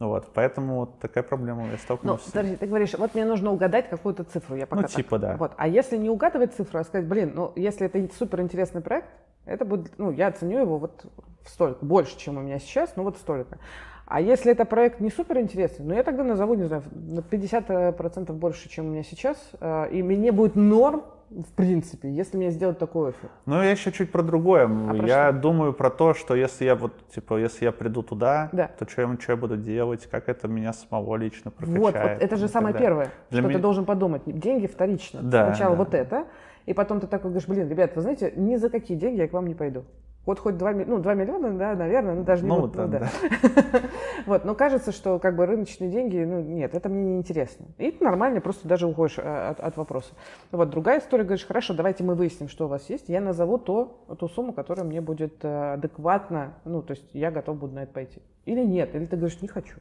Вот, 0.00 0.32
поэтому 0.34 0.80
вот 0.80 0.98
такая 0.98 1.22
проблема 1.22 1.66
я 1.66 1.70
Ну, 1.72 1.78
столкнулся. 1.78 2.24
этим. 2.24 2.32
подожди, 2.32 2.56
ты 2.56 2.66
говоришь, 2.66 2.94
вот 2.98 3.14
мне 3.14 3.24
нужно 3.24 3.52
угадать 3.52 3.88
какую-то 3.88 4.24
цифру. 4.24 4.56
Я 4.56 4.66
пока 4.66 4.82
Ну, 4.82 4.88
так. 4.88 4.96
типа, 4.96 5.18
да. 5.18 5.36
Вот. 5.36 5.52
А 5.56 5.68
если 5.68 5.96
не 5.96 6.10
угадывать 6.10 6.52
цифру, 6.52 6.80
а 6.80 6.84
сказать, 6.84 7.06
блин, 7.06 7.30
ну, 7.34 7.52
если 7.54 7.86
это 7.86 8.12
супер 8.12 8.40
интересный 8.40 8.80
проект, 8.80 9.08
это 9.46 9.64
будет, 9.64 9.92
ну, 9.98 10.10
я 10.10 10.28
оценю 10.28 10.60
его 10.60 10.78
вот 10.78 11.04
столько, 11.46 11.84
больше, 11.84 12.16
чем 12.18 12.38
у 12.38 12.40
меня 12.40 12.58
сейчас, 12.58 12.94
ну, 12.96 13.02
вот 13.02 13.16
столько. 13.16 13.58
А 14.06 14.20
если 14.20 14.52
это 14.52 14.64
проект 14.66 15.00
не 15.00 15.10
супер 15.10 15.38
интересный, 15.38 15.86
ну, 15.86 15.94
я 15.94 16.02
тогда 16.02 16.24
назову, 16.24 16.54
не 16.54 16.64
знаю, 16.64 16.82
на 16.92 17.20
50% 17.20 18.32
больше, 18.32 18.68
чем 18.68 18.86
у 18.86 18.88
меня 18.90 19.02
сейчас, 19.02 19.36
э, 19.60 19.88
и 19.92 20.02
мне 20.02 20.30
будет 20.30 20.56
норм, 20.56 21.04
в 21.30 21.52
принципе, 21.54 22.10
если 22.10 22.36
мне 22.36 22.50
сделать 22.50 22.78
такой 22.78 23.08
офер. 23.10 23.30
Ну, 23.46 23.56
я 23.62 23.70
еще 23.70 23.90
чуть 23.92 24.12
про 24.12 24.22
другое. 24.22 24.66
А 24.66 24.94
про 24.94 25.06
я 25.06 25.32
думаю 25.32 25.72
про 25.72 25.90
то, 25.90 26.12
что 26.14 26.34
если 26.36 26.66
я 26.66 26.76
вот, 26.76 26.92
типа, 27.14 27.38
если 27.38 27.64
я 27.64 27.72
приду 27.72 28.02
туда, 28.02 28.50
Да. 28.52 28.68
то 28.78 28.88
что 28.88 29.02
я, 29.02 29.16
что 29.18 29.32
я 29.32 29.36
буду 29.36 29.56
делать, 29.56 30.06
как 30.06 30.28
это 30.28 30.48
меня 30.48 30.72
самого 30.74 31.16
лично 31.16 31.50
прокачает. 31.50 31.82
Вот, 31.82 31.94
вот 31.94 32.22
это 32.22 32.36
же 32.36 32.46
самое 32.46 32.72
далее. 32.74 32.88
первое, 32.88 33.10
Для 33.30 33.40
что 33.40 33.48
меня- 33.48 33.58
ты 33.58 33.62
должен 33.62 33.84
подумать. 33.86 34.22
Деньги 34.26 34.66
вторично. 34.66 35.20
Да, 35.22 35.46
Сначала 35.46 35.74
да. 35.76 35.82
вот 35.82 35.94
это, 35.94 36.24
и 36.66 36.74
потом 36.74 37.00
ты 37.00 37.06
такой 37.06 37.30
говоришь, 37.30 37.48
блин, 37.48 37.68
ребят, 37.68 37.94
вы 37.94 38.02
знаете, 38.02 38.32
ни 38.36 38.56
за 38.56 38.70
какие 38.70 38.96
деньги 38.96 39.18
я 39.18 39.28
к 39.28 39.32
вам 39.32 39.46
не 39.46 39.54
пойду. 39.54 39.84
Вот 40.26 40.38
хоть 40.38 40.56
2, 40.56 40.72
ну, 40.86 40.98
2 41.00 41.14
миллиона, 41.14 41.50
да, 41.58 41.74
наверное, 41.74 42.14
ну 42.14 42.24
даже 42.24 42.44
не 42.44 42.48
Ну, 42.48 42.62
вот, 42.62 42.72
да, 42.72 42.86
ну, 42.86 42.92
да. 42.92 42.98
да. 42.98 43.80
Вот, 44.26 44.46
но 44.46 44.54
кажется, 44.54 44.90
что 44.90 45.18
как 45.18 45.36
бы 45.36 45.44
рыночные 45.44 45.90
деньги, 45.90 46.16
ну 46.16 46.40
нет, 46.40 46.74
это 46.74 46.88
мне 46.88 47.02
не 47.02 47.16
интересно. 47.18 47.66
И 47.76 47.94
нормально 48.00 48.40
просто 48.40 48.66
даже 48.66 48.86
уходишь 48.86 49.18
э, 49.18 49.22
от, 49.22 49.60
от 49.60 49.76
вопроса. 49.76 50.14
Вот 50.50 50.70
другая 50.70 51.00
история, 51.00 51.24
говоришь, 51.24 51.46
хорошо, 51.46 51.74
давайте 51.74 52.04
мы 52.04 52.14
выясним, 52.14 52.48
что 52.48 52.64
у 52.64 52.68
вас 52.68 52.88
есть. 52.88 53.10
Я 53.10 53.20
назову 53.20 53.58
то, 53.58 54.02
ту 54.18 54.28
сумму, 54.28 54.54
которая 54.54 54.86
мне 54.86 55.02
будет 55.02 55.44
э, 55.44 55.74
адекватна, 55.74 56.54
ну 56.64 56.80
то 56.80 56.92
есть 56.92 57.04
я 57.12 57.30
готов 57.30 57.58
буду 57.58 57.74
на 57.74 57.82
это 57.82 57.92
пойти. 57.92 58.22
Или 58.46 58.64
нет, 58.64 58.94
или 58.94 59.04
ты 59.04 59.16
говоришь, 59.16 59.42
не 59.42 59.48
хочу 59.48 59.76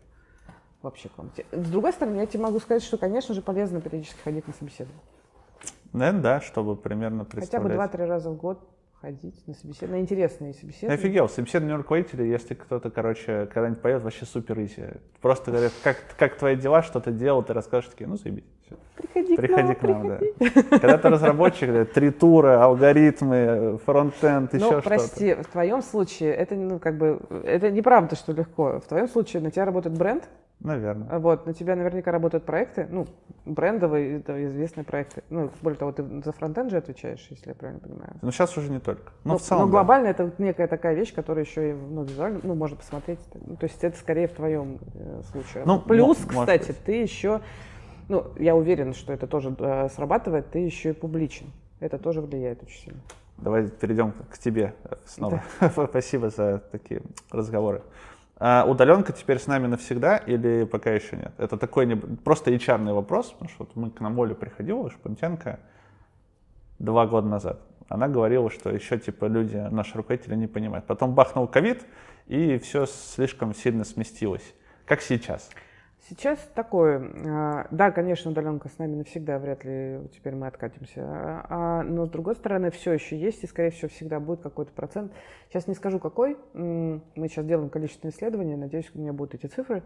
вообще 0.81 1.07
к 1.07 1.17
вам. 1.17 1.31
С 1.53 1.69
другой 1.69 1.93
стороны, 1.93 2.17
я 2.17 2.25
тебе 2.25 2.43
могу 2.43 2.59
сказать, 2.59 2.83
что, 2.83 2.97
конечно 2.97 3.33
же, 3.33 3.41
полезно 3.41 3.79
периодически 3.79 4.19
ходить 4.21 4.45
на 4.45 4.53
собеседование. 4.53 5.01
Наверное, 5.93 6.21
да, 6.21 6.41
чтобы 6.41 6.75
примерно 6.75 7.23
Хотя 7.25 7.59
бы 7.59 7.69
представлять. 7.69 7.93
2-3 7.93 8.05
раза 8.05 8.29
в 8.31 8.35
год 8.37 8.59
ходить 9.01 9.45
на 9.47 9.53
собеседование, 9.53 9.99
на 9.99 10.03
интересные 10.03 10.53
собеседования. 10.53 10.97
офигел, 10.97 11.27
собеседование 11.29 11.75
руководителя, 11.77 12.23
если 12.25 12.53
кто-то, 12.53 12.89
короче, 12.89 13.47
когда-нибудь 13.53 13.81
поет, 13.81 14.01
вообще 14.01 14.25
супер 14.25 14.59
изи. 14.61 14.83
Просто 15.21 15.51
говорят, 15.51 15.73
как, 15.83 15.97
как 16.17 16.37
твои 16.37 16.55
дела, 16.55 16.81
что 16.83 17.01
ты 17.01 17.11
делал, 17.11 17.43
ты 17.43 17.51
расскажешь, 17.53 17.89
такие, 17.89 18.07
ну, 18.07 18.15
заебись. 18.15 18.45
всё. 18.65 18.75
Приходи, 18.95 19.35
Приходи 19.35 19.73
к 19.75 19.79
к 19.79 19.83
нам, 19.83 20.07
нам, 20.07 20.17
приходи. 20.19 20.53
да. 20.69 20.79
Когда 20.79 20.97
ты 20.97 21.09
разработчик, 21.09 21.69
да, 21.73 21.83
три 21.85 22.11
тура, 22.11 22.63
алгоритмы, 22.63 23.77
фронтенд, 23.85 24.53
еще 24.53 24.63
Ну, 24.65 24.71
что-то. 24.71 24.87
прости, 24.89 25.33
в 25.35 25.47
твоем 25.47 25.81
случае 25.81 26.33
это, 26.33 26.55
ну, 26.55 26.79
как 26.79 26.97
бы, 26.97 27.19
это 27.43 27.69
неправда, 27.71 28.15
что 28.15 28.31
легко. 28.31 28.79
В 28.79 28.87
твоем 28.87 29.09
случае 29.09 29.41
на 29.43 29.51
тебя 29.51 29.65
работает 29.65 29.97
бренд, 29.97 30.29
Наверное. 30.63 31.07
а 31.09 31.19
вот, 31.19 31.45
на 31.45 31.53
тебя 31.53 31.75
наверняка 31.75 32.11
работают 32.11 32.45
проекты, 32.45 32.87
ну, 32.89 33.05
брендовые, 33.45 34.17
это 34.19 34.45
известные 34.45 34.85
проекты. 34.85 35.21
Ну, 35.29 35.51
более 35.61 35.77
того, 35.77 35.91
ты 35.91 36.03
за 36.23 36.31
фронтенд 36.31 36.71
же 36.71 36.77
отвечаешь, 36.77 37.27
если 37.29 37.49
я 37.49 37.55
правильно 37.55 37.81
понимаю. 37.81 38.13
Но 38.21 38.31
сейчас 38.31 38.57
уже 38.57 38.71
не 38.71 38.79
только. 38.79 39.11
Но 39.25 39.33
Ну, 39.33 39.37
в 39.39 39.41
целом, 39.41 39.61
но 39.63 39.67
да. 39.67 39.71
глобально 39.71 40.07
это 40.07 40.25
вот 40.25 40.39
некая 40.39 40.67
такая 40.67 40.95
вещь, 40.95 41.13
которая 41.13 41.43
еще 41.43 41.71
и 41.71 41.73
ну, 41.73 42.03
визуально, 42.03 42.39
ну, 42.43 42.55
можно 42.55 42.77
посмотреть. 42.77 43.19
Ну, 43.45 43.57
то 43.57 43.65
есть 43.65 43.83
это 43.83 43.97
скорее 43.97 44.27
в 44.27 44.31
твоем 44.33 44.79
э, 44.95 45.21
случае. 45.31 45.63
Ну, 45.65 45.79
Плюс, 45.81 46.17
может 46.19 46.39
кстати, 46.39 46.67
быть. 46.67 46.77
ты 46.85 46.93
еще, 47.01 47.41
ну, 48.07 48.27
я 48.37 48.55
уверен, 48.55 48.93
что 48.93 49.11
это 49.11 49.27
тоже 49.27 49.53
э, 49.59 49.89
срабатывает, 49.89 50.49
ты 50.49 50.59
еще 50.59 50.91
и 50.91 50.93
публичен. 50.93 51.47
Это 51.81 51.97
тоже 51.97 52.21
влияет 52.21 52.63
очень 52.63 52.79
сильно. 52.85 53.01
Давай 53.37 53.67
перейдем 53.67 54.13
к 54.29 54.37
тебе 54.37 54.73
снова. 55.05 55.43
Спасибо 55.89 56.29
за 56.29 56.59
такие 56.71 57.01
разговоры. 57.31 57.81
А 58.37 58.65
удаленка 58.67 59.13
теперь 59.13 59.39
с 59.39 59.47
нами 59.47 59.67
навсегда 59.67 60.17
или 60.17 60.65
пока 60.65 60.91
еще 60.91 61.15
нет? 61.15 61.33
Это 61.37 61.57
такой 61.57 61.85
не... 61.85 61.95
просто 61.95 62.51
HR 62.51 62.93
вопрос, 62.93 63.31
потому 63.31 63.49
что 63.49 63.63
вот 63.63 63.75
мы 63.75 63.91
к 63.91 63.99
нам 63.99 64.17
Оля 64.19 64.33
приходила, 64.33 64.89
Шпунтенко, 64.89 65.59
два 66.79 67.05
года 67.05 67.27
назад. 67.27 67.61
Она 67.89 68.07
говорила, 68.07 68.49
что 68.49 68.71
еще 68.71 68.97
типа 68.97 69.25
люди, 69.25 69.55
наши 69.55 69.95
руководители 69.95 70.35
не 70.35 70.47
понимают. 70.47 70.85
Потом 70.85 71.13
бахнул 71.13 71.47
ковид, 71.47 71.85
и 72.27 72.57
все 72.57 72.85
слишком 72.85 73.53
сильно 73.53 73.83
сместилось. 73.83 74.53
Как 74.85 75.01
сейчас? 75.01 75.49
Сейчас 76.09 76.37
такое, 76.53 77.01
а, 77.25 77.67
да, 77.71 77.91
конечно, 77.91 78.31
удаленка 78.31 78.67
с 78.67 78.77
нами 78.77 78.95
навсегда, 78.95 79.39
вряд 79.39 79.63
ли 79.63 80.01
теперь 80.13 80.35
мы 80.35 80.47
откатимся, 80.47 81.01
а, 81.05 81.81
но 81.83 82.05
с 82.05 82.09
другой 82.09 82.35
стороны 82.35 82.71
все 82.71 82.91
еще 82.91 83.17
есть 83.17 83.41
и, 83.43 83.47
скорее 83.47 83.69
всего, 83.69 83.87
всегда 83.87 84.19
будет 84.19 84.41
какой-то 84.41 84.73
процент. 84.73 85.13
Сейчас 85.47 85.65
не 85.67 85.75
скажу 85.75 85.99
какой, 85.99 86.37
мы 86.53 87.01
сейчас 87.15 87.45
делаем 87.45 87.69
количественные 87.69 88.13
исследования, 88.13 88.57
надеюсь, 88.57 88.91
у 88.93 88.99
меня 88.99 89.13
будут 89.13 89.35
эти 89.35 89.45
цифры. 89.45 89.81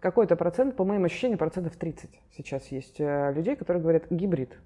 Какой-то 0.00 0.34
процент, 0.34 0.76
по 0.76 0.84
моим 0.84 1.04
ощущениям, 1.04 1.38
процентов 1.38 1.76
30 1.76 2.08
сейчас 2.34 2.68
есть 2.68 2.98
э, 2.98 3.32
людей, 3.34 3.54
которые 3.54 3.82
говорят 3.82 4.04
гибрид. 4.08 4.56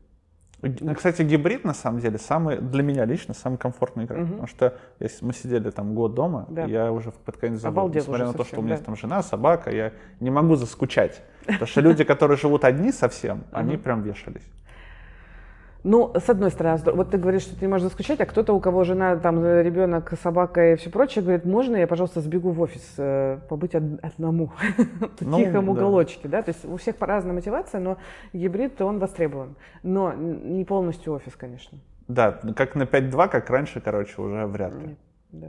Кстати, 0.95 1.23
гибрид 1.23 1.65
на 1.65 1.75
самом 1.75 2.01
деле 2.01 2.19
самый 2.19 2.59
для 2.59 2.83
меня 2.83 3.05
лично 3.05 3.35
самый 3.35 3.57
комфортный 3.59 4.05
игра, 4.05 4.19
Мгм. 4.19 4.29
потому 4.29 4.47
что 4.47 4.75
если 5.01 5.25
мы 5.25 5.33
сидели 5.33 5.71
там 5.71 5.95
год 5.95 6.15
дома, 6.15 6.47
Да. 6.49 6.65
я 6.65 6.93
уже 6.93 7.13
под 7.13 7.37
конец 7.37 7.61
забыл, 7.61 7.83
Обалдел 7.83 8.03
несмотря 8.03 8.27
на 8.27 8.33
то, 8.33 8.39
что 8.39 8.45
совсем, 8.45 8.59
у 8.61 8.63
меня 8.63 8.77
да. 8.79 8.83
там 8.85 8.97
жена, 8.97 9.23
собака, 9.23 9.71
я 9.71 9.93
не 10.21 10.31
могу 10.31 10.57
заскучать, 10.57 11.23
потому 11.47 11.67
что 11.67 11.81
люди, 11.81 12.05
которые 12.05 12.37
живут 12.37 12.65
одни 12.65 12.93
совсем, 12.93 13.45
они 13.53 13.77
прям 13.77 14.03
вешались. 14.03 14.43
Ну, 15.85 16.13
с 16.15 16.31
одной 16.31 16.51
стороны, 16.51 16.81
вот 16.95 17.11
ты 17.11 17.19
говоришь, 17.19 17.43
что 17.43 17.55
ты 17.55 17.61
не 17.61 17.69
можешь 17.69 17.85
заскучать, 17.85 18.19
а 18.19 18.25
кто-то, 18.25 18.55
у 18.55 18.61
кого 18.61 18.85
жена, 18.85 19.17
там, 19.17 19.45
ребенок, 19.45 20.15
собака 20.23 20.73
и 20.73 20.77
все 20.77 20.89
прочее, 20.89 21.23
говорит, 21.23 21.45
можно 21.45 21.77
я, 21.77 21.87
пожалуйста, 21.87 22.23
сбегу 22.23 22.53
в 22.53 22.61
офис, 22.63 22.95
э, 22.97 23.39
побыть 23.51 23.75
одному, 23.75 24.47
в 25.21 25.21
ну, 25.21 25.37
тихом 25.37 25.69
уголочке, 25.69 26.27
да, 26.27 26.41
то 26.41 26.53
есть 26.53 26.65
у 26.65 26.79
всех 26.79 26.97
по-разному 26.97 27.35
мотивация, 27.35 27.83
но 27.83 27.99
гибрид, 28.33 28.81
он 28.81 28.99
востребован, 28.99 29.57
но 29.83 30.15
не 30.15 30.65
полностью 30.65 31.13
офис, 31.13 31.37
конечно. 31.37 31.79
Да, 32.09 32.41
как 32.57 32.75
на 32.77 32.85
5.2, 32.85 33.29
как 33.29 33.51
раньше, 33.51 33.83
короче, 33.83 34.23
уже 34.23 34.47
вряд 34.47 34.75
ли. 34.75 34.97
Да. 35.33 35.49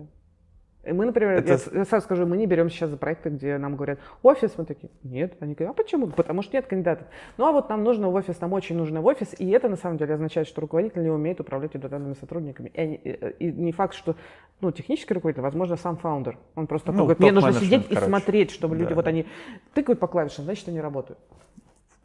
И 0.85 0.93
мы, 0.93 1.05
например, 1.05 1.39
это... 1.39 1.59
я 1.73 1.85
сразу 1.85 2.05
скажу, 2.05 2.25
мы 2.27 2.37
не 2.37 2.45
берем 2.45 2.69
сейчас 2.69 2.91
за 2.91 2.97
проекты, 2.97 3.29
где 3.29 3.57
нам 3.57 3.75
говорят 3.75 3.99
офис, 4.21 4.53
мы 4.57 4.65
такие, 4.65 4.91
нет, 5.03 5.35
они 5.39 5.55
говорят, 5.55 5.75
а 5.75 5.81
почему? 5.81 6.07
Потому 6.07 6.43
что 6.43 6.55
нет 6.55 6.67
кандидатов. 6.67 7.07
Ну 7.37 7.45
а 7.45 7.51
вот 7.51 7.69
нам 7.69 7.83
нужно 7.83 8.09
в 8.09 8.15
офис, 8.15 8.39
нам 8.39 8.53
очень 8.53 8.77
нужно 8.77 9.01
в 9.01 9.05
офис, 9.05 9.35
и 9.37 9.49
это 9.49 9.67
на 9.67 9.77
самом 9.77 9.97
деле 9.97 10.13
означает, 10.13 10.47
что 10.47 10.61
руководитель 10.61 11.01
не 11.01 11.09
умеет 11.09 11.39
управлять 11.39 11.75
индивидуальными 11.75 12.13
сотрудниками. 12.13 12.69
И, 12.73 12.81
и, 12.93 13.47
и 13.47 13.51
не 13.51 13.71
факт, 13.71 13.95
что, 13.95 14.15
ну, 14.61 14.71
технический 14.71 15.13
руководитель, 15.13 15.41
возможно, 15.41 15.75
сам 15.75 15.97
фаундер. 15.97 16.37
Он 16.55 16.67
просто 16.67 16.91
ну, 16.91 17.03
говорит, 17.03 17.19
мне 17.19 17.31
нужно 17.31 17.53
сидеть 17.53 17.87
короче. 17.87 18.05
и 18.05 18.07
смотреть, 18.07 18.51
чтобы 18.51 18.75
да, 18.75 18.81
люди, 18.81 18.89
да. 18.89 18.95
вот 18.95 19.07
они 19.07 19.25
тыкают 19.73 19.99
по 19.99 20.07
клавишам, 20.07 20.45
значит, 20.45 20.67
они 20.67 20.79
работают. 20.79 21.19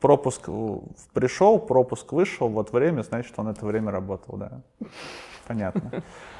Пропуск 0.00 0.48
пришел, 1.12 1.58
пропуск 1.58 2.12
вышел, 2.12 2.48
вот 2.48 2.72
время, 2.72 3.02
значит, 3.02 3.34
он 3.36 3.48
это 3.48 3.66
время 3.66 3.90
работал, 3.92 4.38
да. 4.38 4.62
Понятно. 5.50 5.90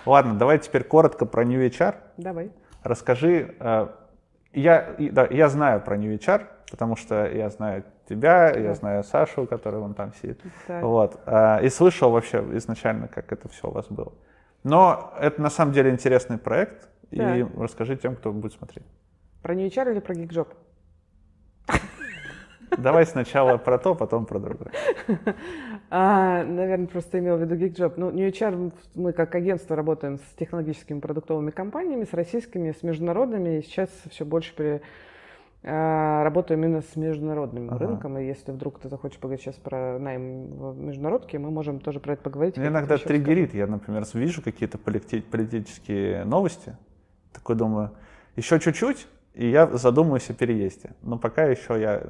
Ладно, 0.07 0.37
давай 0.37 0.61
теперь 0.61 0.85
коротко 0.85 1.27
про 1.27 1.45
New 1.45 1.61
HR. 1.67 1.97
Давай. 2.17 2.53
Расскажи, 2.85 3.57
э, 3.59 3.89
я, 4.53 4.95
да, 4.99 5.27
я 5.29 5.49
знаю 5.49 5.81
про 5.81 5.97
New 5.97 6.15
HR, 6.15 6.47
потому 6.71 6.95
что 6.95 7.27
я 7.27 7.51
знаю 7.51 7.83
тебя, 8.09 8.53
да. 8.53 8.61
я 8.61 8.75
знаю 8.75 9.03
Сашу, 9.03 9.49
который 9.49 9.81
вон 9.81 9.95
там 9.95 10.13
сидит. 10.15 10.41
Да. 10.69 10.81
Вот. 10.83 11.21
Э, 11.27 11.59
и 11.61 11.69
слышал 11.71 12.13
вообще 12.13 12.39
изначально, 12.53 13.09
как 13.09 13.33
это 13.33 13.49
все 13.49 13.67
у 13.67 13.73
вас 13.73 13.89
было. 13.89 14.13
Но 14.63 15.13
это 15.19 15.43
на 15.43 15.51
самом 15.51 15.73
деле 15.73 15.91
интересный 15.91 16.39
проект, 16.39 16.89
да. 17.11 17.37
и 17.37 17.45
расскажи 17.59 17.97
тем, 17.97 18.15
кто 18.15 18.33
будет 18.33 18.53
смотреть. 18.53 18.87
Про 19.43 19.57
New 19.57 19.67
HR 19.67 19.91
или 19.91 19.99
про 19.99 20.15
GeekJob? 20.15 20.55
Давай 22.79 23.05
сначала 23.07 23.59
про 23.59 23.77
то, 23.77 23.97
потом 23.97 24.25
про 24.25 24.39
другое. 24.39 24.71
А, 25.93 26.45
наверное, 26.45 26.86
просто 26.86 27.18
имел 27.18 27.36
в 27.36 27.41
виду 27.41 27.57
GeekJob. 27.57 27.95
Ну, 27.97 28.11
New 28.12 28.28
HR, 28.28 28.72
мы 28.95 29.12
как 29.12 29.34
агентство 29.34 29.74
работаем 29.74 30.18
с 30.18 30.38
технологическими 30.38 31.01
продуктовыми 31.01 31.51
компаниями, 31.51 32.05
с 32.05 32.12
российскими, 32.12 32.70
с 32.70 32.84
международными, 32.84 33.59
и 33.59 33.62
сейчас 33.62 33.91
все 34.09 34.24
больше 34.24 34.55
при, 34.55 34.82
а, 35.64 36.22
работаем 36.22 36.62
именно 36.62 36.82
с 36.82 36.95
международным 36.95 37.70
ага. 37.70 37.86
рынком, 37.86 38.18
и 38.18 38.24
если 38.24 38.53
вдруг 38.53 38.78
ты 38.78 38.88
захочешь 38.88 39.18
поговорить 39.18 39.43
сейчас 39.43 39.57
про 39.57 39.99
найм 39.99 40.47
в 40.47 40.78
международке, 40.78 41.41
мы 41.41 41.51
можем 41.51 41.80
тоже 41.80 41.99
про 41.99 42.12
это 42.12 42.22
поговорить. 42.22 42.57
Меня 42.57 42.68
иногда 42.68 42.97
триггерит, 42.97 43.49
скажу. 43.49 43.59
я, 43.59 43.66
например, 43.66 44.05
вижу 44.14 44.43
какие-то 44.43 44.78
политические 44.78 46.24
новости, 46.24 46.76
такой 47.32 47.57
думаю, 47.57 47.91
еще 48.36 48.61
чуть-чуть, 48.61 49.09
и 49.35 49.49
я 49.49 49.66
задумаюсь 49.68 50.28
о 50.28 50.35
переезде. 50.35 50.91
Но 51.03 51.16
пока 51.16 51.45
еще 51.45 51.81
я 51.81 52.03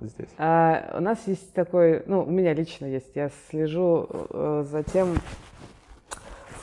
здесь. 0.00 0.28
А, 0.38 0.96
у 0.98 1.00
нас 1.00 1.26
есть 1.26 1.52
такой, 1.52 2.02
ну, 2.06 2.22
у 2.22 2.30
меня 2.30 2.52
лично 2.52 2.86
есть, 2.86 3.14
я 3.14 3.30
слежу 3.48 4.08
э, 4.10 4.64
за 4.68 4.82
тем, 4.82 5.14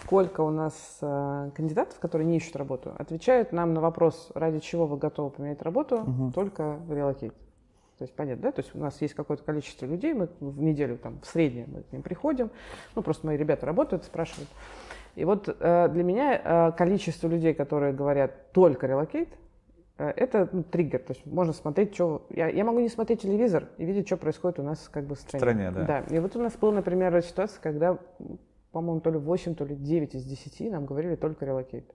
сколько 0.03 0.41
у 0.41 0.49
нас 0.49 0.97
э, 1.01 1.51
кандидатов, 1.55 1.97
которые 1.99 2.27
не 2.27 2.37
ищут 2.37 2.57
работу, 2.57 2.93
отвечают 2.97 3.53
нам 3.53 3.73
на 3.73 3.79
вопрос, 3.79 4.31
ради 4.35 4.59
чего 4.59 4.85
вы 4.85 4.97
готовы 4.97 5.29
поменять 5.29 5.61
работу, 5.61 5.99
угу. 6.01 6.31
только 6.33 6.73
в 6.87 6.93
релокейт. 6.93 7.33
То 7.97 8.03
есть 8.03 8.13
понятно, 8.13 8.43
да? 8.43 8.51
То 8.51 8.61
есть 8.61 8.75
у 8.75 8.79
нас 8.79 8.99
есть 8.99 9.13
какое-то 9.13 9.43
количество 9.43 9.85
людей, 9.85 10.13
мы 10.13 10.27
в 10.39 10.61
неделю 10.61 10.97
там 10.97 11.19
в 11.21 11.27
среднем 11.27 11.67
мы 11.71 11.83
к 11.83 11.91
ним 11.93 12.01
приходим, 12.01 12.49
ну 12.95 13.01
просто 13.01 13.27
мои 13.27 13.37
ребята 13.37 13.65
работают, 13.65 14.03
спрашивают. 14.03 14.49
И 15.15 15.23
вот 15.23 15.47
э, 15.47 15.89
для 15.89 16.03
меня 16.03 16.41
э, 16.43 16.71
количество 16.75 17.27
людей, 17.27 17.53
которые 17.53 17.93
говорят 17.93 18.51
только 18.51 18.87
relocate, 18.87 19.29
Э, 19.29 19.40
это 19.97 20.49
ну, 20.51 20.63
триггер, 20.63 20.99
то 20.99 21.13
есть 21.13 21.25
можно 21.25 21.53
смотреть, 21.53 21.93
что... 21.93 22.25
Я, 22.29 22.47
я 22.47 22.63
могу 22.63 22.79
не 22.79 22.89
смотреть 22.89 23.21
телевизор 23.21 23.69
и 23.77 23.85
видеть, 23.85 24.07
что 24.07 24.17
происходит 24.17 24.59
у 24.59 24.63
нас 24.63 24.89
как 24.91 25.05
бы 25.05 25.15
в 25.15 25.19
стране. 25.19 25.39
В 25.39 25.41
стране, 25.41 25.71
да. 25.71 25.85
Да, 25.85 26.15
и 26.15 26.19
вот 26.19 26.35
у 26.35 26.41
нас 26.41 26.55
была, 26.55 26.71
например, 26.73 27.21
ситуация, 27.21 27.61
когда, 27.61 27.97
по-моему, 28.71 29.01
то 29.01 29.11
ли 29.11 29.17
8, 29.17 29.55
то 29.55 29.65
ли 29.65 29.75
9 29.75 30.15
из 30.15 30.25
10 30.25 30.71
нам 30.71 30.85
говорили 30.85 31.15
только 31.15 31.45
relocate. 31.45 31.85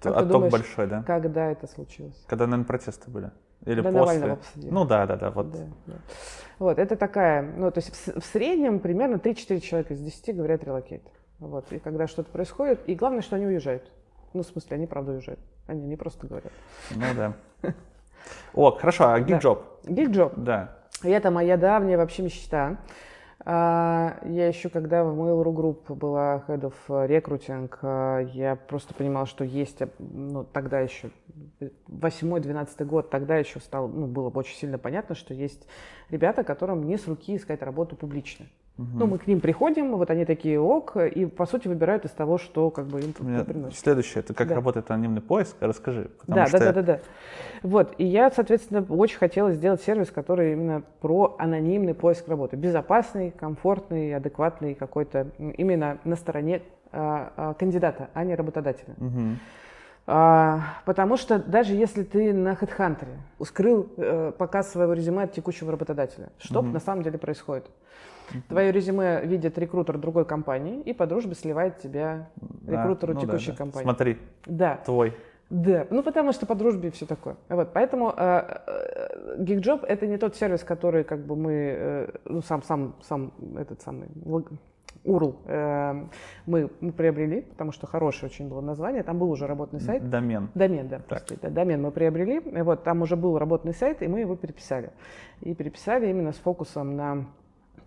Как 0.00 0.14
Отток 0.14 0.28
думаешь, 0.28 0.52
большой, 0.52 0.86
да? 0.86 1.02
Когда 1.02 1.50
это 1.50 1.66
случилось? 1.66 2.24
Когда, 2.28 2.46
наверное, 2.46 2.66
протесты 2.66 3.10
были. 3.10 3.32
Или 3.66 3.80
да, 3.80 3.90
после? 3.90 3.98
Навального 3.98 4.36
посадили. 4.36 4.70
Ну 4.70 4.84
да, 4.84 5.06
да, 5.06 5.16
да. 5.16 5.30
Вот. 5.30 5.50
Да, 5.50 5.58
да. 5.86 5.94
вот, 6.58 6.78
это 6.78 6.96
такая, 6.96 7.42
ну 7.42 7.70
то 7.72 7.78
есть 7.80 7.90
в, 7.92 8.20
в 8.20 8.24
среднем 8.26 8.78
примерно 8.78 9.16
3-4 9.16 9.60
человека 9.60 9.94
из 9.94 10.00
10 10.00 10.36
говорят 10.36 10.62
relocate. 10.62 11.02
Вот, 11.40 11.72
и 11.72 11.78
когда 11.78 12.06
что-то 12.06 12.30
происходит, 12.30 12.80
и 12.86 12.94
главное, 12.94 13.22
что 13.22 13.36
они 13.36 13.46
уезжают. 13.46 13.90
Ну, 14.34 14.42
в 14.42 14.46
смысле, 14.46 14.76
они 14.76 14.86
правда 14.86 15.12
уезжают. 15.12 15.40
Они 15.68 15.86
не 15.86 15.96
просто 15.96 16.26
говорят. 16.26 16.52
Ну 16.96 17.04
да. 17.14 17.34
О, 18.54 18.72
хорошо, 18.72 19.10
а 19.10 19.20
gig 19.20 19.38
job? 19.38 19.62
Да. 19.84 19.92
Gig 19.92 20.09
job? 20.09 20.32
Да. 20.36 20.78
И 21.04 21.10
это 21.10 21.30
моя 21.30 21.56
давняя 21.56 21.98
вообще 21.98 22.22
мечта. 22.22 22.78
А, 23.44 24.18
я 24.24 24.48
еще, 24.48 24.70
когда 24.70 25.04
в 25.04 25.08
Mail.ru 25.08 25.54
Group 25.54 25.94
была 25.94 26.42
head 26.48 26.62
of 26.62 26.74
recruiting, 26.88 27.70
а, 27.82 28.20
я 28.20 28.56
просто 28.56 28.94
понимала, 28.94 29.26
что 29.26 29.44
есть, 29.44 29.80
ну, 29.98 30.42
тогда 30.42 30.80
еще, 30.80 31.10
8-12 31.86 32.84
год, 32.84 33.10
тогда 33.10 33.36
еще 33.36 33.60
стало, 33.60 33.86
ну, 33.88 34.06
было 34.06 34.30
бы 34.30 34.40
очень 34.40 34.56
сильно 34.56 34.78
понятно, 34.78 35.14
что 35.14 35.34
есть 35.34 35.68
ребята, 36.08 36.44
которым 36.44 36.84
не 36.84 36.96
с 36.96 37.06
руки 37.06 37.36
искать 37.36 37.62
работу 37.62 37.94
публично. 37.94 38.46
Угу. 38.78 38.86
Ну, 38.94 39.06
мы 39.06 39.18
к 39.18 39.26
ним 39.26 39.40
приходим, 39.40 39.96
вот 39.96 40.08
они 40.10 40.24
такие 40.24 40.60
ок, 40.60 40.96
и 40.96 41.26
по 41.26 41.46
сути 41.46 41.66
выбирают 41.66 42.04
из 42.04 42.12
того, 42.12 42.38
что 42.38 42.70
как 42.70 42.86
бы 42.86 43.00
им 43.00 43.12
приносит. 43.12 43.76
Следующее, 43.76 44.20
это 44.20 44.34
как 44.34 44.48
да. 44.48 44.54
работает 44.54 44.88
анонимный 44.90 45.20
поиск, 45.20 45.56
расскажи. 45.58 46.10
Да, 46.28 46.46
что... 46.46 46.58
да, 46.60 46.66
да, 46.66 46.72
да, 46.72 46.82
да. 46.82 47.00
Вот, 47.64 47.94
и 47.98 48.04
я, 48.04 48.30
соответственно, 48.30 48.86
очень 48.88 49.18
хотела 49.18 49.52
сделать 49.52 49.82
сервис, 49.82 50.12
который 50.12 50.52
именно 50.52 50.82
про 51.00 51.34
анонимный 51.40 51.92
поиск 51.92 52.28
работы. 52.28 52.56
Безопасный, 52.56 53.32
комфортный, 53.32 54.14
адекватный 54.14 54.74
какой-то, 54.74 55.26
именно 55.38 55.98
на 56.04 56.14
стороне 56.14 56.62
а, 56.92 57.32
а, 57.36 57.54
кандидата, 57.54 58.10
а 58.14 58.24
не 58.24 58.36
работодателя. 58.36 58.94
Угу. 58.98 59.38
Потому 60.86 61.18
что 61.18 61.38
даже 61.38 61.74
если 61.74 62.02
ты 62.02 62.32
на 62.32 62.54
HeadHunter 62.54 63.08
скрыл 63.44 63.92
э, 63.98 64.32
показ 64.38 64.72
своего 64.72 64.94
резюме 64.94 65.24
от 65.24 65.32
текущего 65.32 65.70
работодателя, 65.70 66.30
что 66.38 66.60
угу. 66.60 66.68
на 66.68 66.80
самом 66.80 67.02
деле 67.02 67.18
происходит? 67.18 67.66
Твое 68.48 68.72
резюме 68.72 69.24
видит 69.24 69.58
рекрутер 69.58 69.98
другой 69.98 70.24
компании 70.24 70.80
и 70.80 70.92
по 70.92 71.06
дружбе 71.06 71.34
сливает 71.34 71.78
тебя 71.78 72.28
рекрутеру 72.66 73.14
да, 73.14 73.20
ну 73.20 73.26
текущей 73.26 73.46
да, 73.48 73.52
да. 73.52 73.58
компании. 73.58 73.84
Смотри, 73.84 74.18
да. 74.46 74.76
твой. 74.84 75.14
Да, 75.50 75.86
ну 75.88 76.02
потому 76.02 76.32
что 76.32 76.44
по 76.44 76.54
дружбе 76.54 76.88
и 76.88 76.90
все 76.90 77.06
такое. 77.06 77.36
Вот, 77.48 77.72
поэтому 77.72 78.12
э, 78.14 78.60
э, 78.66 79.42
GeekJob 79.42 79.86
это 79.86 80.06
не 80.06 80.18
тот 80.18 80.36
сервис, 80.36 80.62
который 80.62 81.04
как 81.04 81.24
бы 81.24 81.36
мы, 81.36 81.52
э, 81.52 82.10
ну 82.26 82.42
сам, 82.42 82.62
сам, 82.62 82.94
сам 83.00 83.32
этот 83.56 83.80
самый 83.80 84.08
URL 85.04 85.36
э, 85.46 86.04
мы, 86.44 86.70
мы 86.80 86.92
приобрели, 86.92 87.42
потому 87.42 87.72
что 87.72 87.86
хорошее 87.86 88.30
очень 88.30 88.48
было 88.48 88.60
название, 88.60 89.02
там 89.02 89.18
был 89.18 89.30
уже 89.30 89.46
работный 89.46 89.80
сайт. 89.80 90.08
Домен. 90.10 90.50
Домен, 90.54 90.88
да, 90.88 90.98
так. 90.98 91.24
да, 91.40 91.48
домен 91.48 91.80
мы 91.80 91.90
приобрели, 91.92 92.40
вот 92.62 92.84
там 92.84 93.00
уже 93.00 93.16
был 93.16 93.38
работный 93.38 93.72
сайт, 93.72 94.02
и 94.02 94.08
мы 94.08 94.20
его 94.20 94.36
переписали. 94.36 94.90
И 95.40 95.54
переписали 95.54 96.08
именно 96.08 96.32
с 96.32 96.36
фокусом 96.36 96.94
на 96.96 97.24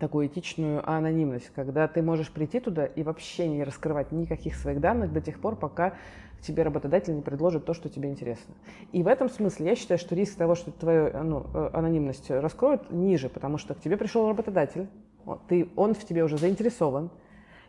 такую 0.02 0.26
этичную 0.26 0.82
анонимность, 0.90 1.52
когда 1.54 1.86
ты 1.86 2.02
можешь 2.02 2.32
прийти 2.32 2.58
туда 2.58 2.86
и 2.86 3.04
вообще 3.04 3.46
не 3.46 3.62
раскрывать 3.62 4.10
никаких 4.10 4.56
своих 4.56 4.80
данных 4.80 5.12
до 5.12 5.20
тех 5.20 5.38
пор, 5.38 5.54
пока 5.54 5.94
тебе 6.40 6.64
работодатель 6.64 7.14
не 7.14 7.22
предложит 7.22 7.64
то, 7.66 7.72
что 7.72 7.88
тебе 7.88 8.10
интересно. 8.10 8.52
И 8.90 9.04
в 9.04 9.06
этом 9.06 9.30
смысле 9.30 9.66
я 9.66 9.76
считаю, 9.76 9.98
что 9.98 10.16
риск 10.16 10.36
того, 10.36 10.56
что 10.56 10.72
твою 10.72 11.16
ну, 11.22 11.46
э, 11.54 11.70
анонимность 11.72 12.32
раскроют, 12.32 12.90
ниже, 12.90 13.28
потому 13.28 13.58
что 13.58 13.74
к 13.74 13.80
тебе 13.80 13.96
пришел 13.96 14.28
работодатель, 14.28 14.88
ты, 15.46 15.68
он 15.76 15.94
в 15.94 16.04
тебе 16.04 16.24
уже 16.24 16.36
заинтересован, 16.36 17.08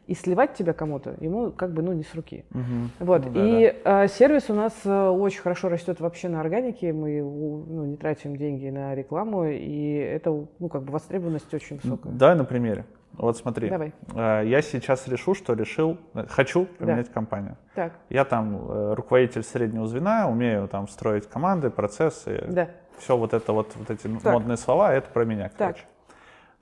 и 0.07 0.15
сливать 0.15 0.53
тебя 0.53 0.73
кому-то 0.73 1.15
ему 1.19 1.51
как 1.51 1.73
бы 1.73 1.81
ну 1.81 1.93
не 1.93 2.03
с 2.03 2.13
руки. 2.13 2.45
Угу. 2.51 3.05
Вот. 3.05 3.25
Ну, 3.25 3.31
да, 3.31 3.47
и 3.47 3.81
да. 3.83 4.03
Э, 4.03 4.07
сервис 4.07 4.49
у 4.49 4.53
нас 4.53 4.73
э, 4.83 5.07
очень 5.07 5.41
хорошо 5.41 5.69
растет 5.69 5.99
вообще 5.99 6.29
на 6.29 6.41
органике, 6.41 6.91
мы 6.93 7.21
ну, 7.21 7.85
не 7.85 7.97
тратим 7.97 8.35
деньги 8.35 8.69
на 8.69 8.95
рекламу, 8.95 9.45
и 9.45 9.95
это 9.95 10.31
ну 10.59 10.69
как 10.69 10.83
бы 10.83 10.91
востребованность 10.91 11.53
очень 11.53 11.77
высокая. 11.77 12.13
Давай 12.13 12.35
на 12.35 12.45
примере. 12.45 12.85
Вот 13.13 13.37
смотри, 13.37 13.69
Давай. 13.69 13.93
Э, 14.15 14.41
я 14.45 14.61
сейчас 14.61 15.07
решу, 15.07 15.35
что 15.35 15.53
решил, 15.53 15.97
э, 16.15 16.25
хочу 16.27 16.65
поменять 16.65 17.07
да. 17.07 17.13
компанию. 17.13 17.57
Так. 17.75 17.93
Я 18.09 18.25
там 18.25 18.69
э, 18.69 18.93
руководитель 18.95 19.43
среднего 19.43 19.87
звена, 19.87 20.27
умею 20.27 20.67
там 20.67 20.87
строить 20.87 21.29
команды, 21.29 21.69
процессы, 21.69 22.43
да. 22.49 22.69
все 22.97 23.15
вот 23.15 23.33
это 23.33 23.53
вот, 23.53 23.71
вот 23.75 23.89
эти 23.91 24.07
так. 24.07 24.33
модные 24.33 24.57
слова, 24.57 24.93
это 24.93 25.09
про 25.09 25.25
меня, 25.25 25.51
так. 25.55 25.77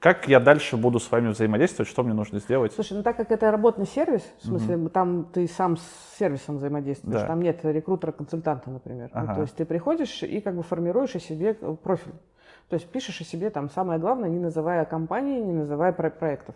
Как 0.02 0.28
я 0.28 0.40
дальше 0.40 0.78
буду 0.78 1.00
с 1.00 1.12
вами 1.12 1.28
взаимодействовать? 1.28 1.88
Что 1.88 2.02
мне 2.02 2.16
нужно 2.16 2.40
сделать? 2.40 2.74
Слушай, 2.74 2.98
ну 2.98 3.04
так 3.04 3.18
как 3.18 3.32
это 3.32 3.52
работный 3.52 3.86
сервис, 3.86 4.24
в 4.40 4.48
смысле, 4.48 4.78
угу. 4.78 4.90
там 4.90 5.26
ты 5.26 5.48
сам 5.48 5.78
с 5.78 5.84
сервисом 6.18 6.58
взаимодействуешь, 6.58 7.22
да. 7.22 7.28
там 7.28 7.40
нет 7.40 7.64
рекрутера-консультанта, 7.64 8.72
например. 8.72 9.12
Ну, 9.14 9.20
ага. 9.20 9.30
Ну, 9.30 9.36
то 9.36 9.42
есть 9.42 9.56
ты 9.56 9.64
приходишь 9.64 10.24
и 10.24 10.42
как 10.42 10.56
бы 10.56 10.64
формируешь 10.64 11.16
о 11.16 11.20
себе 11.20 11.54
профиль. 11.54 12.16
То 12.70 12.78
есть 12.78 12.88
пишешь 12.88 13.22
о 13.22 13.24
себе 13.24 13.52
там 13.52 13.70
самое 13.70 14.00
главное, 14.00 14.28
не 14.28 14.40
называя 14.40 14.86
компании, 14.86 15.40
не 15.40 15.54
называя 15.54 15.94
про 15.94 16.10
проектов. 16.10 16.56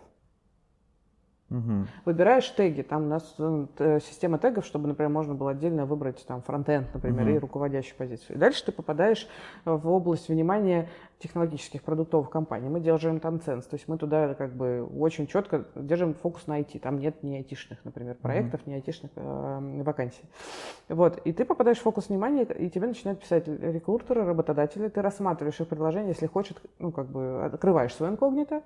Угу. 1.48 1.86
Выбираешь 2.04 2.48
теги, 2.50 2.82
там 2.82 3.04
у 3.04 3.06
нас 3.06 3.36
э, 3.38 4.00
система 4.02 4.38
тегов, 4.38 4.66
чтобы, 4.66 4.88
например, 4.88 5.10
можно 5.10 5.34
было 5.34 5.52
отдельно 5.52 5.86
выбрать 5.86 6.26
там 6.26 6.42
фронтенд, 6.42 6.92
например, 6.92 7.22
угу. 7.22 7.36
и 7.36 7.38
руководящую 7.38 7.96
позицию. 7.96 8.36
И 8.36 8.38
дальше 8.40 8.64
ты 8.64 8.72
попадаешь 8.72 9.28
в 9.64 9.88
область 9.88 10.28
внимания 10.28 10.88
технологических 11.18 11.82
продуктовых 11.82 12.28
компаний. 12.28 12.68
Мы 12.68 12.80
держим 12.80 13.20
там 13.20 13.40
ценз, 13.40 13.66
то 13.66 13.74
есть 13.74 13.88
мы 13.88 13.96
туда 13.96 14.34
как 14.34 14.54
бы 14.54 14.86
очень 14.98 15.26
четко 15.26 15.64
держим 15.74 16.14
фокус 16.14 16.46
на 16.46 16.60
IT. 16.60 16.78
Там 16.80 16.98
нет 16.98 17.22
ни 17.22 17.36
айтишных, 17.36 17.78
например, 17.84 18.16
проектов, 18.16 18.60
mm-hmm. 18.60 18.70
ни 18.70 18.74
айтишных 18.74 19.10
э, 19.16 19.82
вакансий. 19.82 20.24
Вот. 20.88 21.18
И 21.24 21.32
ты 21.32 21.46
попадаешь 21.46 21.78
в 21.78 21.82
фокус 21.82 22.10
внимания, 22.10 22.44
и 22.44 22.68
тебе 22.68 22.86
начинают 22.86 23.20
писать 23.20 23.48
рекрутеры, 23.48 24.24
работодатели. 24.24 24.88
Ты 24.88 25.00
рассматриваешь 25.00 25.58
их 25.58 25.68
предложение, 25.68 26.10
если 26.10 26.26
хочешь, 26.26 26.56
ну, 26.78 26.92
как 26.92 27.06
бы 27.06 27.44
открываешь 27.44 27.94
свой 27.94 28.10
инкогнито, 28.10 28.62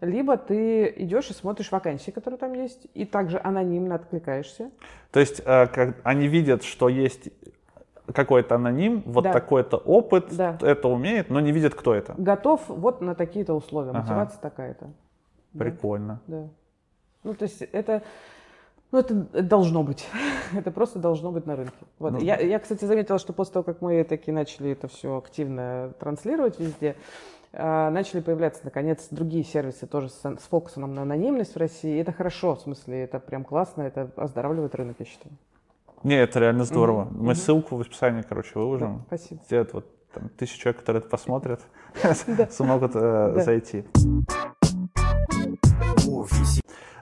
либо 0.00 0.36
ты 0.36 0.92
идешь 0.96 1.30
и 1.30 1.32
смотришь 1.32 1.72
вакансии, 1.72 2.10
которые 2.10 2.38
там 2.38 2.52
есть, 2.52 2.86
и 2.92 3.06
также 3.06 3.40
анонимно 3.42 3.94
откликаешься. 3.94 4.70
То 5.10 5.20
есть 5.20 5.40
э, 5.40 5.66
как 5.68 5.96
они 6.04 6.28
видят, 6.28 6.64
что 6.64 6.90
есть 6.90 7.30
какой-то 8.12 8.56
аноним, 8.56 9.02
вот 9.06 9.24
да. 9.24 9.32
такой-то 9.32 9.76
опыт, 9.76 10.26
да. 10.30 10.58
это 10.60 10.88
умеет, 10.88 11.30
но 11.30 11.40
не 11.40 11.52
видит, 11.52 11.74
кто 11.74 11.94
это. 11.94 12.14
Готов 12.18 12.62
вот 12.68 13.00
на 13.00 13.14
такие-то 13.14 13.54
условия, 13.54 13.90
ага. 13.90 14.00
мотивация 14.00 14.40
такая-то. 14.40 14.90
Прикольно. 15.56 16.20
Да. 16.26 16.42
да. 16.42 16.48
Ну, 17.22 17.34
то 17.34 17.44
есть 17.44 17.62
это, 17.62 18.02
ну, 18.92 18.98
это 18.98 19.14
должно 19.42 19.82
быть. 19.82 20.06
это 20.54 20.70
просто 20.70 20.98
должно 20.98 21.32
быть 21.32 21.46
на 21.46 21.56
рынке. 21.56 21.72
Вот. 21.98 22.12
Ну, 22.12 22.18
я, 22.18 22.36
я, 22.36 22.58
кстати, 22.58 22.84
заметила, 22.84 23.18
что 23.18 23.32
после 23.32 23.54
того, 23.54 23.62
как 23.62 23.80
мы 23.80 24.04
таки 24.04 24.30
начали 24.30 24.72
это 24.72 24.88
все 24.88 25.16
активно 25.16 25.94
транслировать 25.98 26.60
везде, 26.60 26.96
а, 27.52 27.90
начали 27.90 28.20
появляться, 28.20 28.60
наконец, 28.64 29.06
другие 29.10 29.44
сервисы 29.44 29.86
тоже 29.86 30.10
с, 30.10 30.20
с 30.22 30.42
фокусом 30.50 30.92
на 30.94 31.02
анонимность 31.02 31.54
в 31.54 31.58
России. 31.58 31.96
И 31.96 32.00
это 32.00 32.12
хорошо, 32.12 32.56
в 32.56 32.60
смысле, 32.60 33.04
это 33.04 33.20
прям 33.20 33.44
классно, 33.44 33.82
это 33.82 34.10
оздоравливает 34.16 34.74
рынок, 34.74 34.96
я 34.98 35.06
считаю. 35.06 35.34
Не, 36.04 36.16
это 36.16 36.38
реально 36.38 36.64
здорово. 36.64 37.04
Mm-hmm. 37.04 37.16
Мы 37.16 37.34
ссылку 37.34 37.76
в 37.76 37.80
описании, 37.80 38.20
короче, 38.20 38.50
выложим. 38.54 38.98
Да, 38.98 39.16
спасибо. 39.16 39.40
Где 39.46 39.66
вот 39.72 39.86
там, 40.12 40.28
тысячу 40.36 40.60
человек, 40.60 40.80
которые 40.80 41.00
это 41.00 41.08
посмотрят, 41.08 41.62
смогут 42.50 42.92
э, 42.94 43.40
зайти. 43.42 43.86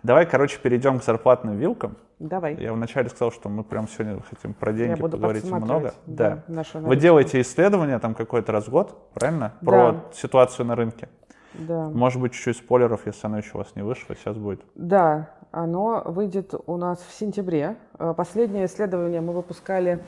Давай, 0.05 0.25
короче, 0.27 0.59
перейдем 0.61 1.01
к 1.01 1.05
зарплатным 1.05 1.59
вилкам. 1.59 1.97
Давай. 2.21 2.55
Я 2.55 2.73
вначале 2.73 3.09
сказал, 3.09 3.33
что 3.33 3.49
мы 3.49 3.65
прям 3.65 3.89
сегодня 3.89 4.21
хотим 4.23 4.55
про 4.55 4.73
деньги 4.73 5.01
поговорить 5.01 5.45
много. 5.51 5.95
Да. 6.07 6.45
да. 6.47 6.63
Вы 6.75 6.95
делаете 6.95 7.41
исследования 7.41 7.99
там 7.99 8.15
какой-то 8.15 8.53
раз 8.53 8.69
в 8.69 8.71
год, 8.71 9.13
правильно? 9.15 9.55
Про 9.65 9.93
да. 9.93 10.05
ситуацию 10.13 10.67
на 10.67 10.77
рынке. 10.77 11.09
Да. 11.55 11.89
Может 11.91 12.21
быть, 12.21 12.33
чуть-чуть 12.33 12.57
спойлеров, 12.57 13.07
если 13.07 13.27
оно 13.27 13.39
еще 13.39 13.51
у 13.55 13.59
вас 13.59 13.75
не 13.77 13.83
вышло, 13.83 14.15
сейчас 14.15 14.37
будет. 14.37 14.63
Да, 14.75 15.31
оно 15.51 16.03
выйдет 16.07 16.55
у 16.67 16.77
нас 16.77 16.99
в 17.01 17.13
сентябре. 17.15 17.77
Э, 17.99 18.15
последнее 18.17 18.67
исследование 18.67 19.21
мы 19.21 19.33
выпускали 19.33 20.03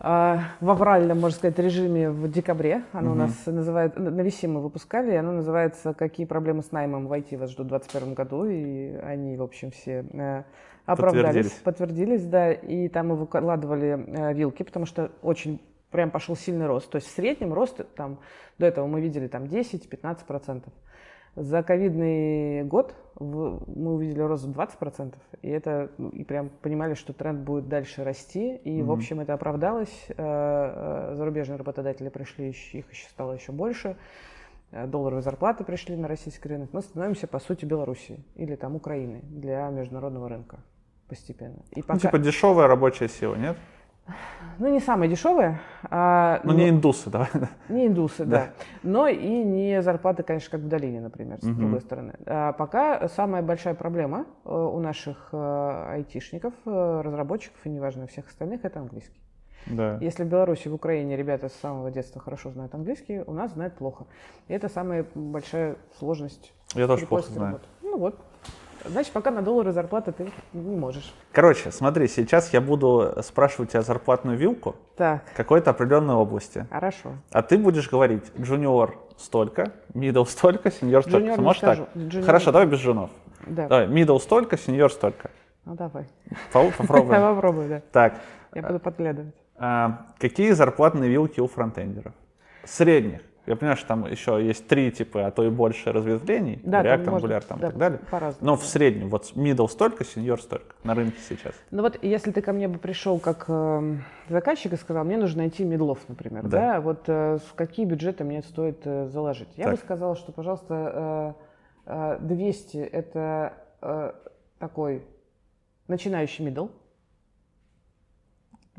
э, 0.00 0.38
в 0.60 0.70
авральном, 0.70 1.20
можно 1.20 1.36
сказать, 1.36 1.58
режиме 1.58 2.10
в 2.10 2.30
декабре. 2.30 2.84
Оно 2.92 3.10
угу. 3.10 3.16
у 3.16 3.22
нас 3.22 3.46
называется, 3.46 4.00
на 4.00 4.20
виси 4.20 4.46
мы 4.46 4.60
выпускали, 4.60 5.12
и 5.12 5.16
оно 5.16 5.32
называется 5.32 5.94
«Какие 5.94 6.26
проблемы 6.26 6.62
с 6.62 6.70
наймом 6.70 7.08
в 7.08 7.12
IT 7.12 7.36
вас 7.36 7.50
ждут 7.50 7.66
в 7.66 7.70
2021 7.70 8.14
году?» 8.14 8.44
И 8.44 8.94
они, 9.02 9.36
в 9.36 9.42
общем, 9.42 9.72
все 9.72 10.04
э, 10.12 10.44
оправдались, 10.86 11.24
подтвердились. 11.24 11.52
подтвердились, 11.64 12.26
да. 12.26 12.52
И 12.52 12.88
там 12.88 13.08
мы 13.08 13.16
выкладывали 13.16 14.32
вилки, 14.32 14.62
потому 14.62 14.86
что 14.86 15.10
очень 15.22 15.60
прям 15.90 16.10
пошел 16.10 16.36
сильный 16.36 16.66
рост. 16.66 16.90
То 16.90 16.96
есть 16.96 17.08
в 17.08 17.10
среднем 17.10 17.52
рост 17.52 17.80
там 17.94 18.18
до 18.58 18.66
этого 18.66 18.86
мы 18.86 19.00
видели 19.00 19.28
там 19.28 19.44
10-15%. 19.44 20.64
За 21.36 21.62
ковидный 21.62 22.64
год 22.64 22.94
мы 23.20 23.94
увидели 23.94 24.20
рост 24.20 24.44
в 24.44 24.50
20%, 24.50 25.14
и 25.42 25.48
это 25.48 25.90
ну, 25.98 26.08
и 26.08 26.24
прям 26.24 26.48
понимали, 26.48 26.94
что 26.94 27.12
тренд 27.12 27.40
будет 27.40 27.68
дальше 27.68 28.02
расти, 28.02 28.56
и, 28.56 28.80
mm-hmm. 28.80 28.84
в 28.84 28.90
общем, 28.90 29.20
это 29.20 29.34
оправдалось. 29.34 30.06
Э, 30.08 30.14
э, 30.16 31.14
зарубежные 31.16 31.56
работодатели 31.58 32.08
пришли, 32.08 32.48
их 32.48 32.90
еще 32.90 33.08
стало 33.08 33.32
еще 33.34 33.52
больше, 33.52 33.96
э, 34.72 34.86
долларовые 34.86 35.22
зарплаты 35.22 35.62
пришли 35.62 35.94
на 35.96 36.08
российский 36.08 36.48
рынок. 36.48 36.70
Мы 36.72 36.80
становимся, 36.80 37.28
по 37.28 37.38
сути, 37.38 37.64
Белоруссией 37.64 38.24
или 38.34 38.56
там 38.56 38.74
Украиной 38.74 39.20
для 39.22 39.68
международного 39.68 40.28
рынка 40.28 40.58
постепенно. 41.08 41.62
И 41.70 41.80
ну, 41.80 41.82
пока... 41.82 41.94
Ну, 41.94 42.00
типа 42.00 42.18
дешевая 42.18 42.66
рабочая 42.66 43.08
сила, 43.08 43.36
нет? 43.36 43.56
Ну, 44.58 44.68
не 44.68 44.80
самые 44.80 45.08
дешевые. 45.08 45.60
А, 45.84 46.40
ну, 46.42 46.52
но, 46.52 46.58
не 46.58 46.68
индусы, 46.68 47.10
да? 47.10 47.28
Не 47.68 47.86
индусы, 47.86 48.24
да. 48.24 48.36
да. 48.36 48.50
Но 48.82 49.06
и 49.06 49.44
не 49.44 49.82
зарплаты, 49.82 50.22
конечно, 50.22 50.50
как 50.50 50.60
в 50.62 50.68
долине, 50.68 51.00
например, 51.00 51.38
с 51.40 51.44
угу. 51.44 51.54
другой 51.54 51.80
стороны. 51.80 52.14
А 52.26 52.52
пока 52.52 53.08
самая 53.08 53.42
большая 53.42 53.74
проблема 53.74 54.26
э, 54.44 54.52
у 54.52 54.80
наших 54.80 55.28
э, 55.32 55.84
айтишников, 55.92 56.54
э, 56.66 57.00
разработчиков 57.04 57.58
и, 57.64 57.68
неважно, 57.68 58.08
всех 58.08 58.26
остальных, 58.28 58.64
это 58.64 58.80
английский. 58.80 59.20
Да. 59.66 59.98
Если 60.00 60.24
в 60.24 60.28
Беларуси, 60.28 60.68
в 60.68 60.74
Украине 60.74 61.16
ребята 61.16 61.48
с 61.48 61.54
самого 61.54 61.90
детства 61.90 62.20
хорошо 62.20 62.50
знают 62.50 62.74
английский, 62.74 63.20
у 63.26 63.32
нас 63.32 63.52
знают 63.52 63.74
плохо. 63.74 64.06
И 64.48 64.54
это 64.54 64.68
самая 64.68 65.06
большая 65.14 65.76
сложность. 65.98 66.52
Я 66.74 66.86
тоже 66.86 67.06
плохо 67.06 67.30
знаю. 67.30 67.52
Работы. 67.52 67.68
Ну 67.82 67.98
вот, 67.98 68.18
Значит, 68.84 69.12
пока 69.12 69.30
на 69.30 69.42
доллары 69.42 69.72
зарплаты 69.72 70.12
ты 70.12 70.30
не 70.52 70.76
можешь. 70.76 71.14
Короче, 71.32 71.70
смотри, 71.70 72.08
сейчас 72.08 72.52
я 72.52 72.60
буду 72.60 73.14
спрашивать 73.22 73.72
тебя 73.72 73.82
зарплатную 73.82 74.36
вилку 74.36 74.76
так. 74.96 75.22
какой-то 75.36 75.70
определенной 75.70 76.14
области. 76.14 76.66
Хорошо. 76.70 77.10
А 77.32 77.42
ты 77.42 77.58
будешь 77.58 77.90
говорить 77.90 78.24
junior 78.40 78.96
столько, 79.16 79.72
middle 79.94 80.26
столько, 80.26 80.70
senior 80.70 81.02
столько. 81.02 81.18
Junior 81.18 81.40
Можешь 81.40 81.60
так? 81.60 81.78
Junior... 81.96 82.24
Хорошо, 82.24 82.52
давай 82.52 82.66
без 82.66 82.78
джунов. 82.78 83.10
Да. 83.46 83.68
Давай, 83.68 83.86
middle 83.86 84.18
столько, 84.18 84.56
сеньор 84.56 84.92
столько. 84.92 85.30
Ну 85.64 85.74
давай. 85.74 86.06
Попробуем. 86.52 87.20
Я 87.20 87.34
попробую, 87.34 87.68
да. 87.68 87.82
Так. 87.92 88.20
Я 88.54 88.62
буду 88.62 88.78
подглядывать. 88.78 89.34
А, 89.56 90.06
какие 90.18 90.52
зарплатные 90.52 91.10
вилки 91.10 91.40
у 91.40 91.48
фронтендеров? 91.48 92.12
Средних. 92.64 93.20
Я 93.48 93.56
понимаю, 93.56 93.78
что 93.78 93.88
там 93.88 94.06
еще 94.06 94.44
есть 94.44 94.66
три 94.68 94.90
типа, 94.90 95.26
а 95.26 95.30
то 95.30 95.42
и 95.42 95.48
больше 95.48 95.90
разветвлений, 95.90 96.60
да, 96.62 96.82
React, 96.82 97.04
там 97.04 97.14
Angular 97.14 97.44
там, 97.46 97.58
да, 97.58 97.66
и 97.66 97.70
так 97.70 97.78
далее. 97.78 98.00
Но 98.42 98.56
в 98.56 98.64
среднем, 98.64 99.08
вот 99.08 99.32
middle 99.34 99.68
столько, 99.68 100.04
senior 100.04 100.38
столько 100.38 100.74
на 100.84 100.94
рынке 100.94 101.18
сейчас. 101.26 101.54
Ну 101.70 101.82
вот 101.82 101.98
если 102.02 102.30
ты 102.30 102.42
ко 102.42 102.52
мне 102.52 102.68
бы 102.68 102.78
пришел 102.78 103.18
как 103.18 103.46
э, 103.48 103.96
заказчик 104.28 104.74
и 104.74 104.76
сказал, 104.76 105.04
мне 105.04 105.16
нужно 105.16 105.38
найти 105.38 105.64
медлов, 105.64 105.98
например, 106.08 106.42
да, 106.42 106.74
да? 106.74 106.80
вот 106.82 107.04
э, 107.06 107.38
какие 107.54 107.86
бюджеты 107.86 108.24
мне 108.24 108.42
стоит 108.42 108.80
э, 108.84 109.08
заложить? 109.08 109.48
Я 109.56 109.64
так. 109.64 109.74
бы 109.74 109.80
сказала, 109.80 110.14
что, 110.14 110.30
пожалуйста, 110.30 111.34
э, 111.86 112.16
э, 112.18 112.18
200 112.20 112.76
это 112.76 113.54
э, 113.80 114.12
такой 114.58 115.04
начинающий 115.86 116.44
middle, 116.44 116.70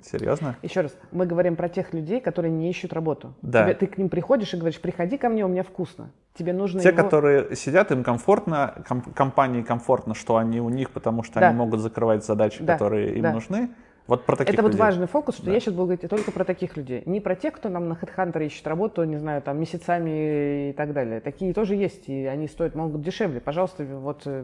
Серьезно? 0.03 0.55
Еще 0.61 0.81
раз, 0.81 0.95
мы 1.11 1.25
говорим 1.25 1.55
про 1.55 1.69
тех 1.69 1.93
людей, 1.93 2.21
которые 2.21 2.51
не 2.51 2.69
ищут 2.69 2.93
работу. 2.93 3.33
Да. 3.41 3.63
Тебе, 3.63 3.73
ты 3.75 3.87
к 3.87 3.97
ним 3.97 4.09
приходишь 4.09 4.53
и 4.53 4.57
говоришь, 4.57 4.79
приходи 4.79 5.17
ко 5.17 5.29
мне, 5.29 5.45
у 5.45 5.47
меня 5.47 5.63
вкусно. 5.63 6.11
Тебе 6.37 6.53
нужно 6.53 6.81
Те, 6.81 6.89
его... 6.89 7.03
которые 7.03 7.55
сидят, 7.55 7.91
им 7.91 8.03
комфортно, 8.03 8.83
ком- 8.87 9.01
компании 9.01 9.61
комфортно, 9.61 10.13
что 10.13 10.37
они 10.37 10.61
у 10.61 10.69
них, 10.69 10.91
потому 10.91 11.23
что 11.23 11.39
да. 11.39 11.49
они 11.49 11.57
могут 11.57 11.81
закрывать 11.81 12.25
задачи, 12.25 12.63
да. 12.63 12.73
которые 12.73 13.15
им 13.15 13.23
да. 13.23 13.33
нужны. 13.33 13.69
Вот 14.09 14.25
про 14.25 14.35
таких 14.35 14.55
Это 14.55 14.63
людей. 14.63 14.77
вот 14.77 14.79
важный 14.79 15.05
фокус, 15.05 15.35
что 15.35 15.45
да. 15.45 15.51
я 15.51 15.59
сейчас 15.59 15.75
буду 15.75 15.85
говорить 15.85 16.09
только 16.09 16.31
про 16.31 16.43
таких 16.43 16.75
людей. 16.75 17.03
Не 17.05 17.19
про 17.19 17.35
тех, 17.35 17.53
кто 17.53 17.69
нам 17.69 17.89
на 17.89 17.93
HeadHunter 17.93 18.43
ищет 18.43 18.65
работу, 18.65 19.03
не 19.03 19.17
знаю, 19.17 19.43
там 19.43 19.59
месяцами 19.59 20.71
и 20.71 20.73
так 20.73 20.93
далее. 20.93 21.21
Такие 21.21 21.53
тоже 21.53 21.75
есть, 21.75 22.09
и 22.09 22.25
они 22.25 22.47
стоят, 22.47 22.73
могут 22.73 23.03
дешевле. 23.03 23.39
Пожалуйста, 23.39 23.85
вот... 23.85 24.23
Э, 24.25 24.43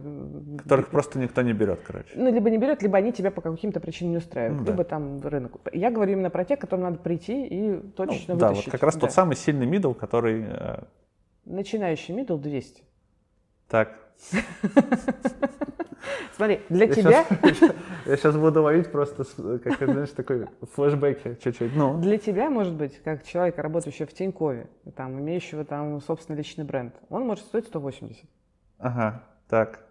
Которых 0.60 0.90
просто 0.90 1.18
никто 1.18 1.42
не 1.42 1.54
берет, 1.54 1.80
короче. 1.84 2.10
Ну, 2.14 2.32
либо 2.32 2.52
не 2.52 2.60
берет, 2.60 2.84
либо 2.84 3.00
они 3.00 3.12
тебя 3.12 3.32
по 3.32 3.42
каким-то 3.42 3.80
причинам 3.80 4.12
не 4.12 4.18
устраивают. 4.18 4.62
Ну, 4.62 4.68
либо 4.68 4.84
да. 4.84 4.90
там 4.90 5.20
рынок. 5.22 5.54
Я 5.74 5.90
говорю 5.90 6.14
именно 6.14 6.30
про 6.30 6.46
тех, 6.46 6.60
которым 6.60 6.84
надо 6.86 7.00
прийти 7.00 7.48
и 7.48 7.80
точно 7.96 8.36
ну, 8.36 8.36
вытащить. 8.36 8.38
Да, 8.38 8.52
вот 8.52 8.66
как 8.72 8.84
раз 8.84 8.94
да. 8.94 9.00
тот 9.00 9.14
самый 9.14 9.36
сильный 9.36 9.66
middle, 9.66 9.94
который... 9.94 10.46
Э, 10.48 10.84
Начинающий 11.46 12.14
middle 12.14 12.38
200. 12.38 12.84
Так. 13.68 14.05
Смотри, 16.36 16.62
для 16.70 16.86
я 16.86 16.94
тебя... 16.94 17.26
Сейчас, 17.44 17.76
я 18.06 18.18
сейчас 18.18 18.36
буду 18.36 18.62
ловить 18.62 18.92
просто, 18.92 19.24
как, 19.60 19.90
знаешь, 19.90 20.10
такой 20.10 20.48
флешбеки 20.74 21.38
чуть-чуть. 21.42 21.76
Ну. 21.76 22.00
Для 22.00 22.18
тебя, 22.18 22.50
может 22.50 22.74
быть, 22.74 23.02
как 23.04 23.24
человека, 23.24 23.62
работающего 23.62 24.08
в 24.08 24.14
Тинькове, 24.14 24.68
там, 24.96 25.20
имеющего 25.20 25.64
там 25.64 26.02
собственный 26.02 26.38
личный 26.38 26.66
бренд, 26.66 26.94
он 27.10 27.26
может 27.26 27.46
стоить 27.46 27.68
180. 27.68 28.26
Ага, 28.80 29.24
так. 29.48 29.86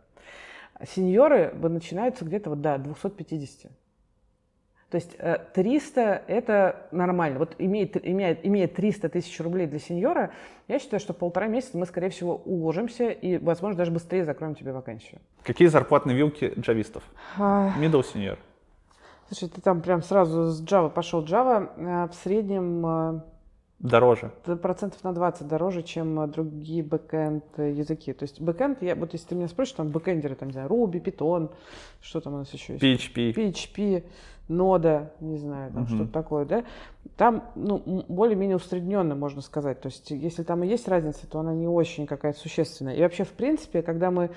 Сеньоры 0.87 1.55
начинаются 1.55 2.25
где-то 2.25 2.51
вот, 2.51 2.61
да, 2.61 2.79
250. 2.79 3.72
То 4.95 4.99
есть 4.99 5.16
300 5.55 6.01
э,– 6.01 6.20
это 6.28 6.86
нормально. 6.92 7.40
Вот 7.40 7.57
имея, 7.59 7.90
имея, 8.05 8.38
имея 8.45 8.68
300 8.68 9.09
тысяч 9.09 9.40
рублей 9.40 9.66
для 9.66 9.80
сеньора, 9.80 10.30
я 10.68 10.78
считаю, 10.78 11.01
что 11.01 11.12
полтора 11.12 11.49
месяца 11.49 11.76
мы, 11.76 11.84
скорее 11.86 12.11
всего, 12.11 12.36
уложимся 12.36 13.09
и, 13.09 13.38
возможно, 13.38 13.76
даже 13.76 13.90
быстрее 13.90 14.24
закроем 14.24 14.55
тебе 14.55 14.72
вакансию. 14.72 15.20
Какие 15.42 15.66
зарплатные 15.66 16.16
вилки 16.16 16.53
джавистов? 16.57 17.03
А... 17.36 17.72
Middle 17.76 18.05
senior. 18.05 18.38
Слушай, 19.28 19.49
ты 19.49 19.61
там 19.61 19.82
прям 19.82 20.01
сразу 20.01 20.53
с 20.53 20.62
Java 20.62 20.90
пошел. 20.90 21.24
Java 21.24 21.72
э, 21.76 22.09
в 22.09 22.14
среднем 22.14 23.24
Дороже. 23.84 24.30
Это 24.45 24.57
процентов 24.57 25.05
на 25.05 25.12
20 25.12 25.47
дороже, 25.47 25.82
чем 25.82 26.18
э, 26.20 26.26
другие 26.26 26.82
backend 26.82 27.45
э, 27.59 27.72
языки. 27.72 28.14
То 28.14 28.22
есть 28.22 28.40
backend, 28.40 28.82
я, 28.82 28.95
вот 28.95 29.12
если 29.12 29.28
ты 29.28 29.34
меня 29.34 29.47
спросишь, 29.47 29.74
там 29.74 29.90
бэкэндеры, 29.90 30.36
там, 30.36 30.49
не 30.49 30.53
знаю, 30.53 30.70
Ruby, 30.70 31.03
Python, 31.03 31.51
что 32.01 32.20
там 32.20 32.32
у 32.32 32.38
нас 32.38 32.53
еще 32.55 32.78
есть? 32.78 32.82
PHP. 32.82 33.34
PHP, 33.34 34.05
нода, 34.49 35.12
не 35.20 35.38
знаю, 35.38 35.72
там 35.72 35.82
Мгм. 35.82 35.95
что-то 35.95 36.12
такое, 36.12 36.45
да? 36.45 36.64
Там, 37.16 37.45
ну, 37.55 38.05
более-менее 38.09 38.57
усредненно, 38.57 39.14
можно 39.14 39.40
сказать. 39.40 39.80
То 39.80 39.86
есть 39.86 40.11
если 40.11 40.42
там 40.42 40.64
и 40.64 40.66
есть 40.68 40.88
разница, 40.88 41.26
то 41.26 41.38
она 41.40 41.55
не 41.55 41.66
очень 41.68 42.07
какая-то 42.07 42.38
существенная. 42.38 42.95
И 42.95 43.03
вообще, 43.03 43.24
в 43.24 43.32
принципе, 43.32 43.82
когда 43.82 44.11
мы 44.11 44.30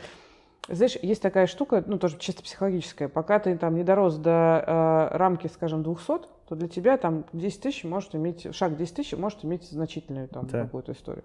знаешь, 0.70 0.97
есть 1.01 1.22
такая 1.22 1.47
штука, 1.47 1.82
ну, 1.88 1.97
тоже 1.97 2.18
чисто 2.20 2.43
психологическая. 2.43 3.08
Пока 3.08 3.39
ты 3.39 3.58
там 3.58 3.76
не 3.76 3.84
дорос 3.84 4.18
до 4.18 4.64
э, 5.12 5.18
рамки, 5.18 5.47
скажем, 5.47 5.82
200, 5.82 6.05
то 6.49 6.55
для 6.55 6.68
тебя 6.68 6.97
там 6.97 7.24
10 7.32 7.62
тысяч 7.62 7.84
может 7.86 8.14
иметь, 8.16 8.53
шаг 8.53 8.76
10 8.76 8.95
тысяч 8.95 9.18
может 9.18 9.45
иметь 9.45 9.64
значительную 9.70 10.28
там 10.28 10.45
Да. 10.47 10.64
какую-то 10.64 10.91
историю. 10.91 11.24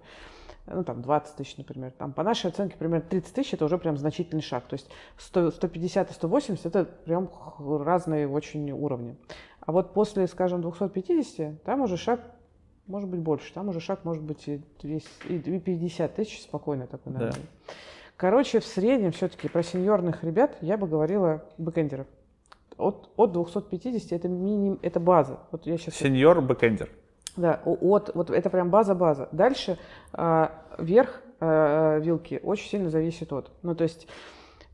Ну, 0.66 0.84
там 0.84 1.02
20 1.02 1.36
тысяч, 1.36 1.56
например. 1.56 1.90
Там, 1.92 2.12
по 2.12 2.22
нашей 2.22 2.50
оценке, 2.50 2.76
примерно 2.76 3.04
30 3.08 3.34
тысяч 3.34 3.54
это 3.54 3.64
уже 3.64 3.78
прям 3.78 3.96
значительный 3.96 4.42
шаг. 4.42 4.64
То 4.68 4.74
есть 4.74 4.88
100, 5.18 5.50
150 5.52 6.10
и 6.10 6.14
180 6.14 6.66
это 6.66 6.84
прям 6.84 7.30
разные 7.58 8.28
очень 8.28 8.70
уровни. 8.70 9.16
А 9.60 9.72
вот 9.72 9.92
после, 9.92 10.26
скажем, 10.28 10.62
250, 10.62 11.62
там 11.62 11.80
уже 11.82 11.96
шаг 11.96 12.20
может 12.86 13.08
быть 13.08 13.20
больше. 13.20 13.52
Там 13.52 13.68
уже 13.68 13.80
шаг 13.80 14.04
может 14.04 14.22
быть 14.22 14.46
и 14.48 14.60
200, 14.82 15.08
и 15.28 15.58
50 15.60 16.14
тысяч 16.14 16.42
спокойно 16.42 16.86
такой 16.86 17.12
Да. 17.12 17.18
нормальный. 17.18 17.46
Короче, 18.16 18.60
в 18.60 18.64
среднем 18.64 19.10
все-таки 19.10 19.48
про 19.48 19.64
сеньорных 19.64 20.22
ребят 20.22 20.56
я 20.60 20.76
бы 20.76 20.86
говорила 20.86 21.44
бэкэндеров. 21.58 22.06
От, 22.78 23.10
от 23.16 23.32
250 23.32 24.12
это 24.12 24.28
минимум, 24.28 24.78
это 24.82 25.00
база. 25.00 25.40
Вот 25.50 25.66
я 25.66 25.76
сейчас 25.76 25.94
Senior 25.94 26.40
бэкэндер. 26.40 26.88
Да, 27.36 27.60
от, 27.64 28.10
вот 28.14 28.30
это 28.30 28.50
прям 28.50 28.70
база-база. 28.70 29.28
Дальше 29.32 29.78
а, 30.12 30.52
верх 30.78 31.22
а, 31.40 31.98
вилки 31.98 32.40
очень 32.42 32.68
сильно 32.68 32.90
зависит 32.90 33.32
от. 33.32 33.50
Ну, 33.62 33.74
то 33.74 33.84
есть 33.84 34.06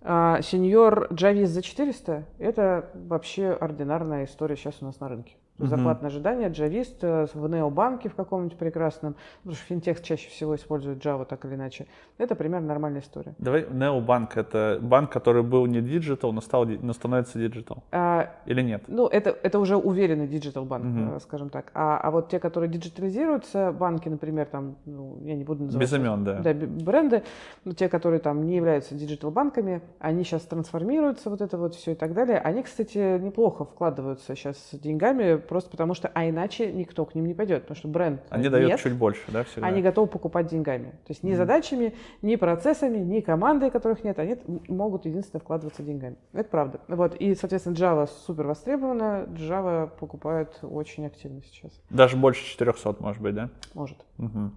а, 0.02 0.40
senior 0.42 1.08
джавист 1.12 1.52
за 1.52 1.62
400– 1.62 2.24
это 2.38 2.90
вообще 2.94 3.50
ординарная 3.50 4.24
история 4.24 4.56
сейчас 4.56 4.76
у 4.80 4.84
нас 4.84 5.00
на 5.00 5.08
рынке. 5.08 5.36
Мгм. 5.58 5.68
Зарплатное 5.68 6.10
ожидание, 6.10 6.48
джавист 6.48 7.02
э, 7.02 7.26
в 7.34 7.48
необанке 7.48 8.08
в 8.08 8.14
каком-нибудь 8.14 8.56
прекрасном, 8.56 9.16
потому 9.38 9.56
что 9.56 9.66
финтех 9.66 10.02
чаще 10.02 10.28
всего 10.30 10.54
использует 10.54 11.04
Java 11.04 11.24
так 11.24 11.44
или 11.44 11.54
иначе. 11.54 11.86
Это 12.16 12.36
примерно 12.36 12.68
нормальная 12.68 13.00
история. 13.00 13.34
Давай, 13.38 13.66
Необанк 13.68 14.36
это 14.36 14.78
банк, 14.80 15.10
который 15.10 15.42
был 15.42 15.66
не 15.66 15.80
digital, 15.80 16.32
но, 16.32 16.40
стал, 16.40 16.64
но 16.64 16.92
становится 16.92 17.38
digital. 17.38 17.82
А, 17.90 18.30
Или 18.46 18.62
нет? 18.62 18.84
Ну, 18.86 19.06
это, 19.08 19.30
это 19.42 19.58
уже 19.58 19.76
уверенный 19.76 20.28
digital 20.28 20.64
банк, 20.64 21.16
э, 21.16 21.18
скажем 21.20 21.50
так. 21.50 21.70
А, 21.74 21.98
а 21.98 22.10
вот 22.10 22.28
те, 22.28 22.38
которые 22.38 22.70
диджитализируются, 22.70 23.72
банки, 23.72 24.08
например, 24.08 24.46
там, 24.46 24.76
ну, 24.84 25.18
я 25.22 25.34
не 25.34 25.44
буду 25.44 25.64
называть... 25.64 25.86
Без 25.86 25.92
имен, 25.92 26.22
да. 26.24 26.38
Да, 26.40 26.54
бренды, 26.54 27.24
но 27.64 27.72
те, 27.72 27.88
которые 27.88 28.20
там 28.20 28.46
не 28.46 28.56
являются 28.56 28.94
digital-банками, 28.94 29.82
они 29.98 30.22
сейчас 30.22 30.42
трансформируются, 30.42 31.30
вот 31.30 31.40
это 31.40 31.58
вот 31.58 31.74
все 31.74 31.92
и 31.92 31.94
так 31.94 32.14
далее. 32.14 32.38
Они, 32.38 32.62
кстати, 32.62 33.18
неплохо 33.18 33.64
вкладываются 33.64 34.36
сейчас 34.36 34.56
с 34.70 34.78
деньгами, 34.78 35.36
просто 35.48 35.70
потому 35.70 35.94
что, 35.94 36.10
а 36.14 36.28
иначе 36.28 36.70
никто 36.72 37.04
к 37.04 37.14
ним 37.14 37.26
не 37.26 37.34
пойдет, 37.34 37.62
потому 37.62 37.76
что 37.76 37.88
бренд 37.88 38.20
Они 38.30 38.48
дают 38.48 38.68
нет, 38.70 38.80
чуть 38.80 38.92
больше, 38.94 39.22
да, 39.28 39.44
всегда? 39.44 39.66
они 39.66 39.82
готовы 39.82 40.06
покупать 40.06 40.46
деньгами. 40.46 40.90
То 40.90 41.10
есть 41.10 41.22
ни 41.24 41.30
Мгм. 41.30 41.36
задачами, 41.38 41.94
ни 42.22 42.36
процессами, 42.36 42.98
ни 42.98 43.20
командой, 43.20 43.70
которых 43.70 44.04
нет, 44.04 44.18
они 44.18 44.36
могут 44.68 45.06
единственно 45.06 45.40
вкладываться 45.40 45.82
деньгами. 45.82 46.16
Это 46.32 46.48
правда. 46.48 46.80
Вот. 46.88 47.14
И, 47.16 47.34
соответственно, 47.34 47.74
Java 47.74 48.08
супер 48.26 48.46
востребована, 48.46 49.24
Java 49.30 49.88
покупают 49.98 50.58
очень 50.62 51.06
активно 51.06 51.42
сейчас. 51.42 51.72
Даже 51.90 52.16
больше 52.16 52.44
400, 52.44 52.96
может 53.00 53.22
быть, 53.22 53.34
да? 53.34 53.48
Может. 53.74 53.98
Мгм. 54.18 54.54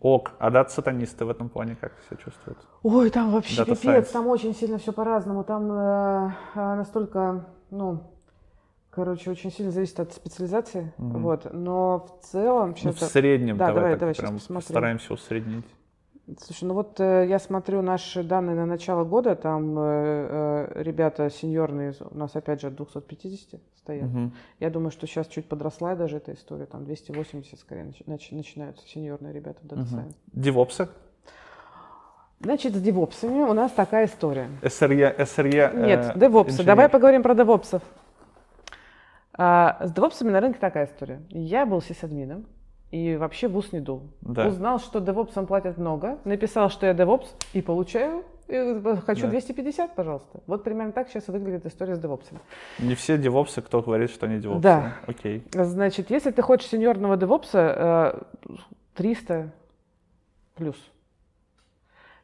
Ок, 0.00 0.30
а 0.38 0.50
дата-сатанисты 0.50 1.24
в 1.24 1.28
этом 1.30 1.48
плане 1.48 1.76
как 1.80 1.92
себя 2.08 2.16
чувствуют? 2.22 2.58
Ой, 2.84 3.10
там 3.10 3.32
вообще 3.32 3.60
Data 3.62 3.64
пипец, 3.74 3.84
science. 4.08 4.12
там 4.12 4.28
очень 4.28 4.54
сильно 4.54 4.78
все 4.78 4.92
по-разному. 4.92 5.42
Там 5.42 5.72
э, 5.72 6.30
э, 6.54 6.74
настолько, 6.76 7.46
ну, 7.70 8.04
короче, 8.98 9.30
очень 9.30 9.52
сильно 9.52 9.70
зависит 9.70 10.00
от 10.00 10.12
специализации. 10.12 10.92
Мгм. 10.98 11.22
Вот. 11.22 11.46
Но 11.52 12.04
в 12.20 12.24
целом 12.26 12.74
Ну, 12.82 12.90
в 12.92 12.96
сейчас... 12.98 13.12
среднем 13.12 13.56
Да, 13.56 13.68
давай, 13.68 13.74
давай, 13.74 13.92
так 13.92 14.00
давай, 14.00 14.14
прям 14.14 14.56
постараемся 14.56 15.14
усреднить. 15.14 15.64
Слушай, 16.40 16.64
ну 16.64 16.74
вот 16.74 16.98
э, 16.98 17.26
я 17.28 17.38
смотрю 17.38 17.80
наши 17.80 18.24
данные 18.24 18.56
на 18.56 18.66
начало 18.66 19.04
года, 19.04 19.36
там 19.36 19.78
э, 19.78 19.82
э, 20.76 20.82
ребята 20.82 21.30
сеньорные 21.30 21.94
у 22.10 22.18
нас 22.18 22.34
опять 22.34 22.60
же 22.60 22.66
от 22.66 22.74
250 22.74 23.60
стоят. 23.78 24.08
Мгм. 24.08 24.32
Я 24.58 24.68
думаю, 24.70 24.90
что 24.90 25.06
сейчас 25.06 25.28
чуть 25.28 25.48
подросла 25.48 25.94
даже 25.94 26.16
эта 26.16 26.34
история, 26.34 26.66
там 26.66 26.84
280 26.84 27.58
скорее 27.60 27.84
нач- 27.84 28.04
нач- 28.06 28.34
начинаются 28.34 28.86
сеньорные 28.86 29.32
ребята 29.32 29.60
в 29.62 29.66
Data. 29.66 29.84
Science. 29.84 30.14
Девопсы? 30.32 30.88
Значит, 32.40 32.74
с 32.74 32.80
девопсами 32.80 33.40
у 33.42 33.52
нас 33.52 33.72
такая 33.72 34.06
история. 34.06 34.48
SRE, 34.62 35.16
SRE 35.18 35.70
э, 35.72 35.86
Нет, 35.86 36.12
девопсы. 36.18 36.50
инженер. 36.52 36.66
Давай 36.66 36.88
поговорим 36.88 37.22
про 37.22 37.34
девопсов. 37.34 37.82
А, 39.40 39.78
с 39.86 39.92
девопсами 39.92 40.30
на 40.30 40.40
рынке 40.40 40.58
такая 40.58 40.86
история. 40.86 41.22
Я 41.30 41.64
был 41.64 41.80
сисадмином 41.80 42.46
и 42.90 43.16
вообще 43.16 43.46
в 43.46 43.56
ус 43.56 43.70
не 43.72 43.78
дул. 43.78 44.02
Да. 44.20 44.48
Узнал, 44.48 44.80
что 44.80 44.98
девопсам 44.98 45.46
платят 45.46 45.78
много, 45.78 46.18
написал, 46.24 46.70
что 46.70 46.86
я 46.86 46.92
девопс 46.94 47.32
и 47.52 47.62
получаю. 47.62 48.24
и 48.48 48.82
хочу 49.06 49.22
Да. 49.22 49.28
250, 49.28 49.94
пожалуйста. 49.94 50.40
Вот 50.46 50.64
примерно 50.64 50.90
так 50.92 51.08
сейчас 51.08 51.28
выглядит 51.28 51.66
история 51.66 51.94
с 51.94 52.00
девопсами. 52.00 52.40
Не 52.80 52.96
все 52.96 53.16
девопсы, 53.16 53.62
кто 53.62 53.80
говорит, 53.80 54.10
что 54.10 54.26
они 54.26 54.40
девопсы. 54.40 54.62
Да. 54.62 54.94
Окей. 55.06 55.44
Значит, 55.52 56.10
если 56.10 56.32
ты 56.32 56.42
хочешь 56.42 56.68
сеньорного 56.68 57.16
девопса, 57.16 58.22
э, 58.48 58.56
300 58.96 59.52
плюс. 60.56 60.76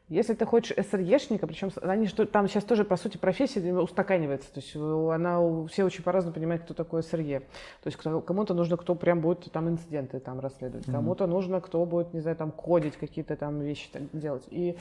Если 0.07 0.35
ты 0.35 0.45
хочешь 0.45 0.75
СРЕшника, 0.91 1.47
причем 1.47 1.71
они 1.81 2.05
что, 2.05 2.27
там 2.27 2.47
сейчас 2.47 2.63
тоже, 2.63 2.83
по 2.83 2.95
сути, 2.95 3.17
профессия 3.17 3.73
устаканивается. 3.73 4.53
То 4.53 4.59
есть 4.59 4.75
э, 4.75 5.09
она, 5.11 5.39
все 5.67 5.83
очень 5.83 6.03
по-разному 6.03 6.35
понимают, 6.35 6.61
кто 6.63 6.75
такой 6.75 7.01
СРЕ. 7.01 7.39
То 7.39 7.87
есть 7.87 7.97
кому-то 7.97 8.53
нужно, 8.53 8.77
кто 8.77 8.93
прям 8.93 9.21
будет 9.21 9.51
там 9.51 9.67
инциденты 9.67 10.19
там 10.19 10.39
расследовать. 10.39 10.85
Мгм. 10.87 10.95
Кому-то 10.95 11.25
нужно, 11.25 11.59
кто 11.59 11.83
будет, 11.85 12.13
не 12.13 12.19
знаю, 12.19 12.37
там 12.37 12.51
кодить 12.51 12.97
какие-то 12.97 13.35
там 13.35 13.61
вещи 13.61 13.89
так 13.91 14.03
делать. 14.13 14.43
И 14.51 14.77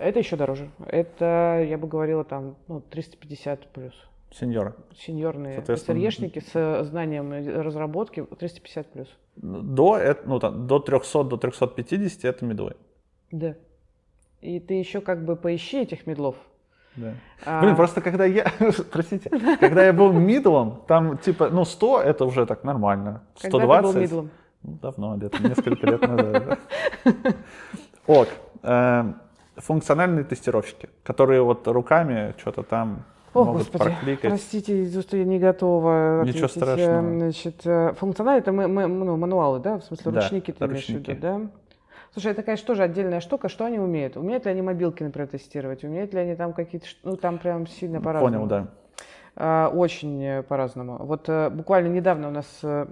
это 0.00 0.18
еще 0.18 0.34
дороже. 0.34 0.68
Это, 0.84 1.64
я 1.64 1.78
бы 1.78 1.86
говорила, 1.86 2.24
там, 2.24 2.56
ну, 2.66 2.80
350 2.80 3.68
плюс. 3.68 3.94
Сеньоры. 4.32 4.74
Сеньорные 4.96 5.64
СРЕшники 5.64 6.40
с 6.40 6.84
знанием 6.84 7.32
разработки 7.62 8.24
350 8.24 8.86
плюс. 8.88 9.08
До, 9.36 9.96
э- 9.96 10.16
ну, 10.24 10.40
там, 10.40 10.66
до 10.66 10.80
300, 10.80 11.22
до 11.22 11.36
350 11.36 12.24
это 12.24 12.44
медовый. 12.44 12.74
Да. 13.30 13.54
И 14.40 14.60
ты 14.60 14.74
еще 14.74 15.00
как 15.00 15.24
бы 15.24 15.36
поищи 15.36 15.82
этих 15.82 16.06
медлов. 16.06 16.36
Да. 16.96 17.12
А, 17.44 17.60
Блин, 17.62 17.76
просто 17.76 18.00
когда 18.00 18.24
я, 18.24 18.46
простите, 18.92 19.28
когда 19.60 19.84
я 19.84 19.92
был 19.92 20.12
мидлом, 20.12 20.82
там 20.88 21.18
типа, 21.18 21.50
ну 21.50 21.64
100 21.64 22.02
это 22.02 22.24
уже 22.24 22.46
так 22.46 22.64
нормально. 22.64 23.22
когда 23.40 23.58
120. 23.58 23.82
ты 23.92 23.92
был 23.94 24.00
мидлом? 24.02 24.30
Ну, 24.62 24.78
давно, 24.82 25.16
где-то 25.16 25.42
несколько 25.46 25.86
лет 25.86 26.00
назад. 26.02 26.58
Ок. 28.06 28.28
эм, 28.62 29.16
Функциональные 29.56 30.24
тестировщики, 30.24 30.88
которые 31.02 31.42
вот 31.42 31.66
руками 31.66 32.34
что-то 32.38 32.62
там 32.62 33.04
О, 33.32 33.44
могут 33.44 33.62
господи, 33.62 33.84
прокликать. 33.84 34.30
простите, 34.30 35.00
что 35.00 35.16
я 35.16 35.24
не 35.24 35.38
готова 35.38 36.22
Ничего 36.24 36.44
ответить. 36.44 36.50
страшного. 36.62 37.14
Э, 37.14 37.18
Значит, 37.18 37.66
э, 37.66 37.92
функционально 37.94 38.38
это 38.40 38.52
мы, 38.52 38.68
мы- 38.68 38.86
ну, 38.86 39.16
мануалы, 39.16 39.60
да? 39.60 39.78
В 39.78 39.84
смысле, 39.84 40.12
Да, 40.12 40.20
ручники 40.20 40.50
ты 40.52 40.64
имеешь 40.64 40.84
в 40.84 40.88
ручники. 40.90 41.10
виду, 41.10 41.20
да? 41.20 41.40
Слушай, 42.16 42.32
это, 42.32 42.42
конечно, 42.42 42.66
тоже 42.66 42.82
отдельная 42.82 43.20
штука. 43.20 43.50
Что 43.50 43.66
они 43.66 43.78
умеют? 43.78 44.16
Умеют 44.16 44.46
ли 44.46 44.50
они 44.50 44.62
мобилки, 44.62 45.02
например, 45.02 45.28
тестировать? 45.28 45.84
Умеют 45.84 46.14
ли 46.14 46.20
они 46.20 46.34
там 46.34 46.54
какие-то... 46.54 46.86
Ну, 47.02 47.18
там 47.18 47.36
прям 47.36 47.66
сильно 47.66 48.00
по-разному. 48.00 48.34
Понял, 48.34 48.48
да. 48.48 48.68
А, 49.36 49.68
Очень 49.68 50.24
э, 50.24 50.42
по-разному. 50.42 50.96
Вот 51.04 51.28
э, 51.28 51.50
буквально 51.50 51.88
недавно 51.88 52.28
у 52.28 52.30
нас 52.30 52.46
э, 52.62 52.86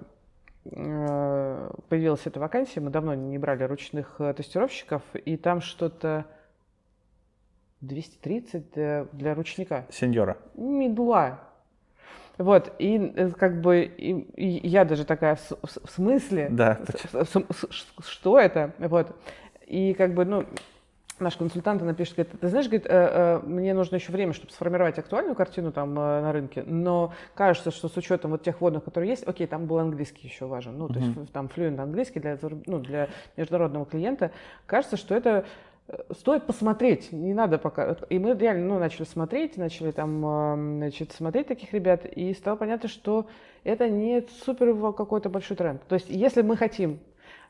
появилась 1.89 2.21
эта 2.25 2.39
вакансия, 2.39 2.81
мы 2.81 2.91
давно 2.91 3.15
не 3.15 3.39
брали 3.39 3.63
ручных 3.63 4.21
тестировщиков, 4.37 5.01
и 5.15 5.37
там 5.37 5.59
что-то 5.59 6.25
230 7.81 8.65
э, 8.75 9.05
для 9.11 9.33
ручника. 9.33 9.87
Сеньора. 9.89 10.37
Медла. 10.53 11.39
Вот, 12.37 12.73
и 12.79 13.13
э, 13.15 13.29
как 13.29 13.61
бы 13.61 13.83
и, 13.83 14.11
и 14.35 14.67
я 14.67 14.83
даже 14.85 15.05
такая, 15.05 15.35
в, 15.35 15.89
смысле? 15.89 16.47
Да, 16.51 16.79
С- 17.23 17.29
с- 17.29 17.45
с- 17.51 18.05
что 18.07 18.39
это? 18.39 18.71
Вот. 18.79 19.07
И 19.67 19.93
как 19.93 20.13
бы, 20.13 20.25
ну, 20.25 20.45
наш 21.19 21.37
консультант 21.37 21.81
она 21.81 21.93
пишет, 21.93 22.15
говорит, 22.17 22.39
ты 22.41 22.49
знаешь, 22.49 22.65
говорит, 22.65 22.85
э, 22.87 22.89
э, 22.91 23.39
мне 23.47 23.73
нужно 23.73 23.95
еще 23.95 24.11
время, 24.11 24.33
чтобы 24.33 24.51
сформировать 24.51 24.99
актуальную 24.99 25.33
картину 25.33 25.71
там 25.71 25.91
э, 25.97 26.21
на 26.21 26.31
рынке, 26.33 26.63
но 26.65 27.13
кажется, 27.35 27.71
что 27.71 27.87
с 27.87 27.95
учетом 27.95 28.31
вот 28.31 28.43
тех 28.43 28.59
вводных, 28.59 28.83
которые 28.83 29.11
есть, 29.11 29.25
окей, 29.25 29.47
там 29.47 29.65
был 29.65 29.79
английский 29.79 30.27
еще 30.27 30.45
важен, 30.45 30.77
ну, 30.77 30.87
то 30.89 30.95
есть 30.99 31.07
Мгм. 31.15 31.23
ф- 31.23 31.29
там 31.31 31.47
флюент 31.47 31.79
английский 31.79 32.19
для, 32.19 32.37
ну, 32.65 32.79
для 32.79 33.07
международного 33.37 33.85
клиента, 33.85 34.31
кажется, 34.65 34.97
что 34.97 35.15
это 35.15 35.45
стоит 36.11 36.45
посмотреть, 36.45 37.11
не 37.11 37.33
надо 37.33 37.57
пока. 37.57 37.97
И 38.09 38.17
мы 38.17 38.35
реально, 38.35 38.73
ну, 38.73 38.79
начали 38.79 39.05
смотреть, 39.05 39.57
начали 39.57 39.91
там, 39.91 40.25
э, 40.25 40.77
значит, 40.77 41.11
смотреть 41.11 41.47
таких 41.47 41.73
ребят, 41.73 42.05
и 42.05 42.33
стало 42.33 42.55
понятно, 42.55 42.89
что 42.89 43.27
это 43.63 43.89
не 43.89 44.25
супер 44.45 44.75
какой-то 44.93 45.29
большой 45.29 45.57
тренд. 45.57 45.81
То 45.87 45.95
есть, 45.95 46.09
если 46.09 46.41
мы 46.41 46.57
хотим 46.57 46.99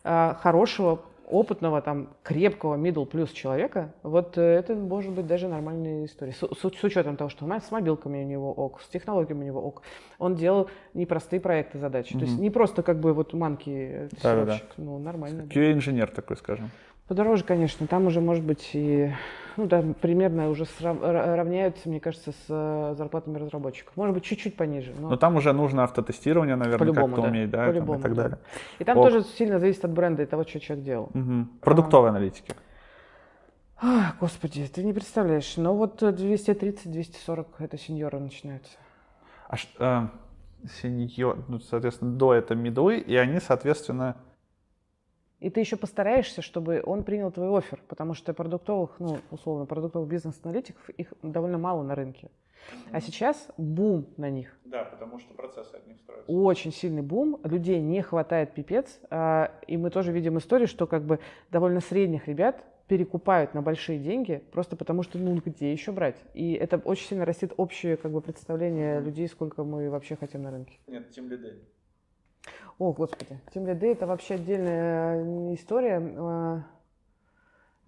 а, 0.04 0.38
хорошего 0.42 1.02
опытного, 1.28 1.82
там, 1.82 2.10
крепкого 2.24 2.76
middle 2.76 3.06
плюс 3.06 3.32
человека, 3.32 3.94
вот 4.04 4.38
э, 4.38 4.42
это 4.42 4.76
может 4.76 5.12
быть 5.12 5.26
даже 5.26 5.48
нормальная 5.48 6.06
история. 6.06 6.34
С, 6.34 6.40
с, 6.40 6.60
с 6.60 6.84
учетом 6.84 7.18
того, 7.18 7.30
что 7.30 7.48
с 7.48 7.72
мобилками 7.72 8.24
у 8.24 8.28
него 8.28 8.52
ок, 8.52 8.82
с 8.82 8.88
технологиями 8.90 9.44
у 9.44 9.48
него 9.48 9.62
ок. 9.62 9.82
Он 10.20 10.36
делал 10.36 10.70
непростые 10.94 11.40
проекты, 11.40 11.80
задачи. 11.80 12.14
Mm-hmm. 12.14 12.20
То 12.20 12.26
есть 12.26 12.40
не 12.40 12.50
просто 12.52 12.84
как 12.84 13.00
бы 13.00 13.14
вот 13.14 13.34
манки 13.34 14.10
да, 14.22 14.46
да, 14.46 14.62
ну 14.78 15.00
нормально. 15.00 15.44
QA-инженер 15.44 16.12
такой, 16.12 16.38
скажем. 16.38 16.70
Подороже, 17.08 17.44
конечно. 17.44 17.86
Там 17.88 18.08
уже, 18.08 18.20
может 18.20 18.44
быть, 18.44 18.72
и 18.74 19.12
ну, 19.58 19.68
да, 19.68 19.84
примерно 20.02 20.50
уже 20.50 20.66
срав... 20.66 20.98
равняются, 21.02 21.88
мне 21.88 22.00
кажется, 22.00 22.32
с 22.32 22.46
э, 22.50 22.96
зарплатами 22.98 23.38
разработчиков. 23.38 23.96
Может 23.96 24.16
быть, 24.16 24.24
чуть-чуть 24.24 24.58
пониже. 24.58 24.94
Но, 25.00 25.10
но 25.10 25.18
там 25.18 25.36
уже 25.36 25.54
нужно 25.54 25.84
автотестирование, 25.84 26.56
наверное, 26.56 26.94
как-то 26.94 27.22
да. 27.22 27.28
уметь, 27.28 27.50
да, 27.52 27.68
По-любому, 27.68 28.00
и 28.00 28.02
так 28.02 28.16
далее. 28.16 28.40
И 28.80 28.84
там 28.84 28.98
Ох. 28.98 29.06
тоже 29.06 29.24
сильно 29.24 29.60
зависит 29.60 29.86
от 29.86 29.92
бренда 29.92 30.24
и 30.24 30.26
того, 30.26 30.44
что 30.44 30.60
человек 30.60 30.86
делал. 30.86 31.10
Угу. 31.14 31.48
Продуктовые 31.62 32.10
а... 32.10 32.12
аналитики. 32.12 32.54
Ах, 33.78 34.18
господи, 34.20 34.68
ты 34.68 34.84
не 34.84 34.94
представляешь. 34.94 35.58
Но 35.58 35.76
вот 35.76 36.02
230-240 36.02 37.46
это 37.60 37.78
сеньоры 37.78 38.20
начинаются. 38.20 38.78
А 39.48 39.58
что, 39.58 40.12
э, 40.64 40.68
сеньор, 40.82 41.46
ну, 41.48 41.60
соответственно, 41.60 42.16
до 42.16 42.34
это 42.34 42.56
мидлы, 42.56 42.98
и 42.98 43.16
они, 43.16 43.40
соответственно, 43.40 44.16
и 45.46 45.52
ты 45.52 45.60
еще 45.60 45.78
постараешься, 45.78 46.42
чтобы 46.42 46.82
он 46.84 47.04
принял 47.04 47.30
твой 47.30 47.56
офер, 47.56 47.80
потому 47.88 48.16
что 48.16 48.34
продуктовых, 48.34 48.96
ну, 48.98 49.20
условно, 49.30 49.68
продуктовых 49.68 50.10
бизнес-аналитиков, 50.10 50.90
их 50.90 51.14
довольно 51.22 51.60
мало 51.60 51.84
на 51.84 51.94
рынке. 51.94 52.32
А 52.92 53.00
сейчас 53.00 53.48
бум 53.56 54.08
на 54.18 54.32
них. 54.32 54.58
Да, 54.66 54.86
потому 54.86 55.20
что 55.20 55.36
процессы 55.36 55.76
от 55.76 55.86
них 55.86 56.00
строятся. 56.00 56.32
Очень 56.32 56.74
сильный 56.74 57.04
бум, 57.04 57.40
людей 57.44 57.80
не 57.80 58.02
хватает 58.02 58.56
пипец, 58.56 59.00
а, 59.12 59.52
и 59.68 59.78
мы 59.78 59.92
тоже 59.92 60.12
видим 60.12 60.40
историю, 60.40 60.68
что 60.68 60.88
как 60.88 61.04
бы 61.04 61.20
довольно 61.52 61.80
средних 61.80 62.28
ребят 62.28 62.64
перекупают 62.88 63.54
на 63.54 63.62
большие 63.62 64.00
деньги, 64.00 64.44
просто 64.52 64.76
потому 64.76 65.04
что, 65.04 65.20
ну, 65.20 65.40
где 65.46 65.72
еще 65.72 65.92
брать? 65.92 66.18
И 66.34 66.54
это 66.54 66.78
очень 66.78 67.06
сильно 67.06 67.24
растет 67.24 67.54
общее 67.58 67.98
как 67.98 68.12
бы 68.12 68.20
представление 68.20 69.00
людей, 69.00 69.28
сколько 69.28 69.64
мы 69.64 69.92
вообще 69.92 70.16
хотим 70.16 70.42
на 70.42 70.50
рынке. 70.50 70.80
Нет, 70.88 71.12
тем 71.12 71.30
лидей. 71.30 71.62
О, 72.78 72.92
господи, 72.92 73.40
тем 73.54 73.66
лиды 73.68 73.92
это 73.92 74.06
вообще 74.06 74.36
отдельная 74.36 75.24
э, 75.24 75.54
история. 75.54 76.02
А, 76.18 76.64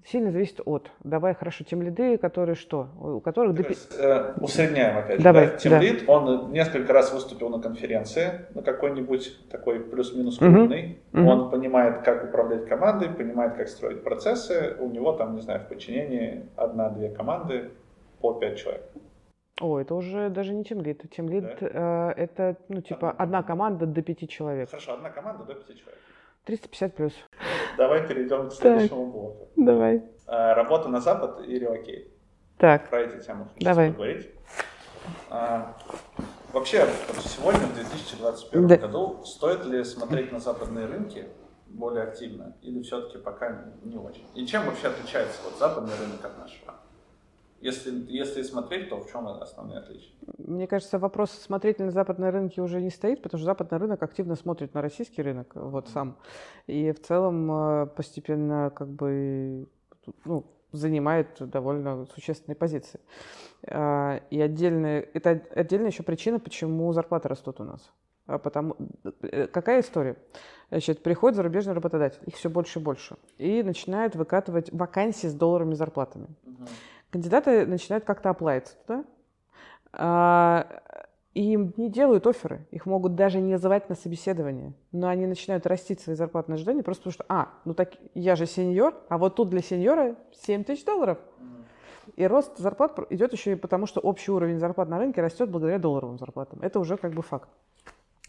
сильно 0.06 0.32
зависит 0.32 0.62
от. 0.66 0.90
Давай 1.04 1.34
хорошо, 1.34 1.66
тем 1.66 1.82
лиды, 1.82 2.18
которые 2.18 2.56
что? 2.56 2.88
У 3.00 3.20
которых... 3.20 3.54
Доп... 3.54 3.68
Э, 4.00 4.34
усредняем 4.40 4.98
опять 4.98 5.22
Давай, 5.22 5.48
да? 5.48 5.58
Тем 5.58 5.72
да. 5.72 5.80
лид, 5.80 6.04
он 6.08 6.54
несколько 6.54 6.94
раз 6.94 7.12
выступил 7.12 7.50
на 7.50 7.60
конференции, 7.60 8.46
на 8.54 8.62
какой-нибудь 8.62 9.50
такой 9.50 9.82
плюс-минус 9.82 10.38
крупный. 10.38 11.00
Угу. 11.14 11.28
Он 11.28 11.50
понимает, 11.50 12.04
как 12.04 12.24
управлять 12.24 12.68
командой, 12.68 13.10
понимает, 13.10 13.56
как 13.56 13.68
строить 13.68 14.04
процессы. 14.04 14.78
У 14.80 14.88
него 14.88 15.12
там, 15.12 15.36
не 15.36 15.42
знаю, 15.42 15.60
в 15.60 15.68
подчинении 15.68 16.46
одна-две 16.56 17.10
команды 17.10 17.72
по 18.22 18.34
пять 18.34 18.58
человек. 18.58 18.84
О, 19.60 19.80
это 19.80 19.96
уже 19.96 20.30
даже 20.30 20.54
не 20.54 20.64
тимлид. 20.64 21.10
Тимлид 21.10 21.58
да? 21.60 22.14
э, 22.16 22.22
это, 22.22 22.58
ну, 22.70 22.82
типа, 22.82 23.12
одна, 23.12 23.24
одна 23.24 23.44
команда 23.44 23.86
до 23.88 24.02
пяти 24.02 24.28
человек. 24.28 24.70
Хорошо, 24.70 24.94
одна 24.94 25.10
команда 25.10 25.46
до 25.46 25.56
пяти 25.56 25.80
человек. 25.80 26.00
350 26.46 26.96
плюс. 26.96 27.14
Давай 27.78 28.08
перейдем 28.08 28.50
к 28.50 28.54
следующему 28.54 29.06
так, 29.06 29.14
блоку. 29.14 29.50
Давай. 29.56 30.04
А, 30.28 30.54
работа 30.54 30.90
на 30.90 31.02
Запад 31.02 31.42
и 31.46 31.60
relocate. 31.60 32.12
Так. 32.58 32.90
Про 32.90 33.02
эти 33.02 33.24
темы 33.24 33.48
Давай. 33.60 33.92
поговорить. 33.92 34.30
А, 35.30 35.76
вообще, 36.54 36.88
сегодня, 37.20 37.62
в 37.62 37.74
2021 37.74 38.68
да. 38.68 38.78
году, 38.78 39.24
стоит 39.26 39.66
ли 39.66 39.84
смотреть 39.84 40.32
на 40.32 40.40
западные 40.40 40.86
рынки 40.86 41.26
более 41.68 42.04
активно 42.04 42.56
или 42.62 42.82
все-таки 42.82 43.18
пока 43.18 43.66
не 43.84 43.98
очень? 43.98 44.26
И 44.36 44.46
чем 44.46 44.66
вообще 44.66 44.88
отличается 44.88 45.42
вот 45.44 45.58
западный 45.58 45.94
рынок 46.00 46.24
от 46.24 46.38
нашего? 46.38 46.76
Если, 47.60 48.06
если 48.08 48.44
смотреть, 48.44 48.90
то 48.90 49.00
в 49.00 49.12
чем 49.12 49.28
основные 49.28 49.80
отличия? 49.80 50.12
Мне 50.38 50.68
кажется, 50.68 51.00
вопрос 51.00 51.32
смотреть 51.32 51.80
на 51.80 51.90
западные 51.90 52.30
рынки 52.30 52.60
уже 52.60 52.80
не 52.82 52.92
стоит, 52.92 53.24
потому 53.24 53.40
что 53.40 53.46
западный 53.46 53.80
рынок 53.80 54.04
активно 54.04 54.36
смотрит 54.36 54.74
на 54.76 54.82
российский 54.82 55.24
рынок, 55.24 55.52
вот 55.56 55.88
сам. 55.90 56.18
И 56.68 56.92
в 56.92 57.02
целом 57.02 57.52
э, 57.52 57.88
постепенно 57.88 58.72
как 58.76 58.90
бы 58.90 59.68
ну, 60.26 60.46
занимает 60.72 61.30
довольно 61.40 62.06
существенные 62.14 62.56
позиции. 62.56 63.00
А, 63.68 64.22
и 64.30 64.40
отдельная, 64.40 65.08
это 65.14 65.42
отдельная 65.56 65.90
еще 65.90 66.04
причина, 66.04 66.40
почему 66.40 66.94
зарплаты 66.94 67.28
растут 67.28 67.60
у 67.60 67.64
нас. 67.64 67.92
А 68.28 68.38
потому, 68.38 68.76
э, 69.24 69.48
какая 69.48 69.82
история? 69.82 70.16
Значит, 70.70 71.02
приходит 71.02 71.38
зарубежный 71.38 71.74
работодатель, 71.74 72.20
их 72.26 72.36
все 72.36 72.50
больше 72.52 72.80
и 72.80 72.84
больше, 72.84 73.16
и 73.40 73.64
начинает 73.64 74.16
выкатывать 74.16 74.72
вакансии 74.72 75.28
с 75.28 75.34
долларами 75.34 75.74
зарплатами. 75.74 76.28
Uh-huh 76.46 76.68
кандидаты 77.12 77.66
начинают 77.66 78.06
как-то 78.06 78.30
оплавиться 78.30 78.76
туда, 78.86 79.04
а, 79.94 80.82
и 81.34 81.54
им 81.54 81.74
не 81.78 81.90
делают 81.90 82.26
оферы, 82.26 82.66
их 82.72 82.86
могут 82.86 83.16
даже 83.16 83.40
не 83.40 83.54
называть 83.54 83.90
на 83.90 83.96
собеседование, 83.96 84.74
но 84.92 85.08
они 85.08 85.28
начинают 85.28 85.68
растить 85.68 86.02
свои 86.02 86.16
зарплатные 86.16 86.56
ожидания 86.56 86.84
просто 86.84 87.04
потому 87.04 87.14
что, 87.14 87.26
а, 87.30 87.50
ну 87.66 87.74
так 87.74 87.94
я 88.16 88.36
же 88.36 88.46
сеньор, 88.46 88.96
а 89.10 89.18
вот 89.18 89.36
тут 89.36 89.50
для 89.50 89.62
сеньора 89.62 90.16
7 90.34 90.64
тысяч 90.64 90.84
долларов. 90.84 91.20
И 92.16 92.26
рост 92.26 92.58
зарплат 92.58 92.98
идет 93.12 93.34
еще 93.34 93.52
и 93.52 93.56
потому, 93.56 93.86
что 93.86 94.00
общий 94.00 94.32
уровень 94.32 94.58
зарплат 94.58 94.90
на 94.90 94.98
рынке 94.98 95.22
растет 95.22 95.52
благодаря 95.52 95.78
долларовым 95.78 96.18
зарплатам. 96.18 96.60
Это 96.62 96.80
уже 96.80 96.98
как 96.98 97.14
бы 97.14 97.22
факт. 97.22 97.50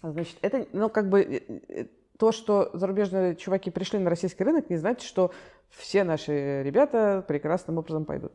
Значит, 0.03 0.37
это, 0.43 0.67
ну, 0.73 0.89
как 0.89 1.09
бы 1.09 1.21
э, 1.23 1.61
э, 1.69 1.87
то, 2.19 2.33
что 2.33 2.71
зарубежные 2.75 3.37
чуваки 3.37 3.71
пришли 3.71 3.99
на 3.99 4.11
российский 4.11 4.45
рынок, 4.45 4.69
не 4.69 4.77
значит, 4.77 5.03
что 5.03 5.33
все 5.71 6.05
наши 6.05 6.63
ребята 6.63 7.25
прекрасным 7.27 7.79
образом 7.79 8.05
пойдут. 8.05 8.33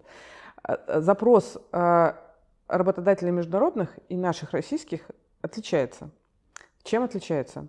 А, 0.64 0.74
а, 0.74 1.02
запрос 1.02 1.58
а, 1.72 2.18
работодателей 2.68 3.32
международных 3.32 4.00
и 4.08 4.16
наших 4.16 4.52
российских 4.52 5.02
отличается. 5.42 6.10
Чем 6.84 7.04
отличается? 7.04 7.68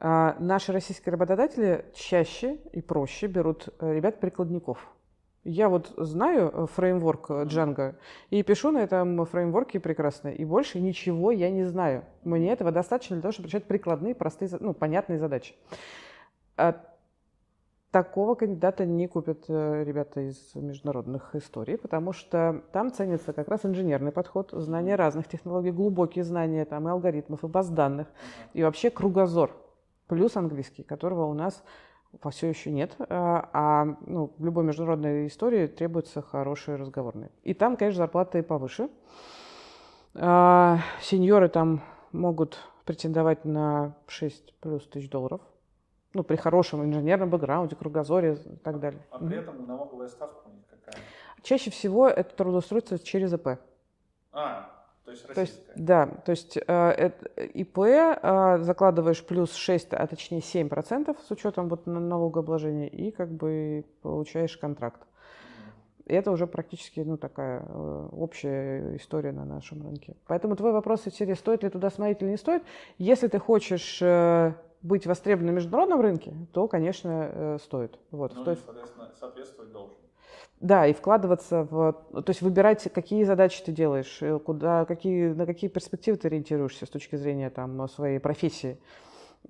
Наши 0.00 0.72
российские 0.72 1.10
работодатели 1.12 1.84
чаще 1.92 2.54
и 2.72 2.80
проще 2.80 3.26
берут 3.26 3.68
э, 3.80 3.94
ребят-прикладников. 3.94 4.78
Я 5.50 5.70
вот 5.70 5.94
знаю 5.96 6.50
э, 6.52 6.66
фреймворк 6.66 7.30
э, 7.30 7.44
Django 7.44 7.94
и 8.28 8.42
пишу 8.42 8.70
на 8.70 8.82
этом 8.82 9.24
фреймворке 9.24 9.80
прекрасно, 9.80 10.28
и 10.28 10.44
больше 10.44 10.78
ничего 10.78 11.30
я 11.30 11.50
не 11.50 11.64
знаю. 11.64 12.04
Мне 12.22 12.52
этого 12.52 12.70
достаточно 12.70 13.16
для 13.16 13.22
того, 13.22 13.32
чтобы 13.32 13.48
решать 13.48 13.64
прикладные, 13.64 14.14
простые, 14.14 14.50
ну, 14.60 14.74
понятные 14.74 15.18
задачи. 15.18 15.54
Такого 17.90 18.34
кандидата 18.34 18.84
не 18.84 19.08
купят 19.08 19.46
э, 19.48 19.84
ребята 19.84 20.20
из 20.20 20.54
международных 20.54 21.34
историй, 21.34 21.78
потому 21.78 22.12
что 22.12 22.62
там 22.70 22.92
ценится 22.92 23.32
как 23.32 23.48
раз 23.48 23.64
инженерный 23.64 24.12
подход, 24.12 24.50
знание 24.52 24.96
разных 24.96 25.28
технологий, 25.28 25.70
глубокие 25.70 26.24
знания 26.24 26.66
там, 26.66 26.86
и 26.88 26.90
алгоритмов, 26.90 27.42
и 27.42 27.46
баз 27.46 27.70
данных, 27.70 28.08
и 28.52 28.62
вообще 28.62 28.90
кругозор, 28.90 29.56
плюс 30.08 30.36
английский, 30.36 30.82
которого 30.82 31.24
у 31.24 31.32
нас 31.32 31.64
все 32.30 32.48
еще 32.48 32.70
нет, 32.70 32.96
а, 32.98 33.48
а 33.52 33.84
ну, 34.06 34.32
в 34.38 34.44
любой 34.44 34.64
международной 34.64 35.26
истории 35.26 35.66
требуется 35.66 36.22
хороший 36.22 36.76
разговорный. 36.76 37.30
И 37.42 37.54
там, 37.54 37.76
конечно, 37.76 37.98
зарплаты 37.98 38.42
повыше. 38.42 38.88
А, 40.14 40.78
сеньоры 41.00 41.48
там 41.48 41.82
могут 42.12 42.58
претендовать 42.84 43.44
на 43.44 43.94
6 44.06 44.54
плюс 44.60 44.86
тысяч 44.86 45.10
долларов– 45.10 45.40
ну, 46.14 46.22
при 46.24 46.36
хорошем 46.36 46.84
инженерном 46.84 47.30
бэкграунде, 47.30 47.76
кругозоре 47.76 48.34
и 48.34 48.56
так 48.56 48.80
далее. 48.80 49.00
А 49.10 49.18
при 49.18 49.38
этом 49.38 49.66
налоговая 49.66 50.08
ставка 50.08 50.48
у 50.48 50.50
них 50.50 50.64
какая? 50.68 51.00
Чаще 51.42 51.70
всего 51.70 52.08
это 52.08 52.34
трудоустройство 52.34 52.98
через 52.98 53.32
ИП. 53.32 53.58
А, 54.32 54.77
то 55.08 55.12
есть 55.12 55.26
российская. 55.26 55.34
То 55.34 55.40
есть, 55.40 55.86
да, 55.86 56.06
то 56.06 56.30
есть 56.30 56.56
э, 56.56 56.90
это, 56.90 57.42
ИП 57.42 57.78
э, 57.78 58.58
закладываешь 58.60 59.24
плюс 59.24 59.54
6, 59.54 59.94
а 59.94 60.06
точнее 60.06 60.40
7% 60.40 61.16
с 61.26 61.30
учетом 61.30 61.68
вот 61.68 61.86
налогообложения 61.86 62.88
и 62.88 63.10
как 63.10 63.30
бы 63.30 63.84
получаешь 64.02 64.56
контракт. 64.58 65.00
И 66.04 66.14
это 66.14 66.30
уже 66.30 66.46
практически 66.46 67.00
ну, 67.00 67.16
такая 67.16 67.64
э, 67.66 68.08
общая 68.12 68.96
история 68.96 69.32
на 69.32 69.44
нашем 69.44 69.82
рынке. 69.82 70.14
Поэтому 70.26 70.56
твой 70.56 70.72
вопрос 70.72 71.06
в 71.06 71.10
серии, 71.10 71.34
стоит 71.34 71.62
ли 71.62 71.70
туда 71.70 71.90
смотреть 71.90 72.22
или 72.22 72.30
не 72.30 72.36
стоит. 72.36 72.62
Если 72.98 73.28
ты 73.28 73.38
хочешь 73.38 74.00
э, 74.02 74.52
быть 74.82 75.06
востребованным 75.06 75.54
на 75.54 75.56
международном 75.56 76.00
рынке, 76.00 76.34
то, 76.52 76.68
конечно, 76.68 77.30
э, 77.32 77.58
стоит. 77.62 77.98
Вот, 78.10 78.34
ну, 78.34 78.42
стоит. 78.42 78.58
соответственно, 78.64 79.10
соответствовать 79.18 79.72
должен. 79.72 79.96
Да, 80.60 80.86
и 80.86 80.92
вкладываться 80.92 81.62
в... 81.70 81.92
То 82.12 82.24
есть 82.28 82.42
выбирать, 82.42 82.88
какие 82.92 83.22
задачи 83.22 83.62
ты 83.64 83.70
делаешь, 83.70 84.18
э, 84.20 84.38
куда, 84.40 84.84
какие, 84.86 85.28
на 85.28 85.46
какие 85.46 85.70
перспективы 85.70 86.16
ты 86.18 86.26
ориентируешься 86.28 86.84
с 86.84 86.88
точки 86.88 87.14
зрения 87.14 87.48
там, 87.50 87.88
своей 87.88 88.18
профессии. 88.18 88.78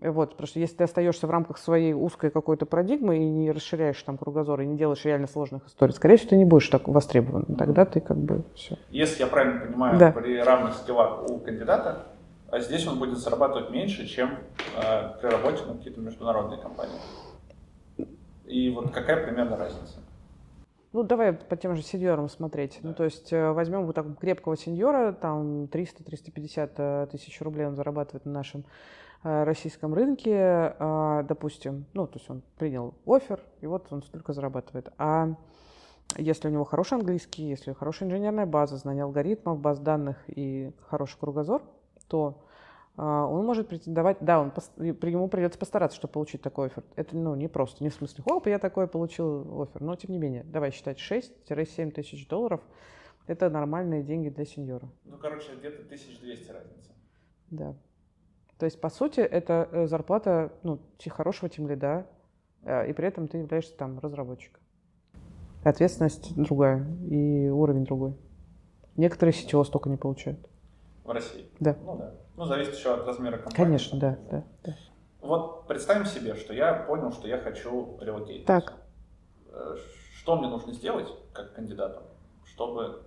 Вот, 0.01 0.33
потому 0.33 0.47
что 0.47 0.61
если 0.61 0.77
ты 0.77 0.85
остаешься 0.85 1.27
в 1.27 1.31
рамках 1.31 1.59
своей 1.59 1.93
узкой 1.93 2.31
какой-то 2.31 2.67
парадигмы 2.67 3.17
и 3.17 3.25
не 3.25 3.51
расширяешь 3.51 4.01
там 4.03 4.17
кругозор, 4.17 4.61
и 4.61 4.67
не 4.67 4.77
делаешь 4.77 5.05
реально 5.05 5.27
сложных 5.27 5.67
историй, 5.67 5.93
скорее 5.93 6.19
всего, 6.19 6.31
ты 6.31 6.37
не 6.37 6.45
будешь 6.45 6.69
так 6.69 6.87
востребован. 6.87 7.57
Тогда 7.57 7.85
ты 7.85 8.01
как 8.01 8.19
бы 8.19 8.45
все. 8.55 8.77
Если 8.91 9.23
я 9.23 9.27
правильно 9.27 9.67
понимаю, 9.67 9.99
да. 9.99 10.13
при 10.13 10.39
равных 10.39 10.75
скиллах 10.75 11.29
у 11.29 11.39
кандидата, 11.39 12.07
а 12.51 12.61
здесь 12.61 12.87
он 12.87 12.99
будет 12.99 13.19
зарабатывать 13.19 13.71
меньше, 13.71 14.07
чем 14.07 14.39
э, 14.77 15.21
при 15.21 15.29
работе 15.29 15.65
на 15.65 15.75
какие-то 15.75 16.01
международные 16.01 16.61
компании. 16.61 16.99
И 18.47 18.71
вот 18.71 18.93
какая 18.93 19.25
примерно 19.25 19.57
разница? 19.57 19.97
Ну, 20.99 21.05
давай 21.05 21.33
по 21.33 21.57
тем 21.57 21.77
же 21.77 21.83
сеньорам 21.83 22.29
смотреть. 22.29 22.81
Да. 22.83 22.89
Ну, 22.89 22.95
то 22.95 23.05
есть 23.05 23.33
э, 23.33 23.53
возьмем 23.53 23.87
вот 23.87 23.95
так 23.95 24.19
крепкого 24.19 24.57
сеньора, 24.57 25.13
там 25.13 25.67
300-350 25.67 26.73
э, 26.77 27.07
тысяч 27.13 27.41
рублей 27.41 27.69
он 27.69 27.77
зарабатывает 27.77 28.25
на 28.25 28.33
нашем 28.33 28.65
э, 29.23 29.45
российском 29.45 29.95
рынке, 29.95 30.75
допустим, 30.81 31.85
ну, 31.95 32.09
то 32.09 32.19
есть 32.19 32.29
он 32.29 32.43
принял 32.57 32.95
офер, 33.07 33.39
и 33.61 33.69
вот 33.69 33.87
он 33.93 34.03
столько 34.03 34.33
зарабатывает. 34.33 34.93
А 34.99 35.37
если 36.17 36.49
у 36.49 36.51
него 36.51 36.65
хороший 36.65 36.95
английский, 36.95 37.49
если 37.49 37.75
хорошая 37.75 38.09
инженерная 38.09 38.47
база, 38.47 38.77
знание 38.77 39.05
алгоритмов, 39.05 39.61
баз 39.61 39.79
данных 39.79 40.17
и 40.27 40.73
хороший 40.89 41.21
кругозор, 41.21 41.63
то 42.09 42.43
а, 42.43 42.48
он 42.99 43.47
может 43.47 43.69
претендовать, 43.69 44.19
да, 44.21 44.41
он, 44.41 44.53
ему 44.77 45.29
придется 45.29 45.59
постараться, 45.59 45.97
чтобы 45.97 46.13
получить 46.13 46.43
такой 46.43 46.67
офер. 46.67 46.83
Это, 46.97 47.17
ну, 47.17 47.37
не 47.37 47.49
просто, 47.49 47.85
не 47.85 47.91
в 47.91 47.95
смысле, 47.95 48.25
оп, 48.27 48.49
я 48.49 48.59
такой 48.59 48.89
получил 48.89 49.63
офер, 49.63 49.83
но 49.83 49.95
тем 49.95 50.11
не 50.11 50.19
менее, 50.19 50.43
давай 50.43 50.73
считать 50.73 50.99
6-7 50.99 51.93
тысяч 51.93 52.27
долларов, 52.27 52.61
это 53.29 53.51
нормальные 53.51 54.03
деньги 54.03 54.31
для 54.31 54.45
сеньора. 54.45 54.89
Ну, 55.05 55.17
короче, 55.19 55.55
где-то 55.57 55.83
1200 55.83 56.51
разница. 56.51 56.91
Да. 57.51 57.77
То 58.59 58.65
есть, 58.65 58.81
по 58.81 58.89
сути, 58.89 59.21
это 59.21 59.69
э, 59.71 59.87
зарплата, 59.87 60.53
ну, 60.65 60.81
хорошего 61.09 61.49
тимлида, 61.49 62.07
э, 62.65 62.91
и 62.91 62.93
при 62.93 63.07
этом 63.07 63.29
ты 63.29 63.39
являешься 63.39 63.77
там 63.77 64.01
разработчиком. 64.01 64.61
Ответственность 65.63 66.35
другая 66.35 66.85
и 67.09 67.49
уровень 67.49 67.85
другой. 67.85 68.17
Некоторые 68.97 69.33
сетево 69.33 69.63
столько 69.63 69.89
не 69.89 69.97
получают. 69.97 70.48
В 71.09 71.11
России? 71.11 71.51
Да. 71.59 71.75
Ну 71.87 71.97
да. 71.97 72.13
Ну, 72.37 72.45
зависит 72.45 72.75
еще 72.75 72.93
от 72.93 73.07
размера 73.07 73.39
компании. 73.39 73.57
Конечно, 73.57 73.99
да, 73.99 74.19
да, 74.31 74.45
да. 74.63 74.75
Вот 75.23 75.67
представим 75.67 76.05
себе, 76.05 76.35
что 76.35 76.53
я 76.53 76.75
понял, 76.75 77.13
что 77.13 77.27
я 77.27 77.39
хочу 77.39 77.99
релокейтить. 77.99 78.45
Так. 78.45 78.75
Э, 79.51 79.75
что 80.19 80.37
мне 80.37 80.49
нужно 80.49 80.75
сделать, 80.75 81.09
как 81.33 81.55
кандидату, 81.55 82.03
чтобы... 82.45 83.05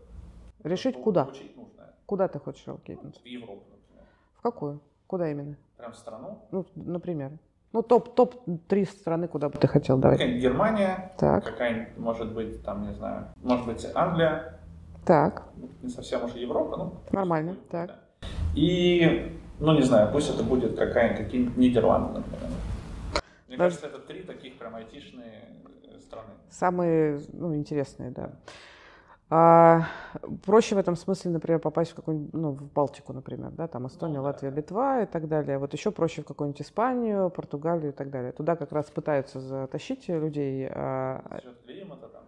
Решить, 0.63 0.99
куда? 0.99 1.25
Получить 1.25 1.55
нужное. 1.55 1.93
Куда 2.07 2.27
ты 2.27 2.39
хочешь 2.39 2.65
релокейтнуть? 2.65 3.21
В 3.21 3.25
Европу, 3.27 3.65
например. 3.69 4.07
В 4.33 4.41
какую? 4.41 4.81
Куда 5.05 5.29
именно? 5.29 5.55
Прям 5.77 5.91
в 5.93 5.95
страну? 5.95 6.39
Ну, 6.49 6.65
например. 6.73 7.33
Ну, 7.71 7.83
топ, 7.83 8.15
топ-3 8.15 8.85
страны, 8.85 9.27
куда 9.27 9.49
бы 9.49 9.59
ты 9.59 9.67
хотел, 9.67 9.99
давай. 9.99 10.17
Какая-нибудь 10.17 10.41
Германия, 10.41 11.13
так. 11.19 11.43
какая-нибудь, 11.43 11.97
может 11.97 12.33
быть, 12.33 12.63
там, 12.63 12.81
не 12.81 12.95
знаю, 12.95 13.27
может 13.43 13.67
быть, 13.67 13.87
Англия. 13.93 14.59
Так. 15.05 15.49
Не 15.81 15.89
совсем 15.89 16.23
уже 16.25 16.39
Европа, 16.39 16.77
ну. 16.77 16.93
Нормально, 17.11 17.55
так. 17.69 17.87
Да. 17.87 18.27
И, 18.55 19.37
ну 19.59 19.73
не 19.73 19.81
знаю, 19.81 20.11
пусть 20.11 20.29
это 20.29 20.43
будет 20.43 20.77
какая-нибудь, 20.77 21.25
какие-нибудь 21.25 21.57
Нидерланды, 21.57 22.19
например. 22.19 22.49
Мне 23.47 23.57
Даже... 23.57 23.77
кажется, 23.77 23.87
это 23.87 23.99
три 24.07 24.23
таких 24.23 24.57
прям 24.57 24.75
айтишные 24.75 25.49
э, 25.83 25.99
страны. 25.99 26.29
Самые, 26.49 27.21
ну, 27.33 27.55
интересные, 27.55 28.11
да. 28.11 28.31
А, 29.33 29.87
проще 30.45 30.75
в 30.75 30.77
этом 30.77 30.97
смысле, 30.97 31.31
например, 31.31 31.59
попасть 31.59 31.91
в 31.91 31.95
какую-нибудь, 31.95 32.33
ну, 32.33 32.51
в 32.51 32.73
Балтику, 32.73 33.13
например, 33.13 33.51
да, 33.51 33.67
там 33.67 33.87
Эстония, 33.87 34.17
ну, 34.17 34.23
Латвия, 34.23 34.51
да. 34.51 34.57
Литва 34.57 35.03
и 35.03 35.05
так 35.05 35.29
далее. 35.29 35.57
Вот 35.57 35.73
еще 35.73 35.91
проще 35.91 36.21
в 36.21 36.25
какую-нибудь 36.25 36.61
Испанию, 36.61 37.29
Португалию 37.29 37.91
и 37.91 37.95
так 37.95 38.09
далее. 38.09 38.33
Туда 38.33 38.57
как 38.57 38.73
раз 38.73 38.87
пытаются 38.87 39.39
затащить 39.39 40.09
людей. 40.09 40.67
А... 40.69 41.39
Климата 41.65 42.09
там. 42.09 42.23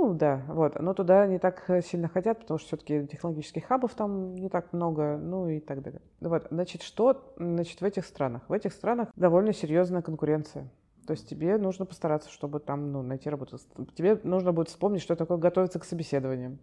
Ну 0.00 0.14
да, 0.14 0.44
вот. 0.46 0.78
Но 0.78 0.94
туда 0.94 1.26
не 1.26 1.40
так 1.40 1.68
э, 1.68 1.82
сильно 1.82 2.08
хотят, 2.08 2.38
потому 2.38 2.58
что 2.58 2.68
все-таки 2.68 3.04
технологических 3.08 3.64
хабов 3.64 3.94
там 3.94 4.36
не 4.36 4.48
так 4.48 4.72
много, 4.72 5.16
ну 5.16 5.48
и 5.48 5.58
так 5.58 5.82
далее. 5.82 6.00
Вот, 6.20 6.46
значит, 6.52 6.82
что 6.82 7.32
значит, 7.36 7.80
в 7.80 7.84
этих 7.84 8.04
странах? 8.06 8.42
В 8.46 8.52
этих 8.52 8.72
странах 8.72 9.08
довольно 9.16 9.52
серьезная 9.52 10.00
конкуренция. 10.00 10.68
То 11.04 11.14
есть 11.14 11.28
тебе 11.28 11.58
нужно 11.58 11.84
постараться, 11.84 12.30
чтобы 12.30 12.60
там 12.60 12.92
ну, 12.92 13.02
найти 13.02 13.28
работу. 13.28 13.58
Тебе 13.96 14.20
нужно 14.22 14.52
будет 14.52 14.68
вспомнить, 14.68 15.02
что 15.02 15.16
такое 15.16 15.36
готовиться 15.36 15.80
к 15.80 15.84
собеседованиям. 15.84 16.60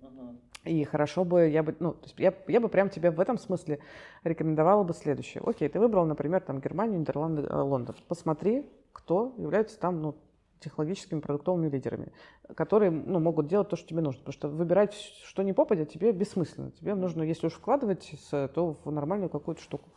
И 0.64 0.86
хорошо 0.86 1.26
бы, 1.26 1.50
я 1.50 1.62
бы, 1.62 1.76
ну, 1.80 1.92
то 1.92 2.04
есть 2.06 2.18
я, 2.18 2.34
я 2.48 2.62
бы 2.62 2.70
прям 2.70 2.90
тебе 2.90 3.12
в 3.12 3.20
этом 3.20 3.38
смысле 3.38 3.80
рекомендовала 4.24 4.84
бы 4.84 4.94
следующее. 4.94 5.44
Окей, 5.46 5.68
ты 5.68 5.78
выбрал, 5.78 6.06
например, 6.06 6.40
там 6.40 6.62
Германию, 6.62 7.00
Нидерланды, 7.02 7.42
э, 7.42 7.54
Лондон. 7.54 7.96
Посмотри, 8.08 8.66
кто 8.94 9.34
является 9.38 9.78
там, 9.78 10.02
ну, 10.02 10.16
технологическими 10.60 11.20
продуктовыми 11.20 11.70
лидерами, 11.70 12.12
которые 12.56 12.92
ну, 12.92 13.20
могут 13.20 13.48
делать 13.48 13.70
то, 13.70 13.76
что 13.76 13.88
тебе 13.88 14.02
нужно. 14.02 14.20
Потому 14.20 14.34
что 14.34 14.48
выбирать, 14.50 14.94
что 15.26 15.44
не 15.44 15.54
попадет, 15.54 15.90
тебе 15.90 16.12
бессмысленно. 16.12 16.72
Тебе 16.72 16.96
нужно, 16.96 17.24
если 17.24 17.48
уж 17.48 17.54
вкладывать, 17.54 18.12
то 18.32 18.78
в 18.84 18.92
нормальную 18.92 19.30
какую-то 19.30 19.62
штуку. 19.62 19.90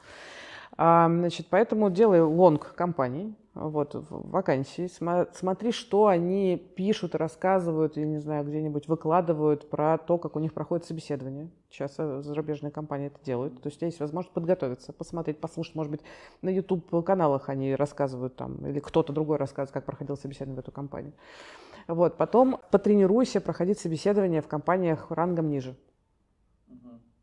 А, 0.76 1.08
значит, 1.08 1.46
поэтому 1.50 1.90
делай 1.90 2.20
лонг 2.20 2.74
компании, 2.74 3.34
вот, 3.58 3.90
вакансии, 4.08 4.88
смотри, 5.34 5.72
что 5.72 6.06
они 6.06 6.56
пишут, 6.56 7.16
рассказывают, 7.16 7.96
я 7.96 8.06
не 8.06 8.18
знаю, 8.18 8.44
где-нибудь 8.44 8.86
выкладывают 8.86 9.68
про 9.68 9.98
то, 9.98 10.16
как 10.16 10.36
у 10.36 10.38
них 10.38 10.54
проходит 10.54 10.86
собеседование. 10.86 11.50
Сейчас 11.68 11.94
э, 11.98 12.22
зарубежные 12.22 12.70
компании 12.70 13.08
это 13.08 13.18
делают. 13.24 13.60
То 13.60 13.66
есть 13.66 13.76
у 13.76 13.80
тебя 13.80 13.88
есть 13.88 13.98
возможность 13.98 14.32
подготовиться, 14.32 14.92
посмотреть, 14.92 15.40
послушать, 15.40 15.74
может 15.74 15.90
быть, 15.90 16.00
на 16.40 16.50
YouTube-каналах 16.50 17.48
они 17.48 17.74
рассказывают 17.74 18.36
там, 18.36 18.64
или 18.64 18.78
кто-то 18.78 19.12
другой 19.12 19.38
рассказывает, 19.38 19.72
как 19.72 19.84
проходил 19.84 20.16
собеседование 20.16 20.56
в 20.56 20.60
эту 20.60 20.70
компанию. 20.70 21.12
Вот, 21.88 22.16
потом 22.16 22.60
потренируйся 22.70 23.40
проходить 23.40 23.80
собеседование 23.80 24.40
в 24.40 24.46
компаниях 24.46 25.10
рангом 25.10 25.48
ниже. 25.48 25.74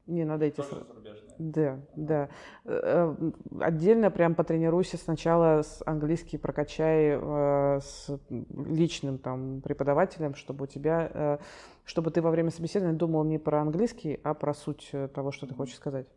Не 0.08 0.24
надо 0.24 0.48
идти... 0.48 0.62
Зарубежные. 0.62 1.36
Да, 1.40 1.80
да. 1.96 2.30
Э, 2.64 3.16
э, 3.20 3.32
отдельно 3.60 4.12
прям 4.12 4.36
потренируйся 4.36 4.98
сначала 4.98 5.64
с 5.64 5.82
английский 5.86 6.38
прокачай 6.38 7.18
э, 7.20 7.80
с 7.82 8.20
личным 8.30 9.18
там 9.18 9.62
преподавателем, 9.62 10.36
чтобы 10.36 10.66
у 10.66 10.68
тебя, 10.68 11.40
чтобы 11.86 12.12
ты 12.12 12.22
во 12.22 12.30
время 12.30 12.52
собеседования 12.52 12.98
думал 12.98 13.24
не 13.24 13.40
про 13.40 13.62
английский, 13.62 14.20
а 14.24 14.34
про 14.34 14.54
суть 14.54 14.92
того, 15.14 15.32
что 15.32 15.48
ты 15.48 15.56
хочешь 15.56 15.76
сказать. 15.76 16.08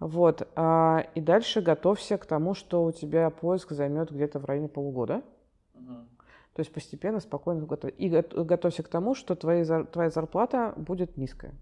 Вот. 0.00 0.48
А, 0.56 1.06
и 1.14 1.20
дальше 1.20 1.60
готовься 1.62 2.18
к 2.18 2.26
тому, 2.26 2.54
что 2.54 2.84
у 2.84 2.92
тебя 2.92 3.30
поиск 3.30 3.70
займет 3.70 4.10
где-то 4.10 4.40
в 4.40 4.44
районе 4.44 4.68
полугода. 4.68 5.22
Угу. 5.74 5.94
То 6.54 6.60
есть 6.60 6.72
постепенно, 6.72 7.20
спокойно 7.20 7.64
готовь. 7.64 7.94
И 7.96 8.08
готовься 8.08 8.82
к 8.82 8.88
тому, 8.88 9.14
что 9.14 9.36
твоя 9.36 10.10
зарплата 10.10 10.74
будет 10.76 11.16
низкая. 11.16 11.54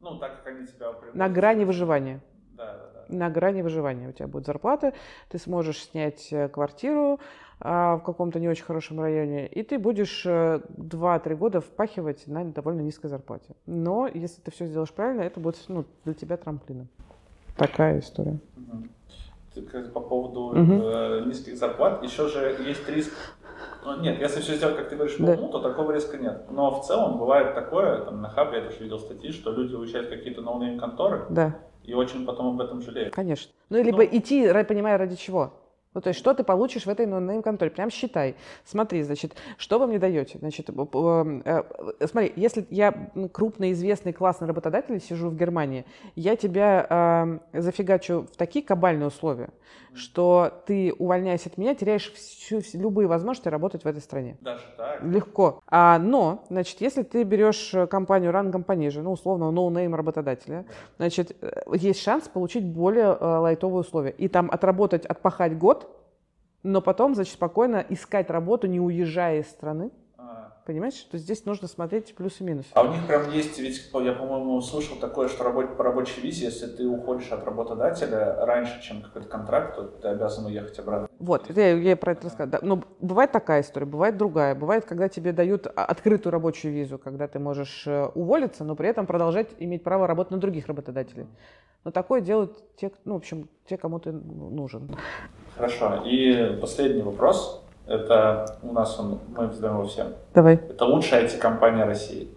Ну, 0.00 0.18
так 0.18 0.36
как 0.36 0.54
они 0.54 0.66
тебя 0.66 0.92
На 1.14 1.28
грани 1.28 1.64
выживания. 1.64 2.20
Да, 2.56 2.72
да, 2.74 3.04
да. 3.08 3.16
На 3.16 3.30
грани 3.30 3.62
выживания 3.62 4.08
у 4.08 4.12
тебя 4.12 4.28
будет 4.28 4.46
зарплата, 4.46 4.92
ты 5.28 5.38
сможешь 5.38 5.84
снять 5.84 6.32
э, 6.32 6.48
квартиру 6.48 7.20
а, 7.60 7.96
в 7.96 8.02
каком-то 8.02 8.40
не 8.40 8.48
очень 8.48 8.64
хорошем 8.64 9.00
районе, 9.00 9.46
и 9.46 9.62
ты 9.62 9.78
будешь 9.78 10.24
2-3 10.26 10.62
э, 10.76 11.34
года 11.34 11.60
впахивать 11.60 12.26
на 12.26 12.44
довольно 12.44 12.80
низкой 12.80 13.08
зарплате. 13.08 13.54
Но 13.66 14.06
если 14.06 14.40
ты 14.40 14.50
все 14.50 14.66
сделаешь 14.66 14.92
правильно, 14.92 15.22
это 15.22 15.40
будет 15.40 15.62
ну, 15.68 15.84
для 16.04 16.14
тебя 16.14 16.36
трамплином. 16.36 16.88
Такая 17.56 18.00
история. 18.00 18.38
Угу. 18.56 18.88
По 19.62 20.00
поводу 20.00 20.52
э, 20.54 21.24
низких 21.26 21.56
зарплат, 21.56 22.02
еще 22.02 22.28
же 22.28 22.56
есть 22.66 22.88
риск 22.88 23.12
ну, 23.86 24.00
нет, 24.00 24.20
если 24.20 24.40
все 24.40 24.56
сделать, 24.56 24.76
как 24.76 24.88
ты 24.88 24.96
говоришь, 24.96 25.16
по 25.16 25.24
да. 25.24 25.36
то 25.36 25.60
такого 25.60 25.92
риска 25.92 26.18
нет. 26.18 26.50
Но 26.50 26.80
в 26.80 26.84
целом 26.84 27.18
бывает 27.18 27.54
такое, 27.54 28.04
там 28.04 28.20
на 28.20 28.28
Хабре 28.28 28.58
я 28.58 28.64
даже 28.64 28.78
видел 28.80 28.98
статьи, 28.98 29.30
что 29.30 29.52
люди 29.52 29.74
уезжают 29.74 30.08
в 30.08 30.10
какие-то 30.10 30.42
no-name 30.42 30.78
конторы 30.78 31.26
да. 31.30 31.56
и 31.84 31.94
очень 31.94 32.26
потом 32.26 32.48
об 32.48 32.60
этом 32.60 32.82
жалеют. 32.82 33.14
Конечно. 33.14 33.52
Ну, 33.70 33.80
либо 33.80 33.98
ну, 33.98 34.08
идти, 34.10 34.52
понимая, 34.64 34.98
ради 34.98 35.14
чего. 35.14 35.52
Ну, 35.96 36.02
то 36.02 36.08
есть, 36.08 36.20
что 36.20 36.34
ты 36.34 36.44
получишь 36.44 36.84
в 36.84 36.90
этой 36.90 37.06
no-name 37.06 37.42
конторе? 37.42 37.70
Прям 37.70 37.88
считай. 37.88 38.34
Смотри, 38.66 39.02
значит, 39.02 39.34
что 39.56 39.78
вы 39.78 39.86
мне 39.86 39.98
даете? 39.98 40.36
Значит, 40.36 40.68
э, 40.68 41.40
э, 41.42 42.06
смотри, 42.06 42.34
если 42.36 42.66
я 42.68 43.10
крупный, 43.32 43.72
известный, 43.72 44.12
классный 44.12 44.46
работодатель, 44.46 45.00
сижу 45.00 45.30
в 45.30 45.36
Германии, 45.36 45.86
я 46.14 46.36
тебя 46.36 47.40
э, 47.54 47.60
зафигачу 47.62 48.26
в 48.30 48.36
такие 48.36 48.62
кабальные 48.62 49.06
условия, 49.06 49.48
что 49.94 50.52
ты, 50.66 50.92
увольняясь 50.98 51.46
от 51.46 51.56
меня, 51.56 51.74
теряешь 51.74 52.12
всю, 52.12 52.60
любые 52.74 53.08
возможности 53.08 53.48
работать 53.48 53.84
в 53.84 53.86
этой 53.86 54.02
стране. 54.02 54.36
Даже 54.42 54.64
так? 54.76 55.02
Легко. 55.02 55.62
А, 55.66 55.98
но, 55.98 56.44
значит, 56.50 56.82
если 56.82 57.04
ты 57.04 57.22
берешь 57.22 57.72
компанию 57.88 58.32
рангом 58.32 58.64
пониже, 58.64 59.00
ну, 59.00 59.12
условно, 59.12 59.50
no-name 59.50 59.94
работодателя, 59.94 60.66
значит, 60.98 61.34
э, 61.40 61.62
есть 61.72 62.02
шанс 62.02 62.28
получить 62.28 62.66
более 62.66 63.16
э, 63.18 63.24
лайтовые 63.24 63.80
условия. 63.80 64.10
И 64.10 64.28
там 64.28 64.50
отработать, 64.50 65.06
отпахать 65.06 65.56
год, 65.56 65.85
но 66.66 66.80
потом, 66.80 67.14
значит, 67.14 67.34
спокойно 67.34 67.84
искать 67.88 68.28
работу, 68.28 68.66
не 68.66 68.80
уезжая 68.80 69.40
из 69.40 69.48
страны. 69.48 69.92
А. 70.18 70.52
Понимаешь, 70.66 70.94
что 70.94 71.16
здесь 71.16 71.44
нужно 71.44 71.68
смотреть 71.68 72.12
плюсы 72.16 72.42
и 72.42 72.46
минусы. 72.46 72.68
А 72.72 72.82
у 72.82 72.92
них 72.92 73.06
прям 73.06 73.30
есть, 73.30 73.56
ведь 73.60 73.88
я, 73.94 74.12
по-моему, 74.12 74.60
слышал 74.60 74.96
такое, 74.96 75.28
что 75.28 75.44
работать 75.44 75.76
по 75.76 75.84
рабочей 75.84 76.20
визе, 76.20 76.46
если 76.46 76.66
ты 76.66 76.84
уходишь 76.88 77.30
от 77.30 77.44
работодателя 77.44 78.44
раньше, 78.44 78.82
чем 78.82 79.00
какой-то 79.00 79.28
контракт, 79.28 79.76
то 79.76 79.84
ты 79.84 80.08
обязан 80.08 80.46
уехать 80.46 80.76
обратно. 80.80 81.08
Вот, 81.20 81.48
я, 81.56 81.72
я 81.72 81.96
про 81.96 82.12
это 82.12 82.24
рассказываю. 82.24 82.60
Да. 82.60 82.66
Но 82.66 82.82
бывает 83.00 83.30
такая 83.30 83.62
история, 83.62 83.86
бывает 83.86 84.16
другая. 84.16 84.56
Бывает, 84.56 84.86
когда 84.86 85.08
тебе 85.08 85.30
дают 85.30 85.68
открытую 85.68 86.32
рабочую 86.32 86.74
визу, 86.74 86.98
когда 86.98 87.28
ты 87.28 87.38
можешь 87.38 87.86
э, 87.86 88.06
уволиться, 88.16 88.64
но 88.64 88.74
при 88.74 88.88
этом 88.88 89.06
продолжать 89.06 89.50
иметь 89.60 89.84
право 89.84 90.08
работать 90.08 90.32
на 90.32 90.38
других 90.38 90.66
работодателей. 90.66 91.28
Но 91.84 91.92
такое 91.92 92.20
делают 92.20 92.76
те, 92.76 92.90
ну, 93.04 93.14
в 93.14 93.18
общем, 93.18 93.48
те, 93.66 93.76
кому 93.76 94.00
ты 94.00 94.10
нужен. 94.10 94.90
Хорошо. 95.56 96.02
И 96.04 96.58
последний 96.60 97.02
вопрос. 97.02 97.62
Это 97.86 98.58
у 98.62 98.72
нас 98.72 98.98
он, 98.98 99.20
мы 99.36 99.46
вздаем 99.46 99.76
его 99.76 99.86
всем. 99.86 100.08
Давай. 100.34 100.54
Это 100.54 100.84
лучшая 100.84 101.24
IT-компания 101.24 101.84
России. 101.84 102.28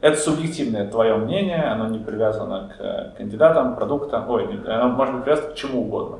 Это 0.00 0.16
субъективное 0.16 0.88
твое 0.88 1.16
мнение, 1.16 1.62
оно 1.62 1.88
не 1.88 1.98
привязано 1.98 2.72
к 2.74 3.16
кандидатам, 3.18 3.76
продуктам, 3.76 4.30
ой, 4.30 4.48
оно 4.66 4.88
может 4.88 5.14
быть 5.14 5.24
привязано 5.24 5.50
к 5.50 5.54
чему 5.56 5.82
угодно. 5.82 6.18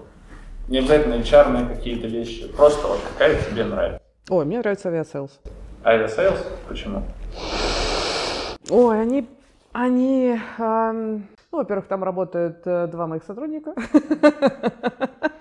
Не 0.69 0.79
обязательно 0.79 1.15
HR 1.15 1.69
какие-то 1.75 2.07
вещи, 2.07 2.47
просто 2.49 2.87
вот 2.87 2.99
какая 3.13 3.41
тебе 3.43 3.65
нравится. 3.65 4.01
Ой, 4.29 4.45
мне 4.45 4.59
нравится 4.59 4.89
Aviasales. 4.89 5.41
Aviasales? 5.85 6.47
Почему? 6.69 7.03
Ой, 8.69 9.01
они, 9.01 9.27
они, 9.73 10.39
эм, 10.59 11.27
ну, 11.51 11.59
во-первых, 11.59 11.87
там 11.87 12.05
работают 12.05 12.59
э, 12.67 12.87
два 12.87 13.07
моих 13.07 13.25
сотрудника. 13.25 13.75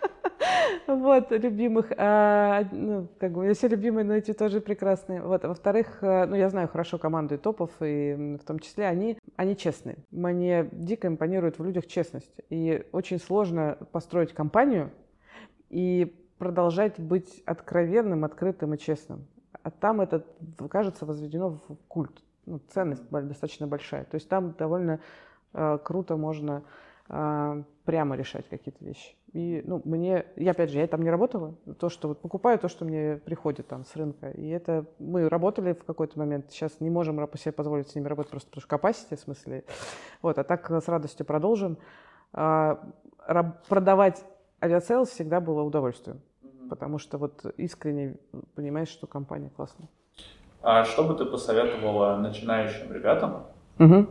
Вот, 0.87 1.31
любимых. 1.31 1.91
А, 1.97 2.63
ну, 2.71 3.07
как 3.19 3.31
бы, 3.31 3.53
все 3.53 3.67
любимые, 3.67 4.05
но 4.05 4.15
эти 4.15 4.33
тоже 4.33 4.61
прекрасные. 4.61 5.21
Вот, 5.21 5.43
во-вторых, 5.43 5.99
э, 6.01 6.25
ну, 6.25 6.35
я 6.35 6.49
знаю 6.49 6.67
хорошо 6.67 6.97
команду 6.97 7.35
и 7.35 7.37
топов, 7.37 7.71
и 7.81 8.37
в 8.41 8.45
том 8.45 8.59
числе 8.59 8.87
они, 8.87 9.17
они 9.35 9.55
честные. 9.55 9.97
Мне 10.11 10.69
дико 10.71 11.07
импонирует 11.07 11.59
в 11.59 11.63
людях 11.63 11.87
честность. 11.87 12.33
И 12.49 12.85
очень 12.91 13.19
сложно 13.19 13.77
построить 13.91 14.33
компанию 14.33 14.91
и 15.69 16.15
продолжать 16.37 16.99
быть 16.99 17.43
откровенным, 17.45 18.25
открытым 18.25 18.73
и 18.73 18.77
честным. 18.77 19.27
А 19.61 19.71
там 19.71 20.01
это, 20.01 20.25
кажется, 20.69 21.05
возведено 21.05 21.59
в 21.67 21.75
культ. 21.87 22.23
Ну, 22.45 22.59
ценность 22.69 23.03
достаточно 23.09 23.67
большая. 23.67 24.05
То 24.05 24.15
есть 24.15 24.27
там 24.27 24.53
довольно 24.57 24.99
э, 25.53 25.77
круто 25.83 26.17
можно 26.17 26.63
э, 27.09 27.63
прямо 27.85 28.15
решать 28.15 28.47
какие-то 28.49 28.83
вещи. 28.83 29.18
И, 29.33 29.61
ну, 29.65 29.81
мне, 29.85 30.25
я 30.37 30.51
опять 30.51 30.71
же, 30.71 30.79
я 30.79 30.87
там 30.87 31.03
не 31.03 31.11
работала, 31.11 31.55
то, 31.79 31.89
что 31.89 32.07
вот 32.07 32.21
покупаю 32.21 32.57
то, 32.57 32.67
что 32.67 32.83
мне 32.83 33.17
приходит 33.17 33.67
там 33.67 33.85
с 33.85 33.95
рынка. 33.95 34.31
И 34.31 34.47
это 34.47 34.85
мы 34.97 35.29
работали 35.29 35.73
в 35.73 35.83
какой-то 35.83 36.17
момент, 36.17 36.47
сейчас 36.49 36.79
не 36.79 36.89
можем 36.89 37.27
себе 37.37 37.51
позволить 37.51 37.89
с 37.89 37.95
ними 37.95 38.07
работать 38.07 38.31
просто 38.31 38.49
потому 38.49 38.61
что 38.61 38.75
capacity, 38.75 39.17
в 39.17 39.19
смысле. 39.19 39.63
Вот, 40.21 40.39
а 40.39 40.43
так 40.43 40.69
с 40.69 40.87
радостью 40.87 41.25
продолжим. 41.25 41.77
А, 42.33 42.83
продавать 43.67 44.23
Aviasales 44.61 45.09
всегда 45.09 45.39
было 45.39 45.61
удовольствием, 45.61 46.21
потому 46.69 46.97
что 46.97 47.17
вот 47.17 47.45
искренне 47.57 48.15
понимаешь, 48.55 48.89
что 48.89 49.05
компания 49.05 49.51
классная. 49.55 49.89
А 50.61 50.83
что 50.83 51.03
бы 51.03 51.15
ты 51.15 51.25
посоветовала 51.25 52.17
начинающим 52.17 52.91
ребятам, 52.91 53.45
угу. 53.77 54.07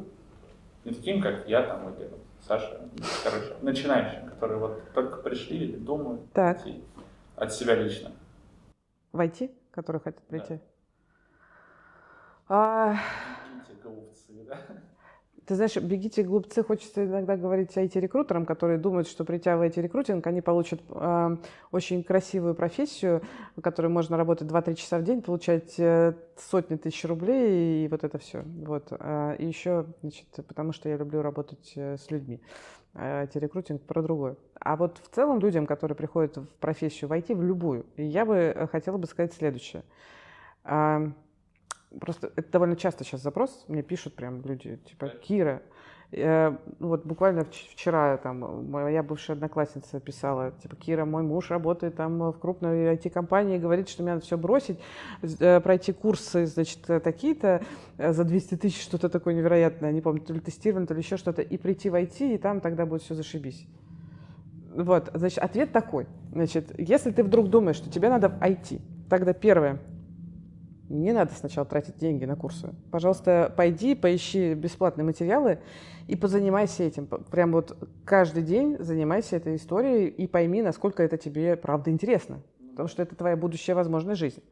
не 0.84 0.94
таким, 0.94 1.20
как 1.20 1.48
я 1.48 1.62
там 1.62 1.92
или 1.94 2.08
Саша, 2.48 2.80
короче, 3.22 3.54
начинающим, 3.60 4.26
которые 4.30 4.58
вот 4.58 4.92
только 4.94 5.18
пришли 5.18 5.58
или 5.58 5.76
думают 5.76 6.32
так. 6.32 6.58
идти 6.62 6.82
от 7.36 7.52
себя 7.52 7.74
лично? 7.74 8.10
В 9.12 9.22
IT, 9.22 9.50
которые 9.70 10.00
хотят 10.00 10.22
прийти? 10.22 10.58
Да. 12.48 12.54
А... 12.56 12.96
Голубцы, 13.82 14.32
да? 14.46 14.58
Ты 15.48 15.54
знаешь, 15.54 15.74
бегите 15.76 16.22
глупцы, 16.24 16.62
хочется 16.62 17.06
иногда 17.06 17.34
говорить 17.34 17.74
IT-рекрутерам, 17.74 18.44
которые 18.44 18.78
думают, 18.78 19.08
что 19.08 19.24
придя 19.24 19.56
в 19.56 19.62
IT-рекрутинг, 19.62 20.26
они 20.26 20.42
получат 20.42 20.82
э, 20.90 21.36
очень 21.72 22.04
красивую 22.04 22.54
профессию, 22.54 23.22
в 23.56 23.62
которой 23.62 23.86
можно 23.86 24.18
работать 24.18 24.46
2-3 24.46 24.74
часа 24.74 24.98
в 24.98 25.04
день, 25.04 25.22
получать 25.22 25.80
э, 25.80 26.12
сотни 26.36 26.76
тысяч 26.76 27.02
рублей 27.06 27.86
и 27.86 27.88
вот 27.88 28.04
это 28.04 28.18
все. 28.18 28.42
Вот. 28.42 28.88
Э, 28.90 29.36
и 29.38 29.46
еще, 29.46 29.86
значит, 30.02 30.26
потому 30.46 30.72
что 30.72 30.90
я 30.90 30.98
люблю 30.98 31.22
работать 31.22 31.72
э, 31.76 31.96
с 31.96 32.10
людьми. 32.10 32.42
Э, 32.92 33.24
IT-рекрутинг 33.24 33.80
про 33.80 34.02
другое. 34.02 34.36
А 34.60 34.76
вот 34.76 34.98
в 34.98 35.08
целом 35.14 35.40
людям, 35.40 35.64
которые 35.64 35.96
приходят 35.96 36.36
в 36.36 36.56
профессию 36.60 37.08
в 37.08 37.12
IT, 37.14 37.34
в 37.34 37.42
любую, 37.42 37.86
я 37.96 38.26
бы 38.26 38.34
э, 38.34 38.66
хотела 38.66 38.98
бы 38.98 39.06
сказать 39.06 39.32
следующее. 39.32 39.82
Просто 42.00 42.32
это 42.36 42.50
довольно 42.52 42.76
часто 42.76 43.04
сейчас 43.04 43.22
запрос, 43.22 43.64
мне 43.68 43.82
пишут 43.82 44.14
прям 44.14 44.42
люди, 44.42 44.76
типа, 44.84 45.08
Кира, 45.08 45.62
э, 46.12 46.56
вот 46.78 47.04
буквально 47.04 47.44
вчера 47.44 48.16
там 48.18 48.70
моя 48.70 49.02
бывшая 49.02 49.34
одноклассница 49.34 50.00
писала, 50.00 50.52
типа, 50.62 50.76
Кира, 50.76 51.04
мой 51.04 51.22
муж 51.22 51.50
работает 51.50 51.96
там 51.96 52.18
в 52.30 52.38
крупной 52.38 52.94
IT-компании, 52.94 53.58
говорит, 53.58 53.88
что 53.88 54.02
мне 54.02 54.12
надо 54.12 54.24
все 54.24 54.36
бросить, 54.36 54.78
э, 55.22 55.60
пройти 55.60 55.92
курсы, 55.92 56.46
значит, 56.46 56.80
такие-то 57.02 57.62
э, 57.96 58.12
за 58.12 58.24
200 58.24 58.56
тысяч, 58.56 58.82
что-то 58.82 59.08
такое 59.08 59.34
невероятное, 59.34 59.92
не 59.92 60.00
помню, 60.00 60.22
то 60.22 60.32
ли 60.32 60.40
тестирование, 60.40 60.86
то 60.86 60.94
ли 60.94 61.00
еще 61.00 61.16
что-то, 61.16 61.42
и 61.42 61.56
прийти 61.56 61.90
в 61.90 61.94
IT, 61.94 62.34
и 62.34 62.38
там 62.38 62.60
тогда 62.60 62.86
будет 62.86 63.02
все 63.02 63.14
зашибись. 63.14 63.66
Вот, 64.74 65.10
значит, 65.14 65.38
ответ 65.38 65.72
такой. 65.72 66.06
Значит, 66.32 66.72
если 66.78 67.10
ты 67.10 67.24
вдруг 67.24 67.48
думаешь, 67.48 67.76
что 67.76 67.90
тебе 67.90 68.08
надо 68.08 68.28
в 68.28 68.40
IT, 68.40 68.80
тогда 69.08 69.32
первое, 69.32 69.80
не 70.88 71.12
надо 71.12 71.32
сначала 71.34 71.66
тратить 71.66 71.98
деньги 71.98 72.24
на 72.24 72.36
курсы. 72.36 72.74
Пожалуйста, 72.90 73.52
пойди, 73.56 73.94
поищи 73.94 74.54
бесплатные 74.54 75.04
материалы 75.04 75.58
и 76.06 76.16
позанимайся 76.16 76.84
этим. 76.84 77.06
Прям 77.06 77.52
вот 77.52 77.76
каждый 78.04 78.42
день 78.42 78.76
занимайся 78.78 79.36
этой 79.36 79.56
историей 79.56 80.08
и 80.08 80.26
пойми, 80.26 80.62
насколько 80.62 81.02
это 81.02 81.16
тебе 81.16 81.56
правда 81.56 81.90
интересно. 81.90 82.40
Потому 82.70 82.88
что 82.88 83.02
это 83.02 83.16
твоя 83.16 83.36
будущая 83.36 83.74
возможная 83.74 84.14
жизнь. 84.14 84.42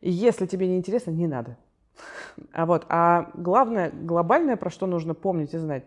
И 0.00 0.10
если 0.10 0.46
тебе 0.46 0.68
не 0.68 0.76
интересно, 0.76 1.10
не 1.10 1.26
надо. 1.26 1.56
А 2.52 2.66
вот, 2.66 2.86
а 2.88 3.30
главное, 3.34 3.90
глобальное, 3.90 4.56
про 4.56 4.70
что 4.70 4.86
нужно 4.86 5.14
помнить 5.14 5.54
и 5.54 5.58
знать, 5.58 5.84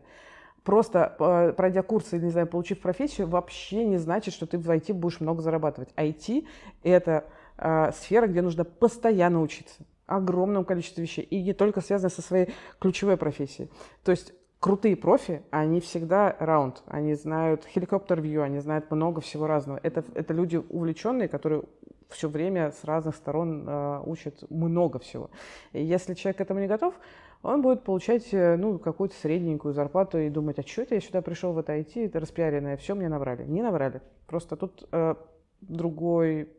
просто 0.63 1.15
э, 1.19 1.53
пройдя 1.55 1.83
курсы 1.83 2.17
не 2.17 2.31
знаю, 2.31 2.47
получив 2.47 2.81
профессию, 2.81 3.27
вообще 3.27 3.85
не 3.85 3.97
значит, 3.97 4.33
что 4.33 4.45
ты 4.45 4.57
в 4.57 4.69
IT 4.69 4.93
будешь 4.93 5.19
много 5.19 5.41
зарабатывать. 5.41 5.89
IT— 5.95 6.47
это 6.83 7.25
э, 7.59 7.91
сфера, 7.93 8.27
где 8.27 8.41
нужно 8.41 8.63
постоянно 8.63 9.41
учиться 9.41 9.83
огромном 10.09 10.65
количестве 10.65 11.03
вещей, 11.03 11.23
и 11.23 11.41
не 11.41 11.53
только 11.53 11.81
связано 11.81 12.09
со 12.09 12.21
своей 12.21 12.49
ключевой 12.79 13.15
профессией. 13.15 13.69
То 14.03 14.11
есть 14.11 14.33
крутые 14.59 14.95
профи, 14.95 15.43
они 15.51 15.79
всегда 15.79 16.35
раунд, 16.39 16.83
они 16.87 17.13
знают 17.13 17.65
хеликоптер-вью, 17.65 18.41
они 18.41 18.59
знают 18.59 18.91
много 18.91 19.21
всего 19.21 19.47
разного. 19.47 19.79
Это, 19.83 20.03
это 20.15 20.33
люди 20.33 20.57
увлеченные, 20.57 21.27
которые 21.27 21.63
все 22.09 22.27
время 22.27 22.71
с 22.71 22.83
разных 22.83 23.15
сторон 23.15 23.65
э, 23.67 24.01
учат 24.05 24.43
много 24.49 24.97
всего. 24.97 25.29
И 25.73 25.83
если 25.83 26.15
человек 26.15 26.39
к 26.39 26.41
этому 26.41 26.59
не 26.59 26.67
готов, 26.67 26.95
он 27.43 27.61
будет 27.61 27.83
получать 27.83 28.33
э, 28.33 28.57
ну, 28.57 28.79
какую-то 28.79 29.15
средненькую 29.15 29.75
зарплату 29.75 30.17
и 30.17 30.29
думать, 30.29 30.57
а 30.57 30.63
что 30.63 30.81
это 30.81 30.95
я 30.95 31.01
сюда 31.01 31.21
пришел 31.21 31.53
в 31.53 31.59
это 31.59 31.77
IT, 31.77 32.07
это 32.07 32.19
распиаренное, 32.19 32.77
все 32.77 32.95
мне 32.95 33.09
набрали. 33.09 33.43
Не 33.43 33.61
набрали. 33.61 34.01
Просто 34.25 34.55
тут 34.55 34.87
э, 34.91 35.13
другой 35.61 36.49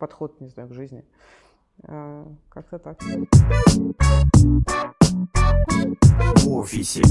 подход, 0.00 0.40
не 0.40 0.48
знаю, 0.48 0.68
к 0.68 0.74
жизни. 0.74 1.04
А, 1.84 2.26
как-то 2.48 2.78
так. 2.78 3.00
В 6.36 6.48
офисе. 6.48 7.02